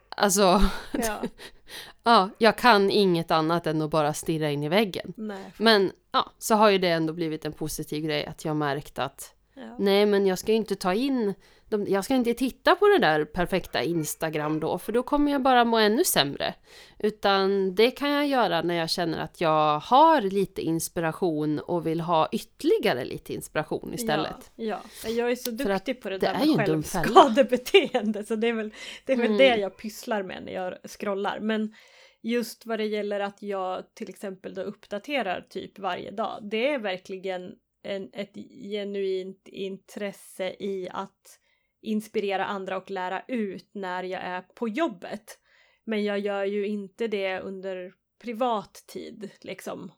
alltså 0.09 0.61
ja. 0.91 1.21
Ja, 2.03 2.29
jag 2.37 2.57
kan 2.57 2.89
inget 2.91 3.31
annat 3.31 3.67
än 3.67 3.81
att 3.81 3.89
bara 3.89 4.13
stirra 4.13 4.51
in 4.51 4.63
i 4.63 4.69
väggen. 4.69 5.13
Nej. 5.17 5.53
Men 5.57 5.91
ja, 6.11 6.31
så 6.37 6.55
har 6.55 6.69
ju 6.69 6.77
det 6.77 6.89
ändå 6.89 7.13
blivit 7.13 7.45
en 7.45 7.53
positiv 7.53 8.03
grej 8.03 8.25
att 8.25 8.45
jag 8.45 8.55
märkt 8.55 8.99
att 8.99 9.33
Ja. 9.59 9.75
nej, 9.79 10.05
men 10.05 10.25
jag 10.25 10.39
ska 10.39 10.51
ju 10.51 10.57
inte 10.57 10.75
ta 10.75 10.93
in, 10.93 11.33
de, 11.69 11.85
jag 11.87 12.05
ska 12.05 12.15
inte 12.15 12.33
titta 12.33 12.75
på 12.75 12.87
det 12.87 12.97
där 12.97 13.25
perfekta 13.25 13.83
Instagram 13.83 14.59
då, 14.59 14.77
för 14.77 14.91
då 14.91 15.03
kommer 15.03 15.31
jag 15.31 15.41
bara 15.41 15.65
må 15.65 15.77
ännu 15.77 16.03
sämre. 16.03 16.53
Utan 16.99 17.75
det 17.75 17.91
kan 17.91 18.09
jag 18.09 18.27
göra 18.27 18.61
när 18.61 18.75
jag 18.75 18.89
känner 18.89 19.19
att 19.19 19.41
jag 19.41 19.79
har 19.79 20.21
lite 20.21 20.61
inspiration 20.61 21.59
och 21.59 21.87
vill 21.87 22.01
ha 22.01 22.29
ytterligare 22.31 23.05
lite 23.05 23.33
inspiration 23.33 23.93
istället. 23.93 24.51
Ja, 24.55 24.81
ja. 25.03 25.09
jag 25.09 25.31
är 25.31 25.35
så 25.35 25.51
duktig 25.51 26.01
på 26.01 26.09
det, 26.09 26.17
det 26.17 26.27
där 26.27 26.57
med 26.57 26.67
självskadebeteende 26.67 28.23
så 28.23 28.35
det 28.35 28.47
är 28.47 28.53
väl, 28.53 28.73
det, 29.05 29.13
är 29.13 29.17
väl 29.17 29.25
Mm. 29.25 29.37
det 29.37 29.55
jag 29.55 29.77
pysslar 29.77 30.23
med 30.23 30.43
när 30.43 30.53
jag 30.53 30.73
scrollar. 30.83 31.39
Men 31.39 31.73
just 32.21 32.65
vad 32.65 32.79
det 32.79 32.85
gäller 32.85 33.19
att 33.19 33.41
jag 33.41 33.83
till 33.93 34.09
exempel 34.09 34.53
då 34.53 34.61
uppdaterar 34.61 35.45
typ 35.49 35.79
varje 35.79 36.11
dag, 36.11 36.39
det 36.41 36.69
är 36.69 36.79
verkligen 36.79 37.51
en, 37.81 38.09
ett 38.13 38.35
genuint 38.71 39.47
intresse 39.47 40.55
i 40.59 40.89
att 40.91 41.39
inspirera 41.81 42.45
andra 42.45 42.77
och 42.77 42.91
lära 42.91 43.23
ut 43.27 43.69
när 43.71 44.03
jag 44.03 44.21
är 44.21 44.41
på 44.41 44.67
jobbet. 44.67 45.39
Men 45.83 46.03
jag 46.03 46.19
gör 46.19 46.43
ju 46.43 46.67
inte 46.67 47.07
det 47.07 47.39
under 47.39 47.93
privat 48.21 48.83
tid 48.87 49.29
liksom. 49.41 49.91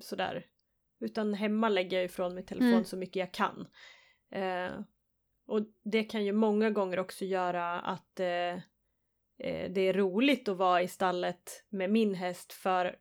Sådär. 0.00 0.46
Utan 1.00 1.34
hemma 1.34 1.68
lägger 1.68 1.96
jag 1.96 2.04
ifrån 2.04 2.34
mig 2.34 2.46
telefon 2.46 2.68
Mm. 2.68 2.84
så 2.84 2.96
mycket 2.96 3.16
jag 3.16 3.32
kan. 3.32 3.66
Eh, 4.30 4.80
och 5.46 5.60
det 5.84 6.04
kan 6.04 6.24
ju 6.24 6.32
många 6.32 6.70
gånger 6.70 6.98
också 6.98 7.24
göra 7.24 7.80
att 7.80 8.20
eh, 8.20 8.54
eh, 9.38 9.70
det 9.70 9.80
är 9.80 9.92
roligt 9.92 10.48
att 10.48 10.56
vara 10.56 10.82
i 10.82 10.88
stallet 10.88 11.64
med 11.68 11.90
min 11.90 12.14
häst 12.14 12.52
för 12.52 12.96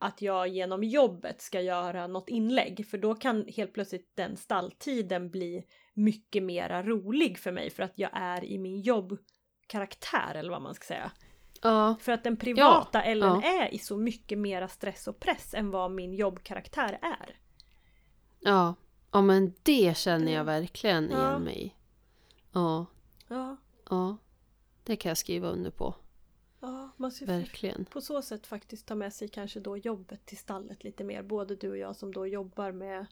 att 0.00 0.22
jag 0.22 0.48
genom 0.48 0.84
jobbet 0.84 1.40
ska 1.42 1.60
göra 1.60 2.06
något 2.06 2.28
inlägg. 2.28 2.86
För 2.86 2.98
då 2.98 3.14
kan 3.14 3.44
helt 3.48 3.72
plötsligt 3.72 4.10
den 4.16 4.36
stalltiden 4.36 5.30
bli 5.30 5.64
mycket 5.94 6.42
mera 6.42 6.82
rolig 6.82 7.38
för 7.38 7.52
mig 7.52 7.70
för 7.70 7.82
att 7.82 7.92
jag 7.94 8.10
är 8.12 8.44
i 8.44 8.58
min 8.58 8.80
jobbkaraktär 8.80 10.34
eller 10.34 10.50
vad 10.50 10.62
man 10.62 10.74
ska 10.74 10.84
säga. 10.86 11.12
Ja, 11.62 11.96
För 12.00 12.12
att 12.12 12.24
den 12.24 12.36
privata 12.36 13.02
Ellen 13.02 13.40
ja. 13.42 13.62
är 13.62 13.74
i 13.74 13.78
så 13.78 13.96
mycket 13.96 14.38
mera 14.38 14.68
stress 14.68 15.08
och 15.08 15.20
press 15.20 15.54
än 15.54 15.70
vad 15.70 15.90
min 15.90 16.14
jobbkaraktär 16.14 16.98
är. 17.02 17.36
ja, 18.40 18.74
ja, 19.12 19.20
men 19.22 19.52
det 19.62 19.96
känner 19.96 20.32
jag 20.32 20.40
Det- 20.46 20.52
verkligen 20.52 21.04
igen 21.10 21.20
Ja. 21.20 21.38
mig 21.38 21.62
i. 21.66 21.74
Ja, 22.52 22.86
Ja, 23.28 23.56
ja, 23.90 24.16
det 24.84 24.96
kan 24.96 25.10
jag 25.10 25.18
skriva 25.18 25.48
under 25.48 25.70
på, 25.70 25.84
ja 25.84 25.94
man 27.00 27.10
ska 27.10 27.26
verkligen. 27.26 27.84
på 27.84 28.00
så 28.00 28.22
sätt 28.22 28.46
faktiskt 28.46 28.86
ta 28.86 28.94
med 28.94 29.12
sig 29.12 29.28
kanske 29.28 29.60
då 29.60 29.76
jobbet 29.76 30.26
till 30.26 30.38
stallet 30.38 30.84
lite 30.84 31.04
mer. 31.04 31.22
Både 31.22 31.56
du 31.56 31.70
och 31.70 31.76
jag 31.78 31.96
som 31.96 32.12
då 32.12 32.26
jobbar 32.26 32.72
med 32.72 33.06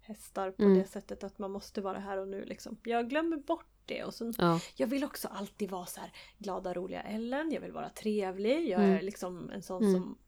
hästar 0.00 0.50
på 0.50 0.62
Mm. 0.62 0.78
det 0.78 0.84
sättet 0.86 1.24
att 1.24 1.38
man 1.38 1.50
måste 1.50 1.80
vara 1.80 1.98
här 1.98 2.18
och 2.18 2.28
nu 2.28 2.44
liksom. 2.44 2.76
Jag 2.84 3.08
glömmer 3.10 3.36
bort 3.36 3.66
det 3.86 4.04
och 4.04 4.14
sen 4.14 4.34
Ja, 4.38 4.60
jag 4.76 4.86
vill 4.86 5.04
också 5.04 5.28
alltid 5.28 5.70
vara 5.70 5.86
så 5.86 6.00
här 6.00 6.12
glada 6.38 6.74
roliga 6.74 7.02
Ellen, 7.02 7.50
jag 7.52 7.60
vill 7.60 7.72
vara 7.72 7.88
trevlig, 7.90 8.68
jag 8.68 8.80
Mm. 8.84 8.96
är 8.96 9.02
liksom 9.02 9.50
en 9.50 9.62
sån 9.62 9.82
Mm. 9.84 9.92
som 9.94 10.18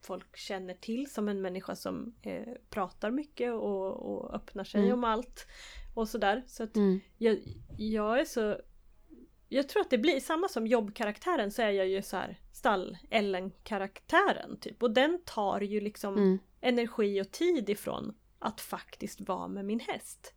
folk 0.00 0.36
känner 0.36 0.74
till 0.74 1.10
som 1.10 1.28
en 1.28 1.42
människa 1.42 1.76
som 1.76 2.14
eh, 2.22 2.54
pratar 2.70 3.10
mycket 3.10 3.52
och, 3.52 3.92
och 4.14 4.34
öppnar 4.34 4.64
sig 4.64 4.80
Mm. 4.80 4.92
om 4.94 5.04
allt 5.04 5.46
och 5.94 6.08
sådär. 6.08 6.42
Så 6.46 6.62
att 6.62 6.76
mm, 6.76 7.00
jag, 7.18 7.38
jag 7.78 8.20
är 8.20 8.24
så... 8.24 8.56
Jag 9.48 9.68
tror 9.68 9.82
att 9.82 9.90
det 9.90 9.98
blir 9.98 10.20
samma 10.20 10.48
som 10.48 10.66
jobbkaraktären 10.66 11.50
så 11.50 11.62
är 11.62 11.70
jag 11.70 11.88
ju 11.88 12.02
så 12.02 12.16
här 12.16 12.38
stall-Ellen-karaktären 12.52 14.56
typ. 14.60 14.82
Och 14.82 14.90
den 14.90 15.20
tar 15.24 15.60
ju 15.60 15.80
liksom 15.80 16.14
mm, 16.14 16.38
energi 16.60 17.20
och 17.20 17.30
tid 17.30 17.70
ifrån 17.70 18.14
att 18.38 18.60
faktiskt 18.60 19.20
vara 19.20 19.48
med 19.48 19.64
min 19.64 19.80
häst. 19.80 20.34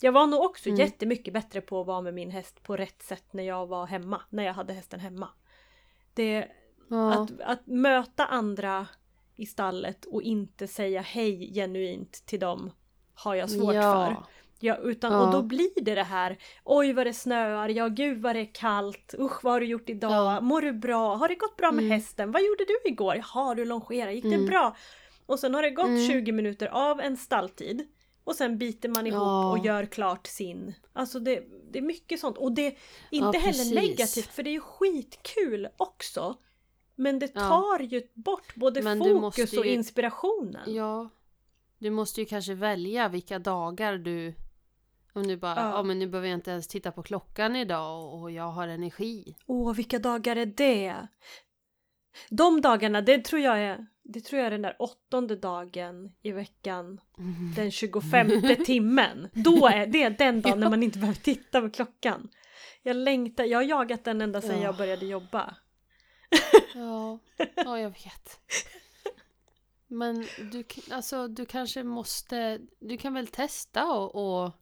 Jag 0.00 0.12
var 0.12 0.26
nog 0.26 0.42
också 0.42 0.68
Mm. 0.68 0.80
jättemycket 0.80 1.34
bättre 1.34 1.60
på 1.60 1.80
att 1.80 1.86
vara 1.86 2.00
med 2.00 2.14
min 2.14 2.30
häst 2.30 2.62
på 2.62 2.76
rätt 2.76 3.02
sätt 3.02 3.32
när 3.32 3.42
jag 3.42 3.66
var 3.66 3.86
hemma, 3.86 4.22
när 4.30 4.44
jag 4.44 4.54
hade 4.54 4.72
hästen 4.72 5.00
hemma. 5.00 5.28
Det, 6.14 6.48
ja, 6.90 7.22
att, 7.22 7.40
att 7.40 7.66
möta 7.66 8.26
andra 8.26 8.86
i 9.36 9.46
stallet 9.46 10.04
och 10.04 10.22
inte 10.22 10.66
säga 10.66 11.00
hej 11.00 11.54
genuint 11.54 12.12
till 12.26 12.40
dem 12.40 12.70
har 13.14 13.34
jag 13.34 13.50
svårt 13.50 13.74
ja. 13.74 14.06
för. 14.06 14.16
Ja, 14.60 14.76
utan, 14.76 15.12
Ja. 15.12 15.26
Och 15.26 15.32
då 15.32 15.42
blir 15.42 15.70
det 15.84 15.94
det 15.94 16.02
här 16.02 16.38
Oj 16.64 16.92
vad 16.92 17.06
det 17.06 17.12
snöar, 17.12 17.68
ja 17.68 17.88
gud 17.88 18.22
vad 18.22 18.36
det 18.36 18.40
är 18.40 18.54
kallt, 18.54 19.14
usch 19.18 19.44
vad 19.44 19.52
har 19.52 19.60
du 19.60 19.66
gjort 19.66 19.88
idag, 19.88 20.12
Ja. 20.12 20.40
mår 20.40 20.60
du 20.62 20.72
bra, 20.72 21.14
har 21.14 21.28
det 21.28 21.34
gått 21.34 21.56
bra 21.56 21.72
med 21.72 21.84
Mm. 21.84 21.90
hästen, 22.00 22.32
vad 22.32 22.42
gjorde 22.42 22.64
du 22.64 22.90
igår, 22.90 23.16
jaha 23.16 23.54
du 23.54 23.64
longerade, 23.64 24.12
gick 24.12 24.24
det 24.24 24.34
Mm. 24.34 24.46
bra? 24.46 24.76
Och 25.26 25.38
sen 25.38 25.54
har 25.54 25.62
det 25.62 25.70
gått 25.70 25.86
Mm. 25.86 26.06
20 26.08 26.32
minuter 26.32 26.66
av 26.66 27.00
en 27.00 27.16
stalltid 27.16 27.86
och 28.24 28.34
sen 28.34 28.58
biter 28.58 28.88
man 28.88 29.06
ihop 29.06 29.16
Ja. 29.18 29.50
och 29.50 29.64
gör 29.66 29.84
klart 29.86 30.26
sin. 30.26 30.74
Alltså 30.92 31.20
det, 31.20 31.44
det 31.72 31.78
är 31.78 31.82
mycket 31.82 32.20
sånt 32.20 32.38
och 32.38 32.52
det 32.52 32.66
är 32.66 32.76
inte 33.10 33.38
Ja, 33.38 33.40
heller 33.40 33.74
negativt 33.74 34.32
för 34.32 34.42
det 34.42 34.50
är 34.50 34.52
ju 34.52 34.60
skitkul 34.60 35.68
också. 35.76 36.36
Men 36.94 37.18
det 37.18 37.30
Ja. 37.34 37.40
tar 37.40 37.78
ju 37.80 38.02
bort 38.14 38.54
både 38.54 38.82
Men 38.82 38.98
fokus 38.98 39.52
och 39.58 39.66
ju- 39.66 39.72
inspirationen. 39.72 40.74
Ja. 40.74 41.08
Du 41.78 41.90
måste 41.90 42.20
ju 42.20 42.26
kanske 42.26 42.54
välja 42.54 43.08
vilka 43.08 43.38
dagar 43.38 43.98
du... 43.98 44.34
Om 45.16 45.26
du 45.26 45.36
bara, 45.36 45.54
Ja. 45.56 45.70
ja. 45.70 45.82
men 45.82 45.98
nu 45.98 46.06
behöver 46.06 46.28
jag 46.28 46.36
inte 46.36 46.50
ens 46.50 46.68
titta 46.68 46.92
på 46.92 47.02
klockan 47.02 47.56
idag 47.56 48.14
och 48.14 48.30
jag 48.30 48.48
har 48.48 48.68
energi. 48.68 49.36
Åh, 49.46 49.74
vilka 49.74 49.98
dagar 49.98 50.36
är 50.36 50.46
det? 50.46 51.06
De 52.30 52.60
dagarna, 52.60 53.00
det 53.00 53.24
tror 53.24 53.40
jag 53.42 53.58
är, 53.58 53.86
det 54.02 54.20
tror 54.20 54.38
jag 54.38 54.46
är 54.46 54.50
den 54.50 54.62
där 54.62 54.76
åttonde 54.78 55.36
dagen 55.36 56.12
i 56.22 56.32
veckan, 56.32 57.00
den 57.56 57.70
25 57.70 58.30
timmen. 58.66 59.28
Då 59.32 59.66
är 59.66 59.86
det 59.86 60.08
den 60.08 60.40
dagen 60.40 60.60
när 60.60 60.70
man 60.70 60.82
inte 60.82 60.98
behöver 60.98 61.20
titta 61.20 61.60
på 61.60 61.70
klockan. 61.70 62.28
Jag 62.82 62.96
längtar, 62.96 63.44
jag 63.44 63.58
har 63.58 63.62
jagat 63.62 64.04
den 64.04 64.20
ända 64.20 64.40
sedan 64.40 64.56
Ja. 64.56 64.62
jag 64.62 64.76
började 64.76 65.06
jobba. 65.06 65.54
Ja, 66.74 67.18
ja 67.56 67.78
jag 67.80 67.90
vet. 67.90 68.40
Men 69.86 70.26
du, 70.52 70.64
alltså, 70.90 71.28
du 71.28 71.46
kanske 71.46 71.82
måste, 71.82 72.58
du 72.80 72.96
kan 72.96 73.14
väl 73.14 73.26
testa 73.26 73.84
och, 73.86 74.14
och 74.44 74.52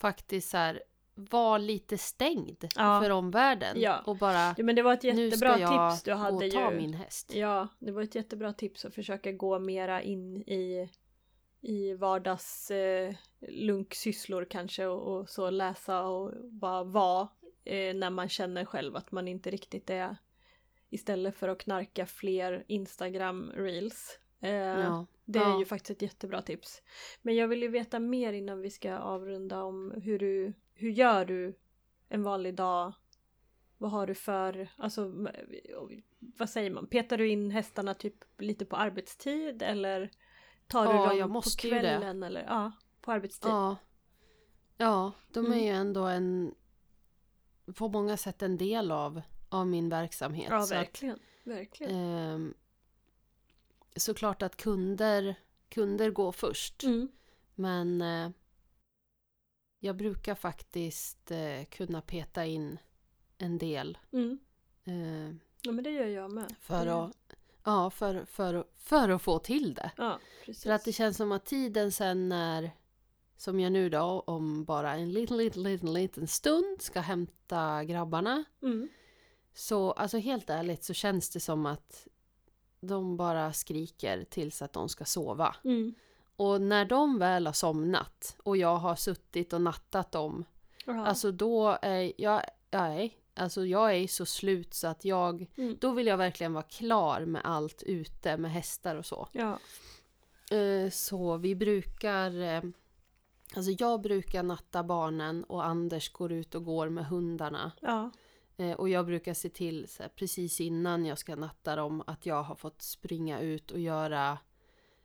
faktiskt 0.00 0.50
så 0.50 0.56
här, 0.56 0.82
vara 1.14 1.58
lite 1.58 1.98
stängd 1.98 2.64
Ja. 2.76 3.00
för 3.02 3.10
omvärlden. 3.10 3.80
Ja. 3.80 4.02
Och 4.06 4.16
bara, 4.16 4.54
Ja, 4.58 4.64
men 4.64 4.76
det 4.76 4.82
var 4.82 4.92
ett 4.92 5.02
nu 5.02 5.08
jättebra 5.08 5.52
ska 5.54 5.60
jag 5.60 5.92
tips 5.92 6.02
du 6.02 6.10
gå 6.10 6.16
hade 6.16 6.46
och 6.46 6.52
ta 6.52 6.70
ju. 6.70 6.76
min 6.76 6.94
häst. 6.94 7.34
Ja, 7.34 7.68
det 7.78 7.92
var 7.92 8.02
ett 8.02 8.14
jättebra 8.14 8.52
tips 8.52 8.84
att 8.84 8.94
försöka 8.94 9.32
gå 9.32 9.58
mera 9.58 10.02
in 10.02 10.36
i, 10.36 10.90
i 11.60 11.94
vardags 11.94 12.70
eh, 12.70 13.14
lunksysslor 13.48 14.44
kanske 14.50 14.86
och, 14.86 15.18
och 15.20 15.28
så 15.30 15.50
läsa 15.50 16.02
och 16.02 16.32
bara 16.50 16.84
vara 16.84 17.28
eh, 17.64 17.94
när 17.94 18.10
man 18.10 18.28
känner 18.28 18.64
själv 18.64 18.96
att 18.96 19.12
man 19.12 19.28
inte 19.28 19.50
riktigt 19.50 19.90
är 19.90 20.16
istället 20.90 21.36
för 21.36 21.48
att 21.48 21.58
knarka 21.58 22.06
fler 22.06 22.64
Instagram 22.68 23.52
reels. 23.56 24.18
Eh, 24.40 24.50
Ja. 24.54 25.06
Det 25.32 25.38
är 25.38 25.42
Ja. 25.48 25.58
ju 25.58 25.64
faktiskt 25.64 25.90
ett 25.90 26.02
jättebra 26.02 26.42
tips. 26.42 26.82
Men 27.22 27.36
jag 27.36 27.48
vill 27.48 27.62
ju 27.62 27.68
veta 27.68 27.98
mer 27.98 28.32
innan 28.32 28.60
vi 28.60 28.70
ska 28.70 28.98
avrunda 28.98 29.62
om 29.62 29.92
hur 30.02 30.18
du, 30.18 30.52
hur 30.74 30.90
gör 30.90 31.24
du 31.24 31.58
en 32.08 32.22
vanlig 32.22 32.54
dag? 32.54 32.92
Vad 33.78 33.90
har 33.90 34.06
du 34.06 34.14
för, 34.14 34.68
alltså 34.76 35.12
vad 36.18 36.50
säger 36.50 36.70
man, 36.70 36.86
petar 36.86 37.18
du 37.18 37.28
in 37.28 37.50
hästarna 37.50 37.94
typ 37.94 38.14
lite 38.38 38.64
på 38.64 38.76
arbetstid 38.76 39.62
eller 39.62 40.10
tar 40.66 40.86
du 40.86 40.92
Ja, 40.98 41.08
dem 41.08 41.18
jag 41.18 41.30
måste 41.30 41.68
på 41.68 41.70
kvällen 41.70 42.22
eller 42.22 42.44
ja, 42.48 42.72
på 43.00 43.12
arbetstid? 43.12 43.50
Ja. 43.50 43.76
Ja, 44.76 45.12
de 45.32 45.44
är 45.46 45.48
Mm. 45.48 45.64
ju 45.64 45.68
ändå 45.70 46.04
en 46.04 46.54
på 47.76 47.88
många 47.88 48.16
sätt 48.16 48.42
en 48.42 48.56
del 48.56 48.90
av, 48.90 49.22
av 49.48 49.66
min 49.66 49.88
verksamhet. 49.88 50.46
Ja, 50.50 50.62
Så 50.62 50.74
att, 50.74 50.80
verkligen. 50.80 51.18
verkligen. 51.44 52.54
Såklart 54.00 54.42
att 54.42 54.56
kunder, 54.56 55.34
kunder 55.68 56.10
går 56.10 56.32
först. 56.32 56.82
Mm. 56.84 57.08
Men 57.54 58.02
eh, 58.02 58.30
jag 59.78 59.96
brukar 59.96 60.34
faktiskt 60.34 61.30
eh, 61.30 61.64
kunna 61.70 62.00
peta 62.02 62.44
in 62.46 62.78
en 63.38 63.58
del. 63.58 63.98
Mm. 64.12 64.38
Eh, 64.84 65.34
Ja 65.62 65.72
men 65.72 65.84
det 65.84 65.90
gör 65.90 66.06
jag 66.06 66.30
med. 66.30 66.54
för, 66.60 66.84
Det- 66.86 66.94
att, 66.94 67.34
ja, 67.64 67.90
för, 67.90 68.24
för, 68.24 68.64
för 68.76 69.08
att 69.08 69.22
få 69.22 69.38
till 69.38 69.74
det. 69.74 69.90
Ja, 69.96 70.18
precis. 70.44 70.62
För 70.62 70.70
att 70.70 70.84
det 70.84 70.92
känns 70.92 71.16
som 71.16 71.32
att 71.32 71.44
tiden 71.46 71.92
sen 71.92 72.28
när, 72.28 72.70
som 73.36 73.60
jag 73.60 73.72
nu 73.72 73.88
då, 73.88 74.24
om 74.26 74.64
bara 74.64 74.94
en 74.94 75.12
liten, 75.12 75.36
liten, 75.36 75.62
liten, 75.62 75.92
liten 75.92 76.26
stund 76.26 76.82
ska 76.82 77.00
hämta 77.00 77.84
grabbarna. 77.84 78.44
Mm. 78.62 78.88
Så 79.54 79.92
alltså 79.92 80.18
helt 80.18 80.50
ärligt 80.50 80.84
så 80.84 80.94
känns 80.94 81.30
det 81.30 81.40
som 81.40 81.66
att 81.66 82.08
de 82.80 83.16
bara 83.16 83.52
skriker 83.52 84.24
tills 84.24 84.62
att 84.62 84.72
de 84.72 84.88
ska 84.88 85.04
sova. 85.04 85.56
Mm. 85.64 85.94
Och 86.36 86.62
när 86.62 86.84
de 86.84 87.18
väl 87.18 87.46
har 87.46 87.52
somnat 87.52 88.36
och 88.42 88.56
jag 88.56 88.76
har 88.76 88.96
suttit 88.96 89.52
och 89.52 89.60
nattat 89.62 90.12
dem, 90.12 90.44
Ja. 90.86 91.06
alltså 91.06 91.32
då 91.32 91.78
är 91.82 92.12
jag, 92.16 92.42
nej, 92.70 93.16
alltså 93.34 93.66
jag 93.66 93.94
är 93.96 94.06
så 94.06 94.26
slut 94.26 94.74
så 94.74 94.86
att 94.86 95.04
jag, 95.04 95.46
Mm. 95.56 95.76
då 95.80 95.90
vill 95.92 96.06
jag 96.06 96.16
verkligen 96.16 96.52
vara 96.52 96.62
klar 96.62 97.20
med 97.24 97.42
allt 97.44 97.82
ute 97.82 98.36
med 98.36 98.50
hästar 98.52 98.96
och 98.96 99.06
så. 99.06 99.28
ja. 99.32 99.58
Eh, 100.56 100.90
Så 100.90 101.36
vi 101.36 101.54
brukar, 101.54 102.40
eh, 102.40 102.62
alltså 103.56 103.70
jag 103.78 104.00
brukar 104.00 104.42
natta 104.42 104.82
barnen 104.82 105.44
och 105.44 105.64
Anders 105.66 106.12
går 106.12 106.32
ut 106.32 106.54
och 106.54 106.64
går 106.64 106.88
med 106.88 107.06
hundarna. 107.06 107.72
ja. 107.80 108.10
Eh, 108.60 108.72
Och 108.72 108.88
jag 108.88 109.06
brukar 109.06 109.34
se 109.34 109.48
till 109.48 109.86
här, 109.98 110.08
precis 110.08 110.60
innan 110.60 111.04
jag 111.06 111.18
ska 111.18 111.36
natta 111.36 111.76
dem 111.76 112.02
att 112.06 112.26
jag 112.26 112.42
har 112.42 112.54
fått 112.54 112.82
springa 112.82 113.40
ut 113.40 113.70
och 113.70 113.80
göra 113.80 114.38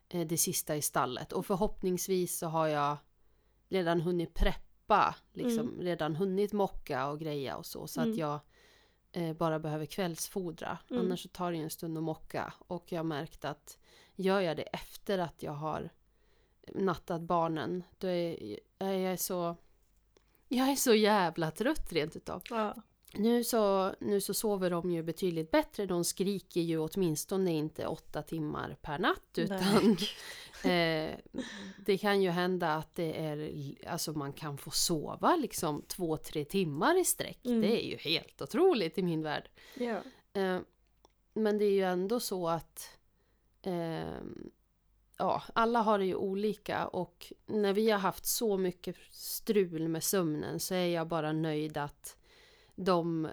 eh, 0.10 0.28
det 0.28 0.38
sista 0.38 0.76
i 0.76 0.82
stallet. 0.82 1.32
Och 1.34 1.46
förhoppningsvis 1.46 2.38
så 2.38 2.48
har 2.48 2.68
jag 2.68 2.98
redan 3.70 4.02
hunnit 4.02 4.34
preppa, 4.34 5.16
liksom 5.34 5.82
redan 5.82 6.16
hunnit 6.16 6.54
mocka 6.54 7.08
och 7.08 7.20
greja 7.20 7.58
och 7.58 7.66
så. 7.66 7.88
Så 7.88 8.02
Mm. 8.02 8.12
att 8.12 8.18
jag 8.18 8.40
eh, 9.12 9.34
bara 9.34 9.60
behöver 9.60 9.86
kvällsfodra. 9.86 10.78
Mm. 10.90 11.02
Annars 11.06 11.24
så 11.24 11.30
tar 11.30 11.52
det 11.52 11.58
en 11.58 11.70
stund 11.70 11.98
att 11.98 12.04
mocka. 12.04 12.54
Och 12.68 12.92
jag 12.92 13.00
har 13.00 13.04
märkt 13.04 13.46
att 13.46 13.78
gör 14.16 14.40
jag 14.42 14.58
det 14.58 14.64
efter 14.64 15.18
att 15.20 15.44
jag 15.44 15.52
har 15.52 15.90
nattat 16.74 17.22
barnen, 17.22 17.84
då 17.98 18.08
är 18.08 18.60
jag 18.80 18.96
är 18.96 19.18
så... 19.18 19.56
Jag 20.48 20.70
är 20.70 20.76
så 20.76 20.94
jävla 20.94 21.52
trött 21.52 21.94
rent 21.94 22.16
utav. 22.16 22.42
ja. 22.50 22.76
Nu 23.18 23.44
så, 23.44 23.94
nu 24.00 24.22
så 24.22 24.34
sover 24.34 24.70
de 24.70 24.92
ju 24.92 25.04
betydligt 25.04 25.52
bättre. 25.52 25.86
De 25.86 26.04
skriker 26.04 26.62
ju 26.62 26.78
åtminstone 26.78 27.52
inte 27.52 27.88
åtta 27.88 28.22
timmar 28.22 28.78
per 28.82 29.00
natt. 29.00 29.38
Utan 29.38 29.98
eh, 30.72 31.12
det 31.86 31.98
kan 31.98 32.22
ju 32.22 32.30
hända 32.30 32.74
att 32.74 32.96
det 32.96 33.26
är, 33.26 33.52
alltså 33.88 34.14
man 34.14 34.34
kan 34.34 34.58
få 34.58 34.72
sova 34.72 35.36
liksom 35.36 35.82
två, 35.88 36.18
tre 36.18 36.46
timmar 36.46 37.02
i 37.02 37.06
sträck. 37.06 37.46
Mm. 37.46 37.62
Det 37.62 37.86
är 37.86 37.90
ju 37.90 37.98
helt 37.98 38.42
otroligt 38.42 38.98
i 38.98 39.04
min 39.04 39.22
värld. 39.22 39.50
ja. 39.74 40.02
Eh, 40.34 40.60
men 41.38 41.58
det 41.58 41.66
är 41.66 41.72
ju 41.72 41.84
ändå 41.84 42.20
så 42.20 42.48
att 42.48 42.98
eh, 43.62 44.20
ja, 45.18 45.44
alla 45.54 45.82
har 45.82 46.00
det 46.00 46.06
ju 46.06 46.16
olika 46.16 46.88
och 46.88 47.34
när 47.46 47.74
vi 47.74 47.92
har 47.92 48.00
haft 48.00 48.26
så 48.26 48.58
mycket 48.58 48.96
strul 49.12 49.88
med 49.88 50.04
sömnen 50.04 50.60
så 50.60 50.74
är 50.74 50.88
jag 50.88 51.08
bara 51.08 51.32
nöjd 51.32 51.78
att 51.78 52.18
de, 52.76 53.30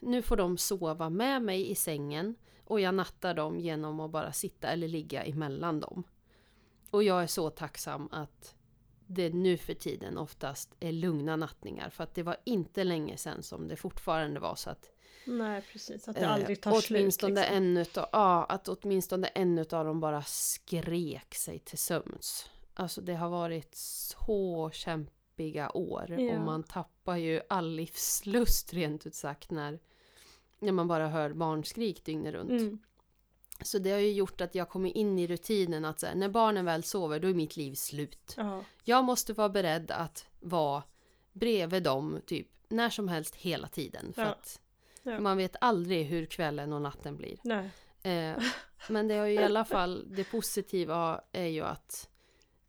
nu 0.00 0.22
får 0.22 0.36
de 0.36 0.58
sova 0.58 1.10
med 1.10 1.42
mig 1.42 1.70
i 1.70 1.74
sängen 1.74 2.34
och 2.64 2.80
jag 2.80 2.94
nattar 2.94 3.34
dem 3.34 3.60
genom 3.60 4.00
att 4.00 4.10
bara 4.10 4.32
sitta 4.32 4.68
eller 4.68 4.88
ligga 4.88 5.22
emellan 5.24 5.80
dem. 5.80 6.02
Och 6.90 7.02
jag 7.02 7.22
är 7.22 7.26
så 7.26 7.50
tacksam 7.50 8.08
att 8.12 8.54
det 9.06 9.30
nu 9.30 9.56
för 9.56 9.74
tiden 9.74 10.18
oftast 10.18 10.74
är 10.80 10.92
lugna 10.92 11.36
nattningar 11.36 11.90
för 11.90 12.04
att 12.04 12.14
det 12.14 12.22
var 12.22 12.36
inte 12.44 12.84
länge 12.84 13.16
sedan 13.16 13.42
som 13.42 13.68
det 13.68 13.76
fortfarande 13.76 14.40
var 14.40 14.54
så 14.54 14.70
att 14.70 14.90
Nej 15.26 15.62
precis, 15.72 16.08
att 16.08 16.16
det 16.16 16.22
Eh, 16.22 16.32
aldrig 16.32 16.62
tar 16.62 16.80
slut. 16.80 17.00
åtminstone 17.00 17.40
Liksom. 17.40 17.56
en 17.56 17.76
utav, 17.76 18.06
ja, 18.12 18.44
att 18.44 18.68
åtminstone 18.68 19.26
en 19.26 19.58
utav 19.58 19.84
dem 19.84 20.00
bara 20.00 20.22
skrek 20.22 21.34
sig 21.34 21.58
till 21.58 21.78
sömns. 21.78 22.50
Alltså 22.74 23.00
det 23.00 23.14
har 23.14 23.28
varit 23.28 23.74
så 23.74 24.70
kämpiga 25.40 25.70
år 25.76 26.06
Ja. 26.18 26.34
och 26.34 26.40
man 26.40 26.62
tappar 26.62 27.16
ju 27.16 27.40
all 27.48 27.70
livslust 27.70 28.72
rent 28.74 29.06
ut 29.06 29.14
sagt 29.14 29.50
när, 29.50 29.78
när 30.60 30.72
man 30.72 30.88
bara 30.88 31.08
hör 31.08 31.32
barnskrik 31.32 32.04
dygnet 32.04 32.34
runt. 32.34 32.50
Mm. 32.50 32.78
Så 33.62 33.78
det 33.78 33.90
har 33.90 33.98
ju 33.98 34.12
gjort 34.12 34.40
att 34.40 34.54
jag 34.54 34.68
kommer 34.68 34.96
in 34.96 35.18
i 35.18 35.26
rutinen 35.26 35.84
att 35.84 36.00
så 36.00 36.06
här, 36.06 36.14
när 36.14 36.28
barnen 36.28 36.64
väl 36.64 36.82
sover 36.82 37.20
då 37.20 37.28
är 37.28 37.34
mitt 37.34 37.56
liv 37.56 37.74
slut. 37.74 38.34
Ja. 38.36 38.64
Jag 38.84 39.04
måste 39.04 39.32
vara 39.32 39.48
beredd 39.48 39.90
att 39.90 40.26
vara 40.40 40.82
bredvid 41.32 41.82
dem 41.82 42.20
typ 42.26 42.48
när 42.68 42.90
som 42.90 43.08
helst 43.08 43.34
hela 43.34 43.68
tiden. 43.68 44.12
För 44.12 44.22
Ja. 44.22 44.28
att 44.28 44.60
man 45.20 45.36
vet 45.36 45.56
aldrig 45.60 46.06
hur 46.06 46.26
kvällen 46.26 46.72
och 46.72 46.82
natten 46.82 47.16
blir. 47.16 47.38
Eh, 48.02 48.42
men 48.88 49.08
det 49.08 49.14
har 49.14 49.26
ju 49.26 49.34
i 49.34 49.38
alla 49.44 49.64
fall, 49.64 50.04
det 50.16 50.24
positiva 50.24 51.20
är 51.32 51.46
ju 51.46 51.62
att 51.62 52.08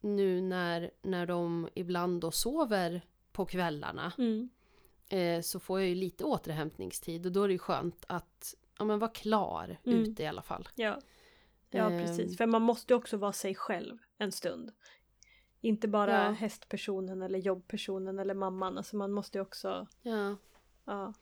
nu 0.01 0.41
när, 0.41 0.91
när 1.01 1.25
de 1.25 1.69
ibland 1.73 2.21
då 2.21 2.31
sover 2.31 3.01
på 3.31 3.45
kvällarna 3.45 4.13
Mm. 4.17 4.49
eh, 5.09 5.41
så 5.41 5.59
får 5.59 5.79
jag 5.79 5.89
ju 5.89 5.95
lite 5.95 6.23
återhämtningstid 6.23 7.25
och 7.25 7.31
då 7.31 7.43
är 7.43 7.47
det 7.47 7.53
ju 7.53 7.59
skönt 7.59 8.05
att 8.07 8.55
ja, 8.79 8.85
men 8.85 8.99
vara 8.99 9.11
klar 9.11 9.77
Mm. 9.85 9.99
ute 9.99 10.23
i 10.23 10.27
alla 10.27 10.41
fall. 10.41 10.69
Ja. 10.75 10.99
Ja 11.69 11.89
Ehm. 11.91 11.99
precis, 12.05 12.37
för 12.37 12.45
man 12.45 12.61
måste 12.61 12.95
också 12.95 13.17
vara 13.17 13.33
sig 13.33 13.55
själv 13.55 13.97
en 14.17 14.31
stund. 14.31 14.71
Inte 15.61 15.87
bara 15.87 16.23
Ja. 16.25 16.31
hästpersonen 16.31 17.21
eller 17.21 17.39
jobbpersonen 17.39 18.19
eller 18.19 18.33
mamman, 18.33 18.77
alltså 18.77 18.95
man 18.95 19.11
måste 19.11 19.37
ju 19.37 19.41
också 19.41 19.87
Ja. 20.01 20.35
ja, 20.85 21.13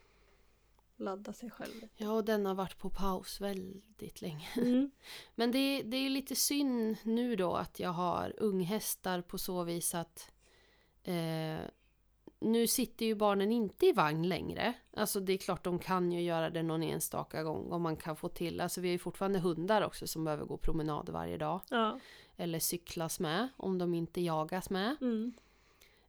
ladda 1.00 1.34
sig 1.34 1.50
själv. 1.52 1.88
ja, 1.98 2.12
och 2.12 2.26
den 2.26 2.46
har 2.46 2.56
varit 2.56 2.78
på 2.78 2.90
paus 2.90 3.42
väldigt 3.42 4.22
länge. 4.22 4.48
Mm. 4.58 4.92
Men 5.36 5.52
det, 5.52 5.82
det 5.84 5.98
är 5.98 6.10
lite 6.10 6.36
synd 6.36 6.98
nu 7.04 7.36
då 7.36 7.56
att 7.56 7.80
jag 7.80 7.90
har 7.90 8.34
unghästar 8.38 9.22
på 9.22 9.38
så 9.38 9.64
vis 9.64 9.96
att 9.96 10.32
eh, 11.04 11.60
nu 12.40 12.68
sitter 12.68 13.06
ju 13.06 13.16
barnen 13.16 13.52
inte 13.52 13.86
i 13.86 13.92
vagn 13.92 14.30
längre. 14.30 14.74
Alltså 14.94 15.20
det 15.20 15.34
är 15.34 15.38
klart 15.38 15.64
de 15.64 15.80
kan 15.80 16.12
ju 16.12 16.22
göra 16.22 16.50
det 16.50 16.64
någon 16.64 16.84
enstaka 16.84 17.44
gång 17.44 17.72
om 17.72 17.82
man 17.82 17.96
kan 17.96 18.16
få 18.16 18.30
till. 18.30 18.62
Alltså 18.62 18.82
vi 18.82 18.88
har 18.88 18.92
ju 18.92 19.00
fortfarande 19.00 19.40
hundar 19.40 19.82
också 19.82 20.08
som 20.08 20.24
behöver 20.24 20.46
gå 20.46 20.58
promenad 20.58 21.10
varje 21.10 21.38
dag. 21.38 21.62
Ja. 21.70 22.00
Eller 22.38 22.60
cyklas 22.60 23.20
med 23.20 23.48
om 23.58 23.78
de 23.78 23.94
inte 23.94 24.22
jagas 24.22 24.70
med. 24.70 24.96
Mm. 25.02 25.34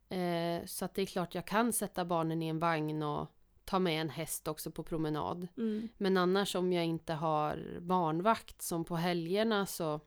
Eh, 0.08 0.66
så 0.66 0.84
att 0.84 0.94
det 0.94 1.02
är 1.02 1.06
klart 1.06 1.34
jag 1.34 1.46
kan 1.46 1.72
sätta 1.72 2.04
barnen 2.04 2.42
i 2.42 2.48
en 2.48 2.58
vagn 2.58 3.02
och 3.02 3.28
ta 3.70 3.78
med 3.78 4.00
en 4.00 4.10
häst 4.10 4.48
också 4.48 4.70
på 4.70 4.82
promenad. 4.82 5.48
Mm. 5.56 5.88
Men 5.96 6.16
annars 6.16 6.54
om 6.54 6.72
jag 6.72 6.84
inte 6.84 7.12
har 7.12 7.78
barnvakt 7.80 8.62
som 8.62 8.84
på 8.84 8.96
helgerna 8.96 9.66
så 9.66 10.00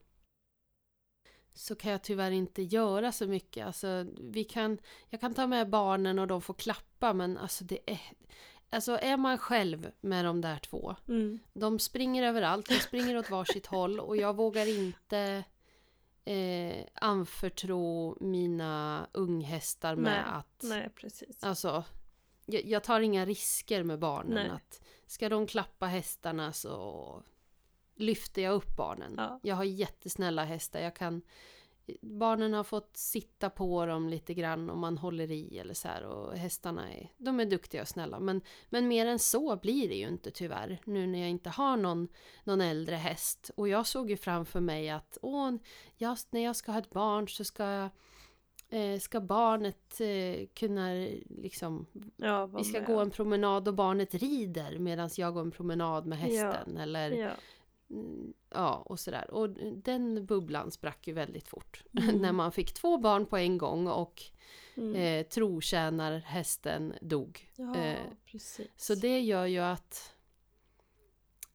så 1.52 1.74
kan 1.74 1.92
jag 1.92 2.02
tyvärr 2.02 2.30
inte 2.30 2.62
göra 2.62 3.12
så 3.12 3.26
mycket. 3.26 3.66
Alltså, 3.66 4.06
vi 4.20 4.44
kan, 4.44 4.78
jag 5.08 5.20
kan 5.20 5.34
ta 5.34 5.46
med 5.46 5.70
barnen 5.70 6.18
och 6.18 6.26
de 6.26 6.42
får 6.42 6.54
klappa 6.54 7.12
men 7.12 7.38
alltså 7.38 7.64
det 7.64 7.78
är... 7.86 8.00
Alltså 8.70 8.98
är 8.98 9.16
man 9.16 9.38
själv 9.38 9.90
med 10.00 10.24
de 10.24 10.40
där 10.40 10.58
två 10.58 10.96
Mm. 11.08 11.38
de 11.52 11.78
springer 11.78 12.22
överallt, 12.22 12.68
de 12.68 12.74
springer 12.74 13.18
åt 13.18 13.30
varsitt 13.30 13.66
håll 13.66 14.00
och 14.00 14.16
jag 14.16 14.36
vågar 14.36 14.78
inte 14.78 15.44
eh, 16.24 16.86
anförtro 16.94 18.16
mina 18.20 19.06
unghästar 19.12 19.96
med 19.96 20.24
Nej, 20.26 20.32
att... 20.32 20.62
Nej, 20.62 20.90
precis. 20.94 21.44
Alltså, 21.44 21.84
jag, 22.46 22.64
jag 22.64 22.84
tar 22.84 23.00
inga 23.00 23.26
risker 23.26 23.82
med 23.82 23.98
barnen. 23.98 24.34
Nej. 24.34 24.50
Att 24.50 24.80
ska 25.06 25.28
de 25.28 25.46
klappa 25.46 25.86
hästarna 25.86 26.52
så 26.52 27.22
lyfter 27.94 28.42
jag 28.42 28.54
upp 28.54 28.76
barnen. 28.76 29.14
Ja. 29.16 29.40
Jag 29.42 29.56
har 29.56 29.64
jättesnälla 29.64 30.44
hästar. 30.44 30.80
Jag 30.80 30.96
kan, 30.96 31.22
barnen 32.00 32.52
har 32.52 32.64
fått 32.64 32.96
sitta 32.96 33.50
på 33.50 33.86
dem 33.86 34.08
lite 34.08 34.34
grann 34.34 34.70
om 34.70 34.78
man 34.80 34.98
håller 34.98 35.30
i 35.30 35.58
eller 35.58 35.74
så 35.74 35.88
här. 35.88 36.04
Och 36.04 36.36
hästarna 36.36 36.92
är, 36.92 37.12
de 37.18 37.40
är 37.40 37.44
duktiga 37.44 37.82
och 37.82 37.88
snälla. 37.88 38.20
Men, 38.20 38.40
men 38.68 38.88
mer 38.88 39.06
än 39.06 39.18
så 39.18 39.56
blir 39.56 39.88
det 39.88 39.94
ju 39.94 40.08
inte 40.08 40.30
tyvärr. 40.30 40.78
Nu 40.84 41.06
när 41.06 41.18
jag 41.18 41.30
inte 41.30 41.50
har 41.50 41.76
någon, 41.76 42.08
någon 42.44 42.60
äldre 42.60 42.96
häst. 42.96 43.50
Och 43.56 43.68
jag 43.68 43.86
såg 43.86 44.10
ju 44.10 44.16
framför 44.16 44.60
mig 44.60 44.90
att 44.90 45.18
åh, 45.22 45.52
jag, 45.96 46.18
när 46.30 46.40
jag 46.40 46.56
ska 46.56 46.72
ha 46.72 46.78
ett 46.78 46.90
barn 46.90 47.28
så 47.28 47.44
ska 47.44 47.64
jag 47.64 47.90
eh, 48.70 48.98
Ska 48.98 49.20
barnet 49.20 50.00
eh, 50.00 50.46
kunna 50.54 50.88
liksom 51.28 51.86
Ja, 52.16 52.46
vi 52.46 52.64
ska 52.64 52.78
med. 52.78 52.86
gå 52.86 53.00
en 53.00 53.10
promenad 53.10 53.68
och 53.68 53.74
barnet 53.74 54.14
rider 54.14 54.78
medan 54.78 55.10
jag 55.16 55.34
går 55.34 55.40
en 55.40 55.50
promenad 55.50 56.06
med 56.06 56.18
hästen 56.18 56.76
eller 56.76 57.10
Ja. 57.10 57.30
mm, 57.90 58.32
ja 58.50 58.74
och 58.86 59.00
sådär. 59.00 59.30
Och 59.30 59.50
den 59.76 60.26
bubblan 60.26 60.70
sprack 60.70 61.06
ju 61.06 61.12
väldigt 61.12 61.48
fort. 61.48 61.84
Mm. 62.02 62.16
När 62.16 62.32
man 62.32 62.52
fick 62.52 62.72
två 62.74 62.98
barn 62.98 63.26
på 63.26 63.36
en 63.36 63.58
gång 63.58 63.86
och 63.88 64.22
Mm. 64.76 64.94
eh, 64.96 65.26
trotjänarhästen 65.26 66.94
dog. 67.00 67.50
ja, 67.56 67.76
eh. 67.76 67.96
Så 68.76 68.94
det 68.94 69.20
gör 69.20 69.46
ju 69.46 69.58
att 69.58 70.14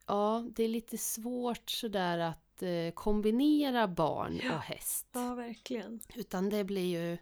ja, 0.07 0.45
det 0.55 0.63
är 0.63 0.67
lite 0.67 0.97
svårt 0.97 1.69
sådär 1.69 2.17
att 2.17 2.48
eh, 2.63 2.91
kombinera 2.93 3.87
barn 3.87 4.39
Ja. 4.43 4.55
och 4.55 4.61
häst. 4.61 5.07
Ja, 5.13 5.33
verkligen. 5.35 5.99
Utan 6.15 6.49
det 6.49 6.63
blir 6.63 6.85
ju 7.09 7.17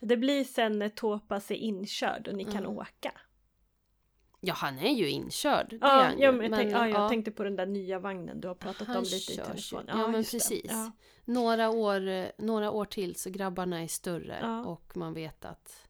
Det 0.00 0.16
blir 0.16 0.44
sen 0.44 0.78
när 0.78 0.88
Tåpas 0.88 1.50
är 1.50 1.54
inkörd 1.54 2.28
och 2.28 2.34
ni 2.34 2.44
kan 2.44 2.56
Mm. 2.56 2.78
åka. 2.78 3.12
Ja, 4.40 4.54
han 4.54 4.78
är 4.78 4.92
ju 4.94 5.08
inkörd. 5.10 5.78
Ja, 5.80 6.12
ja, 6.18 6.26
ju. 6.26 6.32
men 6.32 6.50
jag, 6.50 6.60
tänk, 6.60 6.72
ja, 6.72 6.88
jag 6.88 7.00
ja. 7.00 7.08
tänkte 7.08 7.30
på 7.30 7.44
den 7.44 7.56
där 7.56 7.66
nya 7.66 7.98
vagnen 7.98 8.40
du 8.40 8.48
har 8.48 8.54
pratat 8.54 8.86
Han 8.88 8.96
om 8.96 9.02
lite 9.02 9.32
i 9.32 9.36
telefon. 9.36 9.84
Ja, 9.88 10.06
men 10.08 10.14
just 10.20 10.30
det. 10.32 10.38
precis. 10.38 10.64
Ja. 10.70 10.90
Några 11.24 11.70
år, 11.70 12.08
eh, 12.08 12.26
några 12.38 12.70
år 12.70 12.84
till 12.84 13.14
så 13.14 13.30
grabbarna 13.30 13.82
är 13.82 13.88
större 13.88 14.38
Ja. 14.42 14.64
och 14.64 14.96
man 14.96 15.14
vet 15.14 15.44
att 15.44 15.81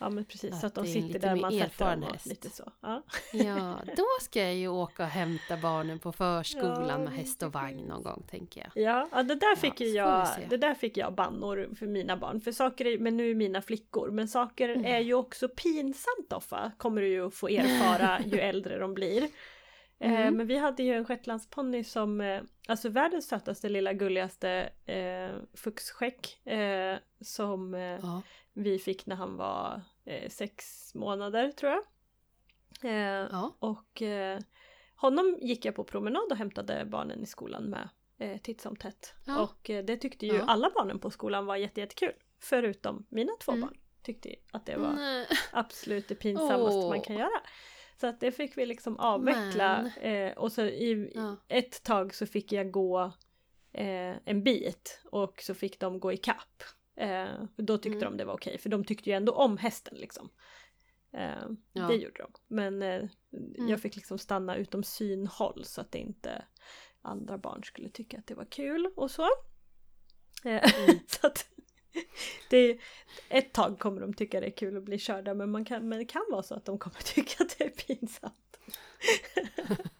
ja, 0.00 0.10
men 0.10 0.24
precis. 0.24 0.52
Att 0.54 0.60
så 0.60 0.66
att 0.66 0.74
de 0.74 0.86
sitter 0.86 1.18
där 1.18 1.36
man 1.36 1.52
sätter 1.52 1.96
dem 1.96 2.04
lite 2.24 2.50
så. 2.50 2.72
Ja. 2.80 3.02
ja, 3.32 3.78
då 3.96 4.04
ska 4.20 4.42
jag 4.42 4.54
ju 4.54 4.68
åka 4.68 5.02
och 5.02 5.08
hämta 5.08 5.56
barnen 5.56 5.98
på 5.98 6.12
förskolan 6.12 6.88
Ja, 6.88 6.98
med 6.98 7.12
häst 7.12 7.42
och 7.42 7.52
vagn 7.52 7.84
någon 7.88 8.02
gång 8.02 8.22
tänker 8.30 8.60
jag. 8.74 8.84
Ja, 8.84 9.08
ja 9.12 9.22
det 9.22 9.34
där 9.34 9.56
fick 9.56 9.80
Ja, 9.80 9.86
jag, 9.86 10.48
det 10.50 10.56
där 10.56 10.74
fick 10.74 10.96
jag 10.96 11.14
bannor 11.14 11.68
för 11.78 11.86
mina 11.86 12.16
barn. 12.16 12.40
För 12.40 12.52
saker 12.52 12.84
är, 12.86 12.98
men 12.98 13.16
nu 13.16 13.30
är 13.30 13.34
mina 13.34 13.62
flickor, 13.62 14.10
men 14.10 14.28
saker 14.28 14.68
Mm. 14.68 14.84
är 14.84 14.98
ju 15.00 15.14
också 15.14 15.48
pinsamt 15.48 16.32
Offa, 16.32 16.72
kommer 16.78 17.00
du 17.02 17.08
ju 17.08 17.30
få 17.30 17.48
erfara 17.48 18.20
ju 18.24 18.38
äldre 18.40 18.78
de 18.78 18.94
blir. 18.94 19.22
Eh, 19.22 20.10
Mm. 20.20 20.36
men 20.36 20.46
vi 20.46 20.56
hade 20.56 20.82
ju 20.82 20.94
en 20.94 21.04
shetlandsponny 21.04 21.84
som, 21.84 22.20
eh, 22.20 22.40
alltså 22.68 22.88
världens 22.88 23.28
sötaste 23.28 23.68
lilla 23.68 23.92
gulligaste 23.92 24.70
eh, 24.86 25.30
fuxskäck 25.54 26.46
eh, 26.46 26.96
som 27.20 27.74
eh, 27.74 27.80
Ja. 27.80 28.22
vi 28.52 28.78
fick 28.78 29.06
när 29.06 29.16
han 29.16 29.36
var 29.36 29.80
sex 30.28 30.64
månader 30.94 31.52
tror 31.52 31.72
jag. 31.72 31.82
Eh, 32.82 33.28
Ja. 33.30 33.56
och 33.58 34.02
eh, 34.02 34.38
honom 34.96 35.38
gick 35.40 35.64
jag 35.64 35.74
på 35.74 35.84
promenad 35.84 36.22
och 36.30 36.36
hämtade 36.36 36.84
barnen 36.84 37.22
i 37.22 37.26
skolan 37.26 37.64
med 37.64 37.88
eh, 38.18 38.36
titt 38.40 38.60
som 38.60 38.76
tätt. 38.76 39.14
Ja. 39.26 39.38
Och 39.42 39.70
eh, 39.70 39.84
det 39.84 39.96
tyckte 39.96 40.26
ju 40.26 40.34
Ja. 40.36 40.44
alla 40.46 40.70
barnen 40.74 40.98
på 40.98 41.10
skolan 41.10 41.46
var 41.46 41.56
jätte, 41.56 41.80
jättekul. 41.80 42.12
Förutom 42.40 43.06
mina 43.08 43.32
två 43.40 43.52
Mm. 43.52 43.60
barn. 43.60 43.76
Tyckte 44.02 44.34
att 44.52 44.66
det 44.66 44.76
var 44.76 44.92
Nej. 44.92 45.26
absolut 45.52 46.08
det 46.08 46.14
pinsammaste 46.14 46.78
Åh. 46.78 46.88
man 46.88 47.00
kan 47.00 47.16
göra. 47.16 47.40
Så 48.00 48.06
att 48.06 48.20
det 48.20 48.32
fick 48.32 48.58
vi 48.58 48.66
liksom 48.66 48.96
avveckla. 48.98 49.90
Eh, 50.00 50.32
och 50.38 50.52
så 50.52 50.62
i 50.62 51.12
Ja. 51.14 51.36
ett 51.48 51.82
tag 51.82 52.14
så 52.14 52.26
fick 52.26 52.52
jag 52.52 52.70
gå 52.70 53.12
eh, 53.72 54.16
en 54.24 54.42
bit 54.44 55.00
och 55.12 55.42
så 55.42 55.54
fick 55.54 55.80
de 55.80 56.00
gå 56.00 56.12
i 56.12 56.16
kapp. 56.16 56.62
Eh, 56.96 57.28
då 57.56 57.78
tyckte 57.78 57.98
Mm. 57.98 58.10
de 58.12 58.16
det 58.16 58.24
var 58.24 58.34
okej, 58.34 58.58
för 58.58 58.68
de 58.70 58.84
tyckte 58.84 59.10
ju 59.10 59.16
ändå 59.16 59.32
om 59.32 59.56
hästen 59.58 59.98
liksom. 59.98 60.30
Eh, 61.12 61.46
Ja. 61.72 61.86
Det 61.86 61.94
gjorde 61.94 62.18
de. 62.22 62.30
Men 62.48 62.82
eh, 62.82 63.08
Mm. 63.32 63.68
jag 63.68 63.80
fick 63.80 63.96
liksom 63.96 64.18
stanna 64.18 64.56
utom 64.56 64.82
synhåll 64.82 65.64
så 65.64 65.80
att 65.80 65.94
inte 65.94 66.44
andra 67.02 67.38
barn 67.38 67.64
skulle 67.64 67.88
tycka 67.88 68.18
att 68.18 68.26
det 68.26 68.34
var 68.34 68.44
kul 68.44 68.90
och 68.96 69.10
så. 69.10 69.22
Eh, 70.44 70.74
Mm. 70.84 70.98
så 71.06 71.26
att 71.26 71.46
det, 72.50 72.78
ett 73.28 73.52
tag 73.52 73.78
kommer 73.78 74.00
de 74.00 74.14
tycka 74.14 74.40
det 74.40 74.46
är 74.46 74.50
kul 74.56 74.76
att 74.76 74.82
bli 74.84 74.98
körda 74.98 75.34
men, 75.34 75.50
man 75.50 75.64
kan, 75.64 75.88
men 75.88 75.98
det 75.98 76.04
kan 76.04 76.22
vara 76.30 76.42
så 76.42 76.54
att 76.54 76.64
de 76.64 76.78
kommer 76.78 76.96
tycka 77.14 77.44
att 77.44 77.58
det 77.58 77.64
är 77.64 77.70
pinsamt. 77.96 78.56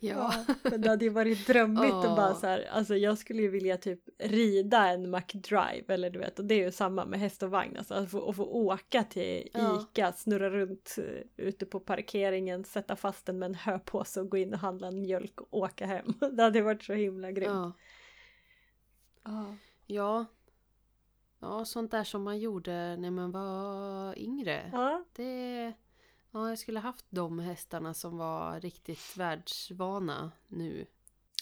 Ja. 0.00 0.44
Men 0.62 0.80
det 0.80 0.88
hade 0.88 1.04
ju 1.04 1.10
varit 1.10 1.46
drömmigt 1.46 1.92
Åh. 1.92 2.10
att 2.10 2.16
bara 2.16 2.34
så 2.34 2.46
här, 2.46 2.68
alltså 2.72 2.96
jag 2.96 3.18
skulle 3.18 3.42
ju 3.42 3.48
vilja 3.48 3.76
typ 3.76 4.00
rida 4.18 4.88
en 4.88 5.10
McDrive 5.10 5.84
eller 5.94 6.10
du 6.10 6.18
vet 6.18 6.38
och 6.38 6.44
det 6.44 6.54
är 6.54 6.64
ju 6.64 6.72
samma 6.72 7.04
med 7.04 7.20
häst 7.20 7.42
och 7.42 7.50
vagn 7.50 7.76
alltså 7.76 7.94
att 7.94 8.10
få, 8.10 8.30
att 8.30 8.36
få 8.36 8.44
åka 8.44 9.04
till. 9.04 9.48
ICA, 9.54 10.12
snurra 10.12 10.50
runt 10.50 10.96
uh, 10.98 11.04
ute 11.36 11.66
på 11.66 11.80
parkeringen, 11.80 12.64
sätta 12.64 12.96
fast 12.96 13.26
den 13.26 13.38
med 13.38 13.46
en 13.46 13.54
höpåse 13.54 14.20
och 14.20 14.30
gå 14.30 14.36
in 14.36 14.54
och 14.54 14.60
handla 14.60 14.88
en 14.88 15.02
mjölk 15.02 15.40
och 15.40 15.58
åka 15.58 15.86
hem. 15.86 16.06
Det 16.36 16.42
hade 16.42 16.62
varit 16.62 16.82
så 16.82 16.92
himla 16.92 17.32
grymt. 17.32 17.52
Ja. 17.54 17.72
Ja. 19.86 20.26
ja. 21.40 21.64
Sånt 21.64 21.90
där 21.90 22.04
som 22.04 22.22
man 22.22 22.38
gjorde 22.38 22.96
när 22.96 23.10
man 23.10 23.32
var 23.32 24.18
yngre. 24.18 24.70
Det... 25.12 25.72
Ja, 26.36 26.48
jag 26.48 26.58
skulle 26.58 26.80
haft 26.80 27.04
de 27.10 27.38
hästarna 27.38 27.94
som 27.94 28.16
var 28.18 28.60
riktigt 28.60 29.16
världsvana 29.16 30.32
nu. 30.48 30.86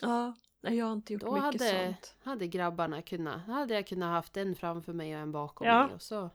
ja. 0.00 0.34
Nej, 0.60 0.76
jag 0.76 0.86
har 0.86 0.92
inte 0.92 1.12
gjort 1.12 1.22
Då 1.22 1.32
mycket 1.32 1.44
hade, 1.44 1.84
sånt. 1.86 2.16
hade 2.22 2.46
grabbarna 2.46 3.02
kunnat, 3.02 3.46
hade 3.46 3.74
jag 3.74 3.86
kunnat 3.86 4.08
haft 4.10 4.36
en 4.36 4.54
framför 4.54 4.92
mig 4.92 5.14
och 5.14 5.20
en 5.20 5.32
bakom 5.32 5.66
Ja. 5.66 5.86
mig 5.86 5.94
och 5.94 6.02
så 6.02 6.30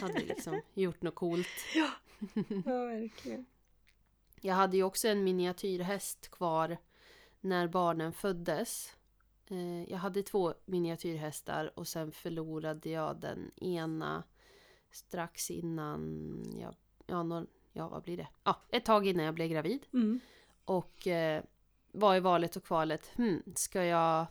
hade 0.00 0.12
vi 0.14 0.24
liksom 0.26 0.60
gjort 0.74 1.02
något 1.02 1.14
coolt. 1.14 1.46
Ja, 1.74 1.90
ja 2.64 2.84
verkligen. 2.86 3.46
Jag 4.40 4.54
hade 4.54 4.76
ju 4.76 4.82
också 4.82 5.08
en 5.08 5.24
miniatyrhäst 5.24 6.30
kvar 6.30 6.76
när 7.40 7.68
barnen 7.68 8.12
föddes. 8.12 8.96
Eh, 9.46 9.90
Jag 9.90 9.98
hade 9.98 10.22
två 10.22 10.54
miniatyrhästar 10.64 11.78
och 11.78 11.88
sen 11.88 12.12
förlorade 12.12 12.90
jag 12.90 13.20
den 13.20 13.50
ena 13.56 14.22
strax 14.90 15.50
innan 15.50 16.42
jag, 16.60 16.74
ja, 17.06 17.22
någon, 17.22 17.46
ja 17.76 17.88
vad 17.88 18.02
blir 18.02 18.16
det? 18.16 18.28
Ja, 18.44 18.60
ett 18.70 18.84
tag 18.84 19.06
innan 19.06 19.24
jag 19.24 19.34
blev 19.34 19.48
gravid. 19.48 19.86
Mm. 19.92 20.20
Och 20.64 21.06
eh, 21.06 21.42
var 21.92 22.16
i 22.16 22.20
valet 22.20 22.56
och 22.56 22.64
kvalet, 22.64 23.10
hmm, 23.16 23.42
ska 23.56 23.84
jag 23.84 24.26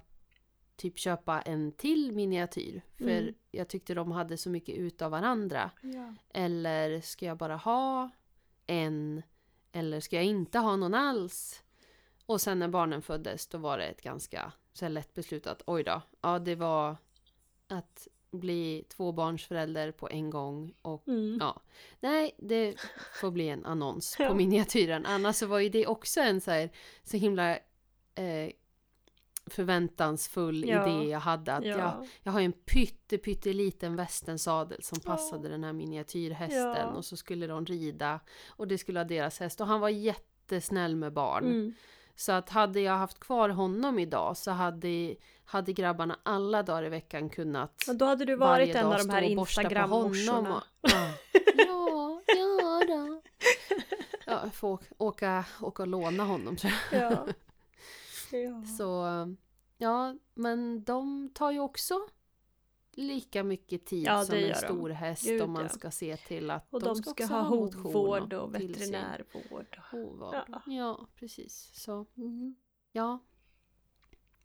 typ 0.76 1.00
köpa 1.00 1.42
en 1.42 1.72
till 1.72 2.12
miniatyr? 2.12 2.82
För 2.98 3.04
Mm. 3.22 3.34
jag 3.52 3.68
tyckte 3.68 3.94
de 3.94 4.12
hade 4.12 4.38
så 4.38 4.50
mycket 4.50 4.76
ut 4.76 5.02
av 5.02 5.12
varandra. 5.12 5.72
Ja. 5.82 6.14
Eller 6.34 7.02
ska 7.02 7.26
jag 7.26 7.38
bara 7.38 7.56
ha 7.56 8.10
en? 8.68 9.24
Eller 9.72 10.00
ska 10.00 10.16
jag 10.16 10.26
inte 10.26 10.60
ha 10.60 10.76
någon 10.76 10.94
alls? 10.94 11.64
Och 12.26 12.42
sen 12.42 12.60
när 12.60 12.68
barnen 12.68 13.02
föddes 13.02 13.48
då 13.48 13.58
var 13.58 13.78
det 13.78 13.86
ett 13.86 14.02
ganska 14.02 14.52
så 14.74 14.88
lätt 14.88 15.14
beslut 15.14 15.48
att 15.48 15.62
oj 15.66 15.84
då. 15.84 16.02
Ja 16.22 16.40
det 16.40 16.56
var 16.56 16.98
att 17.68 18.08
bli 18.34 18.86
tvåbarnsförälder 18.90 19.92
på 19.92 20.10
en 20.10 20.30
gång 20.30 20.74
och 20.82 21.08
Mm. 21.08 21.38
ja. 21.40 21.62
Nej 22.00 22.36
det 22.38 22.76
får 23.22 23.32
bli 23.32 23.50
en 23.50 23.66
annons 23.66 24.16
Ja. 24.20 24.28
på 24.28 24.34
miniatyren. 24.36 25.06
Annars 25.06 25.36
så 25.36 25.46
var 25.48 25.60
ju 25.60 25.70
det 25.70 25.88
också 25.88 26.20
en 26.22 26.42
så 26.42 26.52
här 26.52 26.70
så 27.04 27.18
himla 27.18 27.56
eh, 28.16 28.50
förväntansfull 29.46 30.68
Ja. 30.68 30.88
idé 31.00 31.10
jag 31.12 31.20
hade. 31.20 31.54
Att 31.54 31.66
jag, 31.66 31.80
Ja. 31.80 32.06
jag 32.24 32.32
har 32.32 32.40
ju 32.40 32.46
en 32.46 32.52
pytte, 32.52 33.18
pytteliten 33.18 33.96
västensadel 33.96 34.84
som 34.84 34.98
Ja. 35.04 35.12
passade 35.12 35.50
den 35.50 35.64
här 35.64 35.74
miniatyrhästen 35.74 36.62
Ja. 36.62 36.86
och 36.88 37.06
så 37.06 37.18
skulle 37.18 37.48
de 37.48 37.66
rida 37.66 38.20
och 38.48 38.68
det 38.68 38.78
skulle 38.78 39.00
vara 39.00 39.08
deras 39.08 39.40
häst 39.40 39.62
och 39.62 39.68
han 39.68 39.80
var 39.82 39.90
jättesnäll 39.90 40.96
med 40.96 41.14
barn. 41.14 41.44
Mm. 41.46 41.74
Så 42.16 42.32
att 42.32 42.50
hade 42.50 42.82
jag 42.82 42.98
haft 42.98 43.20
kvar 43.20 43.50
honom 43.50 44.00
idag 44.00 44.38
så 44.38 44.52
hade, 44.52 45.16
hade 45.46 45.74
grabbarna 45.74 46.20
alla 46.24 46.64
dagar 46.64 46.84
i 46.84 46.90
veckan 46.90 47.30
kunnat 47.30 47.84
Och 47.88 47.96
då 47.96 48.06
hade 48.06 48.26
du 48.26 48.36
varje 48.36 48.66
varit 48.66 48.76
en 48.76 48.84
dag 48.84 48.94
av 48.94 48.98
de 49.08 49.10
här 49.14 49.22
stå 49.22 49.30
och 49.32 49.36
borsta 49.36 49.62
på 49.62 49.68
honom. 49.80 50.12
instagrammorsorna. 50.14 50.56
och- 50.58 50.90
Ja, 51.58 52.22
ja, 52.28 52.42
ja 52.58 52.84
då. 52.88 53.22
jag 54.26 54.54
får 54.54 54.74
åka, 54.74 54.86
åka, 54.98 55.46
åka 55.62 55.82
och 55.84 55.88
låna 55.88 56.24
honom 56.24 56.56
tror 56.56 56.74
jag. 56.92 57.02
Ja. 57.12 57.26
ja. 58.32 58.64
Så 58.78 59.06
ja, 59.78 60.16
men 60.34 60.84
de 60.84 61.30
tar 61.34 61.52
ju 61.52 61.60
också 61.60 62.00
lika 62.94 63.44
mycket 63.44 63.86
tid 63.86 64.04
Ja, 64.08 64.24
som 64.26 64.36
en 64.36 64.42
gör 64.42 64.50
de. 64.50 64.56
stor 64.56 64.90
häst 64.90 65.24
Gud, 65.26 65.42
om 65.42 65.52
man 65.52 65.70
ska 65.70 65.92
se 65.92 66.18
till 66.18 66.52
att 66.52 66.74
Och 66.74 66.82
de, 66.82 66.96
ska, 66.96 67.12
också 67.12 67.24
ha 67.26 67.42
hovvård 67.42 68.34
och 68.34 68.56
veterinärvård. 68.56 69.80
Hovvård. 69.92 70.36
Ja. 70.48 70.62
Ja. 70.68 71.08
precis. 71.16 71.70
Så 71.74 72.06
Mm. 72.18 72.56
ja, 72.92 73.20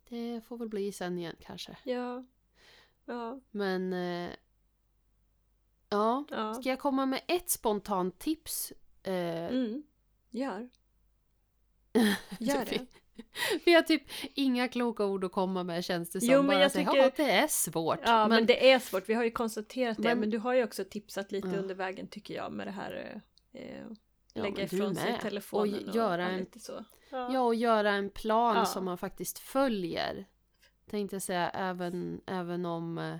det 0.09 0.41
får 0.45 0.57
väl 0.57 0.69
bli 0.69 0.91
sen 0.91 1.17
igen 1.19 1.35
kanske. 1.39 1.77
Ja. 1.83 2.25
Ja. 3.05 3.39
Men 3.51 3.93
eh, 3.93 4.29
ja, 5.89 6.25
ja. 6.29 6.53
ska 6.53 6.69
jag 6.69 6.79
komma 6.79 7.05
med 7.05 7.21
ett 7.27 7.49
spontant 7.49 8.19
tips? 8.19 8.73
Eh, 9.03 9.45
Mm. 9.47 9.83
Gör. 10.29 10.69
Gör 12.39 12.65
det. 12.65 12.85
Vi 13.65 13.73
har 13.73 13.81
typ 13.81 14.03
inga 14.33 14.67
kloka 14.67 15.05
ord 15.05 15.23
att 15.23 15.31
komma 15.31 15.63
med 15.63 15.85
känns 15.85 16.09
det 16.09 16.21
som. 16.21 16.29
Jo, 16.33 16.41
men 16.41 16.59
jag 16.59 16.71
säga, 16.71 16.85
tycker- 16.91 17.03
"Ja, 17.03 17.11
det 17.15 17.31
är 17.31 17.47
svårt. 17.47 17.99
Ja 18.05 18.27
men, 18.27 18.45
det 18.45 18.71
är 18.71 18.79
svårt, 18.79 19.09
vi 19.09 19.13
har 19.13 19.23
ju 19.23 19.31
konstaterat 19.31 19.97
det. 19.97 20.03
Men- 20.03 20.19
Men 20.19 20.29
du 20.29 20.37
har 20.37 20.53
ju 20.53 20.63
också 20.63 20.83
tipsat 20.83 21.31
lite 21.31 21.47
Ja. 21.47 21.57
under 21.57 21.75
vägen 21.75 22.07
tycker 22.07 22.33
jag 22.35 22.51
med 22.51 22.67
det 22.67 22.71
här 22.71 23.21
eh, 23.53 23.61
Ja, 24.33 24.41
lägga 24.43 24.55
men 24.57 24.67
du 24.67 24.75
ifrån 24.75 24.95
sig 24.95 25.19
telefonen 25.21 25.87
Och 25.87 25.95
göra 25.95 26.21
ja, 26.21 26.27
en- 26.29 26.39
lite 26.39 26.59
så. 26.59 26.85
Ja, 27.11 27.41
och 27.41 27.55
göra 27.55 27.91
en 27.91 28.09
plan 28.09 28.55
Ja. 28.55 28.65
som 28.65 28.85
man 28.85 28.97
faktiskt 28.97 29.39
följer. 29.39 30.25
Tänkte 30.89 31.15
jag 31.15 31.23
säga, 31.23 31.49
även, 31.49 32.21
även 32.25 32.65
om 32.65 32.97
eh, 32.97 33.15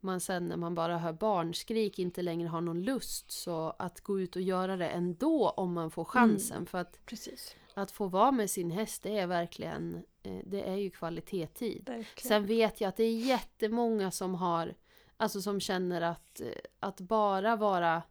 man 0.00 0.20
sen 0.20 0.46
när 0.48 0.56
man 0.56 0.74
bara 0.74 0.98
hör 0.98 1.12
barnskrik 1.12 1.98
inte 1.98 2.22
längre 2.22 2.48
har 2.48 2.60
någon 2.60 2.82
lust. 2.82 3.30
Så 3.30 3.74
att 3.78 4.00
gå 4.00 4.20
ut 4.20 4.36
och 4.36 4.42
göra 4.42 4.76
det 4.76 4.88
ändå 4.88 5.50
om 5.50 5.72
man 5.72 5.90
får 5.90 6.04
chansen. 6.04 6.56
Mm. 6.56 6.66
För 6.66 6.78
att, 6.78 7.06
Precis. 7.06 7.56
Att 7.78 7.90
få 7.90 8.06
vara 8.06 8.30
med 8.32 8.50
sin 8.50 8.70
häst, 8.70 9.02
det 9.02 9.18
är 9.18 9.26
verkligen, 9.26 10.04
eh, 10.22 10.38
det 10.44 10.62
är 10.68 10.76
ju 10.76 10.90
kvalitetstid. 10.90 11.88
Verkligen. 11.88 12.28
Sen 12.28 12.46
vet 12.46 12.80
jag 12.80 12.88
att 12.88 12.96
det 12.96 13.04
är 13.04 13.18
jättemånga 13.18 14.10
som 14.10 14.34
har, 14.34 14.74
alltså 15.16 15.40
som 15.42 15.60
känner 15.60 16.00
att, 16.00 16.40
eh, 16.40 16.46
att 16.80 17.00
bara 17.00 17.56
vara, 17.56 18.02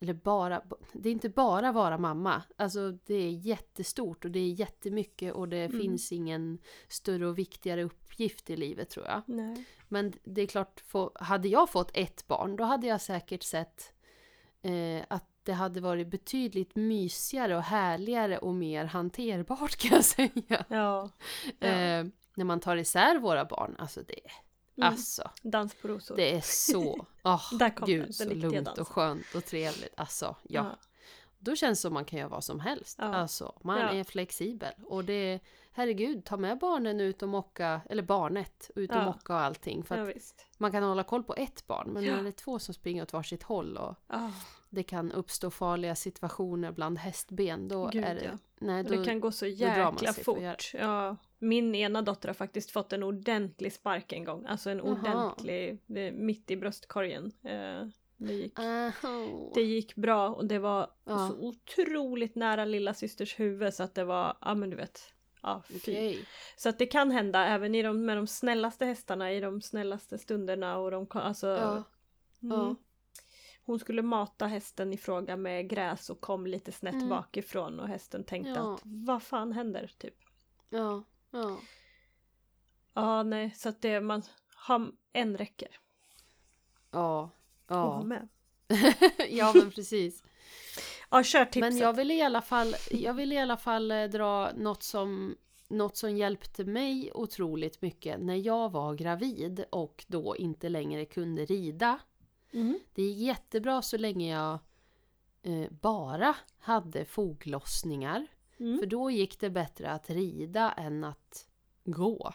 eller 0.00 0.14
bara, 0.14 0.62
det 0.92 1.08
är 1.08 1.12
inte 1.12 1.28
bara 1.28 1.72
vara 1.72 1.98
mamma. 1.98 2.42
Alltså 2.56 2.90
det 3.06 3.14
är 3.14 3.30
jättestort 3.30 4.24
och 4.24 4.30
det 4.30 4.38
är 4.38 4.50
jättemycket 4.52 5.34
och 5.34 5.48
det 5.48 5.64
Mm. 5.64 5.80
finns 5.80 6.12
ingen 6.12 6.58
större 6.88 7.26
och 7.26 7.38
viktigare 7.38 7.82
uppgift 7.84 8.50
i 8.50 8.56
livet 8.56 8.90
tror 8.90 9.06
jag. 9.06 9.22
Nej. 9.26 9.64
Men 9.88 10.12
det 10.24 10.42
är 10.42 10.46
klart, 10.46 10.82
hade 11.14 11.48
jag 11.48 11.70
fått 11.70 11.90
ett 11.94 12.26
barn 12.26 12.56
då 12.56 12.64
hade 12.64 12.86
jag 12.86 13.00
säkert 13.00 13.42
sett 13.42 13.92
eh, 14.62 15.02
att 15.08 15.28
det 15.44 15.52
hade 15.52 15.80
varit 15.80 16.08
betydligt 16.08 16.76
mysigare 16.76 17.56
och 17.56 17.62
härligare 17.62 18.38
och 18.38 18.54
mer 18.54 18.84
hanterbart 18.84 19.76
kan 19.76 19.90
jag 19.96 20.04
säga. 20.04 20.30
Ja. 20.68 21.10
Ja. 21.58 21.66
Eh, 21.68 22.06
när 22.34 22.44
man 22.44 22.60
tar 22.60 22.76
isär 22.76 23.18
våra 23.18 23.44
barn, 23.44 23.76
alltså 23.78 24.02
det, 24.02 24.20
Mm. 24.76 24.88
alltså, 24.88 25.30
Dans 25.42 25.74
på 25.74 25.88
rosor. 25.88 26.16
det 26.16 26.34
är 26.36 26.40
så, 26.40 27.06
åh, 27.22 27.42
Där 27.58 27.70
kom 27.76 27.86
den, 27.86 27.96
gud 27.96 28.04
den 28.04 28.12
så 28.12 28.24
riktiga 28.24 28.42
lugnt 28.50 28.64
dansen. 28.64 28.82
och 28.82 28.88
skönt 28.88 29.34
och 29.34 29.44
trevligt. 29.44 29.94
Alltså, 29.96 30.26
ja. 30.26 30.36
Ja. 30.64 30.78
Då 31.38 31.56
känns 31.56 31.78
det 31.78 31.82
som 31.82 31.94
man 31.94 32.04
kan 32.04 32.18
göra 32.18 32.28
vad 32.28 32.44
som 32.44 32.60
helst. 32.60 32.98
Ja. 33.00 33.04
Alltså, 33.14 33.54
man 33.62 33.78
Ja. 33.80 33.90
är 33.90 34.04
flexibel. 34.04 34.72
Och 34.86 35.04
det, 35.04 35.40
herregud, 35.74 36.24
ta 36.24 36.36
med 36.36 36.58
barnen 36.58 37.00
ut 37.00 37.22
och 37.22 37.28
mocka, 37.28 37.80
eller 37.90 38.02
barnet, 38.02 38.70
ut 38.74 38.90
och 38.90 38.96
Ja. 38.96 39.04
mocka 39.04 39.32
och 39.34 39.40
allting. 39.40 39.84
För 39.84 39.96
ja 40.08 40.14
man 40.58 40.72
kan 40.72 40.82
hålla 40.82 41.02
koll 41.02 41.22
på 41.24 41.34
ett 41.34 41.66
barn, 41.66 41.90
men 41.92 42.04
Ja. 42.04 42.16
när 42.16 42.22
det 42.22 42.28
är 42.28 42.32
två 42.32 42.58
som 42.58 42.74
springer 42.74 43.02
åt 43.02 43.12
varsitt 43.12 43.42
håll 43.42 43.76
och 43.76 43.94
Ja. 44.08 44.30
det 44.70 44.82
kan 44.82 45.12
uppstå 45.12 45.50
farliga 45.50 45.94
situationer 45.94 46.72
bland 46.72 46.98
hästben, 46.98 47.68
då 47.68 47.86
Gud, 47.92 48.04
är 48.04 48.14
det... 48.14 48.24
ja. 48.24 48.38
Nej, 48.60 48.84
då, 48.84 48.94
det 48.94 49.04
kan 49.04 49.20
gå 49.20 49.32
så 49.32 49.46
jäkla 49.46 50.12
fort. 50.12 50.70
Ja. 50.74 51.16
Min 51.38 51.74
ena 51.74 52.02
dotter 52.02 52.28
har 52.28 52.34
faktiskt 52.34 52.70
fått 52.70 52.92
en 52.92 53.02
ordentlig 53.02 53.72
spark 53.72 54.12
en 54.12 54.24
gång. 54.24 54.46
Alltså 54.46 54.70
en 54.70 54.78
Jaha. 54.78 54.90
ordentlig, 54.92 55.78
mitt 56.14 56.50
i 56.50 56.56
bröstkorgen. 56.56 57.32
Eh, 57.42 57.86
Det 58.16 58.32
gick, 58.34 58.56
det 59.54 59.62
gick 59.62 59.94
bra 59.94 60.28
och 60.28 60.46
det 60.46 60.58
var 60.58 60.90
Ja. 61.04 61.28
så 61.28 61.38
otroligt 61.48 62.34
nära 62.34 62.64
lilla 62.64 62.94
systers 62.94 63.40
huvud 63.40 63.74
så 63.74 63.82
att 63.82 63.94
det 63.94 64.04
var, 64.04 64.36
ja 64.40 64.54
men 64.54 64.70
du 64.70 64.76
vet. 64.76 65.00
Ja. 65.44 65.62
Okej. 65.76 66.26
Så 66.56 66.68
att 66.68 66.78
det 66.78 66.86
kan 66.86 67.10
hända 67.10 67.44
även 67.46 67.74
i 67.74 67.82
de, 67.82 68.04
med 68.06 68.16
de 68.16 68.26
snällaste 68.26 68.86
hästarna 68.86 69.32
i 69.32 69.40
de 69.40 69.62
snällaste 69.62 70.18
stunderna 70.18 70.76
och 70.78 70.90
de, 70.90 71.06
alltså, 71.10 71.46
Ja. 71.48 71.70
Mm. 72.42 72.58
Ja. 72.58 72.74
Hon 73.66 73.78
skulle 73.78 74.02
mata 74.02 74.46
hästen 74.46 74.92
i 74.92 74.96
fråga 74.96 75.36
med 75.36 75.68
gräs 75.70 76.10
och 76.10 76.20
kom 76.20 76.46
lite 76.46 76.72
snett 76.72 76.94
Mm. 76.94 77.08
bakifrån 77.08 77.80
och 77.80 77.88
hästen 77.88 78.24
tänkte 78.24 78.50
Ja. 78.50 78.74
att 78.74 78.80
vad 78.84 79.22
fan 79.22 79.52
händer 79.52 79.90
typ. 79.98 80.14
Ja. 80.68 81.04
Ja. 81.30 81.58
Ja 82.94 83.22
nej 83.22 83.50
så 83.56 83.68
att 83.68 83.82
det 83.82 84.00
man 84.00 84.22
har 84.54 84.92
en 85.12 85.36
räcker 85.36 85.68
Ja. 86.90 87.30
Ja. 87.68 88.02
med. 88.02 88.28
ja 89.30 89.52
men 89.54 89.70
precis. 89.70 90.22
Ja 91.14 91.22
kör 91.22 91.44
tipset. 91.44 91.72
Men 91.72 91.78
jag 91.78 91.92
vill 91.92 92.10
i 92.10 92.22
alla 92.22 92.42
fall, 92.42 92.74
jag 92.90 93.14
vill 93.14 93.32
i 93.32 93.38
alla 93.38 93.56
fall 93.56 93.90
eh, 93.90 94.04
dra 94.04 94.52
något 94.56 94.82
som, 94.82 95.36
något 95.68 95.96
som 95.96 96.16
hjälpte 96.16 96.64
mig 96.64 97.10
otroligt 97.14 97.82
mycket 97.82 98.20
när 98.20 98.46
jag 98.46 98.72
var 98.72 98.94
gravid 98.94 99.64
och 99.70 100.04
då 100.08 100.36
inte 100.36 100.68
längre 100.68 101.04
kunde 101.04 101.44
rida. 101.44 101.98
Mhm. 102.50 102.78
Det 102.94 103.02
gick 103.02 103.26
jättebra 103.26 103.82
så 103.82 103.96
länge 103.96 104.32
jag 104.32 104.58
eh, 105.42 105.70
bara 105.70 106.36
hade 106.58 107.04
foglossningar. 107.04 108.26
Mm. 108.60 108.78
För 108.78 108.86
då 108.86 109.10
gick 109.10 109.40
det 109.40 109.50
bättre 109.50 109.90
att 109.90 110.10
rida 110.10 110.72
än 110.72 111.04
att 111.04 111.46
gå. 111.84 112.34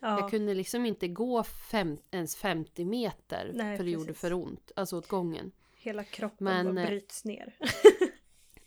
ja. 0.00 0.20
Jag 0.20 0.30
kunde 0.30 0.54
liksom 0.54 0.86
inte 0.86 1.08
gå 1.08 1.42
fem, 1.42 1.98
ens 2.10 2.36
50 2.36 2.84
meter 2.84 3.50
Nej, 3.54 3.76
för 3.76 3.84
det 3.84 3.90
gjorde 3.90 4.06
precis. 4.06 4.20
för 4.20 4.32
ont, 4.32 4.72
alltså 4.76 4.98
åt 4.98 5.08
gången. 5.08 5.52
Hela 5.76 6.04
kroppen 6.04 6.44
Men, 6.44 6.78
eh, 6.78 6.86
bryts 6.86 7.24
ner. 7.24 7.54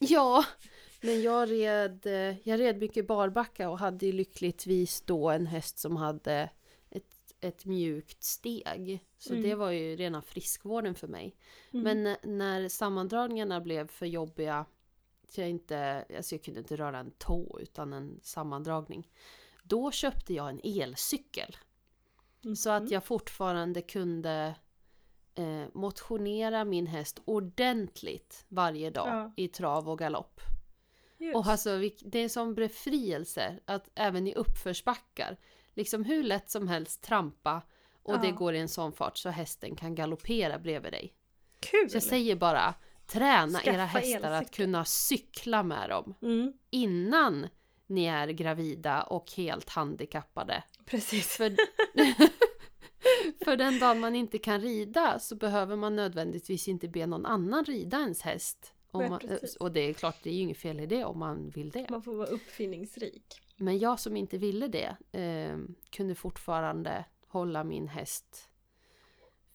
Ja, 0.12 0.46
men 1.02 1.22
jag 1.22 1.52
red, 1.52 2.06
eh, 2.06 2.48
jag 2.48 2.60
red 2.60 2.78
mycket 2.78 3.08
barbacka 3.08 3.70
och 3.70 3.80
hade 3.80 4.12
lyckligtvis 4.12 5.02
då 5.02 5.30
en 5.30 5.48
häst 5.48 5.80
som 5.80 5.96
hade 5.96 6.50
ett, 6.90 7.34
ett 7.40 7.66
mjukt 7.66 8.24
steg. 8.24 9.00
Så 9.18 9.34
Mm. 9.34 9.44
det 9.44 9.56
var 9.56 9.72
ju 9.72 9.96
rena 9.96 10.22
friskvården 10.22 10.96
för 10.96 11.08
mig. 11.08 11.36
Mm. 11.74 11.84
Men 11.84 12.04
när- 12.04 12.18
när 12.38 12.70
sammandragningarna 12.70 13.62
blev 13.62 13.88
för 13.88 14.06
jobbiga, 14.06 14.66
så 15.30 15.42
jag, 15.42 15.50
inte, 15.50 16.06
alltså 16.18 16.36
jag 16.36 16.44
kunde 16.44 16.60
inte 16.60 16.76
röra 16.76 17.00
en 17.00 17.12
tå 17.12 17.60
utan 17.62 17.94
en 17.94 18.20
sammandragning. 18.24 19.08
Då 19.64 19.92
köpte 19.92 20.34
jag 20.34 20.50
en 20.50 20.62
elcykel. 20.64 21.58
Så 22.58 22.70
att 22.70 22.84
Mhm. 22.84 22.92
jag 22.94 23.04
fortfarande 23.04 23.82
kunde 23.82 24.56
eh, 25.38 25.66
motionera 25.74 26.66
min 26.66 26.88
häst 26.88 27.20
ordentligt 27.26 28.46
varje 28.48 28.90
dag 28.90 29.08
Ja. 29.08 29.32
i 29.36 29.48
trav 29.48 29.90
och 29.90 30.00
galopp. 30.00 30.42
Just. 31.18 31.36
Och 31.36 31.48
alltså 31.48 31.70
det 32.02 32.20
är 32.20 32.24
en 32.24 32.30
sån 32.30 32.56
befrielse 32.56 33.60
att 33.66 33.90
även 33.96 34.28
i 34.28 34.34
uppförsbackar, 34.36 35.38
liksom 35.74 36.04
hur 36.04 36.24
lätt 36.24 36.50
som 36.50 36.68
helst 36.68 37.02
trampa 37.04 37.62
och 38.04 38.20
det 38.20 38.28
Ja. 38.28 38.34
går 38.34 38.54
i 38.54 38.60
en 38.60 38.70
sån 38.70 38.92
fart 38.94 39.18
så 39.18 39.30
hästen 39.30 39.76
kan 39.76 39.96
galoppera 39.96 40.60
bredvid 40.60 40.92
dig. 40.94 41.14
Kul! 41.60 41.90
Så 41.90 41.96
jag 41.96 42.04
säger 42.04 42.36
bara, 42.36 42.74
träna 43.08 43.60
Skaffa 43.60 43.72
era 43.76 43.86
hästar 43.86 44.32
att 44.32 44.52
kunna 44.52 44.86
cykla 44.86 45.64
med 45.64 45.90
dem 45.90 46.14
Mm, 46.22 46.54
innan 46.70 47.48
ni 47.88 48.06
är 48.06 48.28
gravida 48.28 49.04
och 49.04 49.32
helt 49.32 49.70
handikappade. 49.70 50.64
precis. 50.86 51.28
För, 51.38 51.56
för 53.48 53.58
den 53.58 53.80
dagen 53.80 54.00
man 54.00 54.16
inte 54.16 54.38
kan 54.38 54.62
rida 54.62 55.20
så 55.20 55.36
behöver 55.36 55.76
man 55.76 55.96
nödvändigtvis 55.96 56.68
inte 56.68 56.88
be 56.88 57.06
någon 57.06 57.26
annan 57.26 57.66
rida 57.66 57.98
ens 57.98 58.22
häst. 58.22 58.74
Man, 58.92 59.20
precis. 59.20 59.56
och 59.56 59.72
det 59.72 59.80
är 59.80 59.94
klart, 59.94 60.16
det 60.24 60.30
är 60.30 60.34
ju 60.34 60.40
inget 60.42 60.58
fel 60.58 60.80
i 60.80 60.86
det 60.86 61.06
om 61.06 61.20
man 61.20 61.50
vill 61.50 61.70
det. 61.70 61.90
Man 61.90 62.02
får 62.04 62.16
vara 62.16 62.28
uppfinningsrik. 62.28 63.42
Men 63.56 63.80
jag 63.80 64.00
som 64.00 64.18
inte 64.18 64.38
ville 64.38 64.68
det 64.68 64.98
eh, 65.20 65.58
kunde 65.90 66.16
fortfarande 66.16 67.06
hålla 67.28 67.64
min 67.64 67.88
häst 67.88 68.50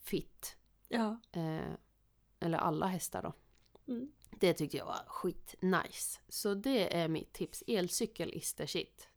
fit. 0.00 0.56
Ja. 0.88 1.20
Eh, 1.32 1.72
eller 2.40 2.58
alla 2.58 2.86
hästar 2.86 3.22
då. 3.22 3.32
Mm. 3.92 4.12
Det 4.30 4.52
tyckte 4.52 4.76
jag 4.76 4.86
var 4.86 5.04
skit 5.06 5.54
nice. 5.60 6.20
Så 6.28 6.54
det 6.54 6.96
är 6.96 7.08
mitt 7.08 7.32
tips. 7.32 7.62
Elcykel 7.66 8.32
is 8.34 8.54
the 8.54 8.66
shit. 8.66 9.08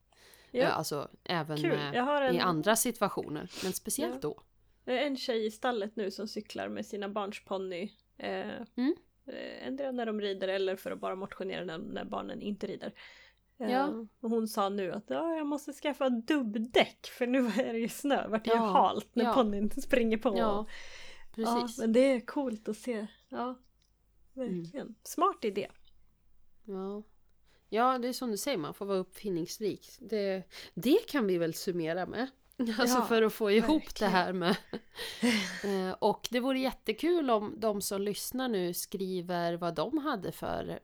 Ja. 0.52 0.62
Eh, 0.62 0.78
alltså 0.78 1.10
även 1.24 1.66
eh, 1.66 1.98
en, 1.98 2.36
i 2.36 2.40
andra 2.40 2.76
situationer. 2.76 3.52
Men 3.64 3.74
speciellt 3.74 4.14
Ja. 4.14 4.20
då. 4.30 4.42
Jag 4.86 4.94
har 4.94 5.02
en 5.02 5.18
tjej 5.18 5.46
i 5.46 5.52
stallet 5.52 5.96
nu 5.96 6.12
som 6.12 6.28
cyklar 6.28 6.70
med 6.70 6.86
sina 6.86 7.10
barns 7.10 7.44
ponny. 7.46 7.92
Eh, 8.18 8.48
Mm. 8.76 8.96
eh, 9.28 9.68
Ändra 9.68 9.92
när 9.92 10.06
de 10.06 10.22
rider 10.22 10.48
eller 10.48 10.76
för 10.76 10.92
att 10.92 11.00
bara 11.00 11.16
motionera 11.16 11.66
när, 11.66 11.78
när 11.78 12.06
barnen 12.06 12.42
inte 12.42 12.68
rider. 12.68 12.94
Eh, 13.60 13.72
Ja. 13.72 14.06
Och 14.20 14.30
hon 14.30 14.48
sa 14.48 14.70
nu 14.70 14.92
att 14.92 15.04
ja, 15.08 15.36
jag 15.36 15.48
måste 15.48 15.74
skaffa 15.74 16.10
dubbdäck 16.10 17.08
för 17.08 17.28
nu 17.28 17.40
är 17.48 17.74
det 17.74 17.80
ju 17.80 17.90
snö. 17.90 18.28
Vart 18.28 18.46
det 18.46 18.52
ju 18.52 18.56
Ja, 18.58 18.66
halt 18.66 19.08
när 19.16 19.24
ja. 19.26 19.34
ponnyn 19.34 19.70
springer 19.82 20.18
på. 20.18 20.30
Ja, 20.30 20.36
Ja, 20.38 20.66
precis. 21.36 21.78
men 21.80 21.94
det 21.94 22.00
är 22.00 22.20
coolt 22.20 22.70
att 22.70 22.78
se. 22.78 23.08
Ja, 23.30 23.56
verkligen. 24.34 24.96
Smart 25.04 25.46
idé. 25.46 25.68
Ja. 26.66 27.04
Ja, 27.70 27.98
det 27.98 28.08
är 28.08 28.14
som 28.14 28.32
du 28.32 28.38
säger, 28.38 28.58
man 28.58 28.74
får 28.74 28.86
vara 28.86 28.98
uppfinningsrik. 28.98 29.88
Det, 30.00 30.44
det 30.74 31.08
kan 31.08 31.28
vi 31.28 31.38
väl 31.38 31.54
summera 31.54 32.06
med. 32.06 32.28
Alltså 32.58 32.98
Ja, 32.98 33.06
för 33.06 33.22
att 33.22 33.34
få 33.34 33.52
ihop 33.52 33.70
det 33.70 34.06
verkligen. 34.06 34.12
här 34.14 34.34
med... 34.34 34.56
Eh, 35.64 35.92
och 36.00 36.28
det 36.32 36.40
vore 36.40 36.60
jättekul 36.60 37.30
om 37.30 37.56
de 37.60 37.82
som 37.82 38.02
lyssnar 38.02 38.48
nu 38.48 38.74
skriver 38.74 39.54
vad 39.54 39.76
de 39.76 39.98
hade 39.98 40.32
för 40.32 40.80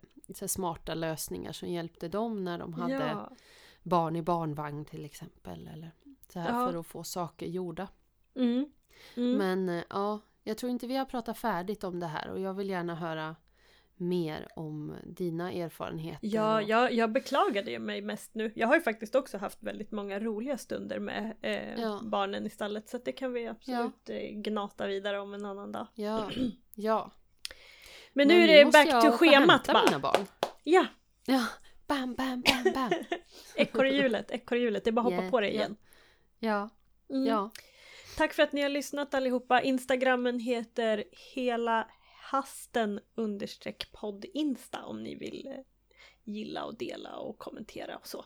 smarta 0.47 0.93
lösningar 0.93 1.51
som 1.51 1.69
hjälpte 1.69 2.07
dem 2.07 2.43
när 2.43 2.57
de 2.57 2.73
hade 2.73 2.93
Ja. 2.93 3.29
barn 3.83 4.15
i 4.15 4.21
barnvagn 4.21 4.85
till 4.85 5.05
exempel. 5.05 5.67
Eller 5.73 5.91
så 6.33 6.39
här 6.39 6.49
Ja. 6.59 6.67
för 6.71 6.79
att 6.79 6.87
få 6.87 7.03
saker 7.03 7.45
gjorda. 7.45 7.87
Mm. 8.35 8.71
Mm. 9.15 9.37
Men 9.37 9.69
eh, 9.79 9.83
ja, 9.89 10.19
jag 10.43 10.57
tror 10.57 10.69
inte 10.69 10.87
vi 10.87 10.95
har 10.95 11.05
pratat 11.05 11.37
färdigt 11.37 11.83
om 11.83 11.99
det 11.99 12.07
här 12.07 12.29
och 12.29 12.39
jag 12.39 12.53
vill 12.53 12.69
gärna 12.69 12.95
höra 12.95 13.35
mer 14.01 14.47
om 14.55 14.95
dina 15.05 15.51
erfarenheter. 15.51 16.19
Ja, 16.27 16.61
jag, 16.61 16.93
jag 16.93 17.11
beklagade 17.11 17.71
ju 17.71 17.79
mig 17.79 18.01
mest 18.01 18.35
nu. 18.35 18.51
Jag 18.55 18.67
har 18.67 18.75
ju 18.75 18.81
faktiskt 18.81 19.15
också 19.15 19.37
haft 19.37 19.63
väldigt 19.63 19.91
många 19.91 20.19
roliga 20.19 20.57
stunder 20.57 20.99
med 20.99 21.33
eh, 21.41 21.81
Ja. 21.81 21.99
barnen 22.03 22.45
i 22.45 22.49
stallet 22.49 22.89
så 22.89 22.97
det 22.97 23.11
kan 23.11 23.33
vi 23.33 23.47
absolut 23.47 24.09
eh, 24.09 24.17
gnata 24.31 24.87
vidare 24.87 25.19
om 25.19 25.33
en 25.33 25.45
annan 25.45 25.71
dag. 25.71 25.87
Ja, 25.95 26.29
ja. 26.75 27.11
Men 28.13 28.27
nu 28.27 28.43
är 28.43 28.47
det 28.65 28.71
back 28.71 28.89
to 29.03 29.11
schemat 29.11 29.67
bara. 29.67 29.83
mina 29.85 29.99
barn. 29.99 30.25
Ja, 30.63 30.85
Ja, 31.25 31.45
bam, 31.87 32.13
bam, 32.15 32.41
bam, 32.41 32.73
bam. 32.73 32.91
ekorrhjulet, 33.55 34.31
ekorrhjulet. 34.31 34.83
Det 34.83 34.89
är 34.89 34.91
bara 34.91 35.01
att 35.01 35.13
hoppa 35.13 35.15
Yeah, 35.21 35.31
på 35.31 35.39
det 35.39 35.47
ja. 35.47 35.53
igen. 35.53 35.75
Ja, 36.39 36.69
Mm. 37.09 37.25
ja. 37.27 37.51
Tack 38.17 38.33
för 38.33 38.43
att 38.43 38.51
ni 38.53 38.61
har 38.61 38.69
lyssnat 38.69 39.13
allihopa. 39.13 39.61
Instagrammen 39.61 40.39
heter 40.39 41.03
hela 41.35 41.87
hasten 42.31 42.99
understreck 43.15 43.91
podd 43.91 44.25
insta 44.33 44.85
om 44.85 45.03
ni 45.03 45.15
vill 45.15 45.47
eh, 45.47 45.53
gilla 46.23 46.63
och 46.65 46.75
dela 46.77 47.15
och 47.15 47.37
kommentera 47.37 47.97
och 47.97 48.07
så. 48.07 48.25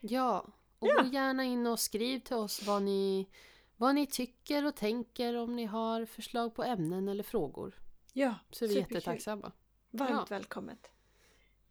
Ja, 0.00 0.46
och 0.78 0.88
Ja. 0.88 1.04
gärna 1.12 1.44
in 1.44 1.66
och 1.66 1.78
skriv 1.80 2.18
till 2.20 2.36
oss 2.36 2.62
vad 2.66 2.82
ni, 2.82 3.28
vad 3.76 3.94
ni 3.94 4.06
tycker 4.06 4.64
och 4.66 4.74
tänker 4.76 5.36
om 5.36 5.56
ni 5.56 5.64
har 5.64 6.06
förslag 6.06 6.54
på 6.54 6.62
ämnen 6.64 7.08
eller 7.08 7.22
frågor. 7.24 7.74
Ja, 8.12 8.34
Så 8.50 8.64
är 8.64 8.68
vi 8.68 8.74
superkul. 8.74 8.94
jättetacksamma. 8.96 9.52
Varmt 9.90 10.10
Ja. 10.10 10.26
välkommet. 10.28 10.90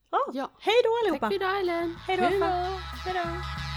Ja, 0.09 0.19
Ja. 0.33 0.51
hej 0.59 0.75
då 0.83 0.89
allihopa! 1.03 1.19
Tack 1.19 1.29
för 1.29 1.35
idag 1.35 1.59
Ellen! 1.59 1.95
Hej 1.95 2.17
då! 2.17 3.68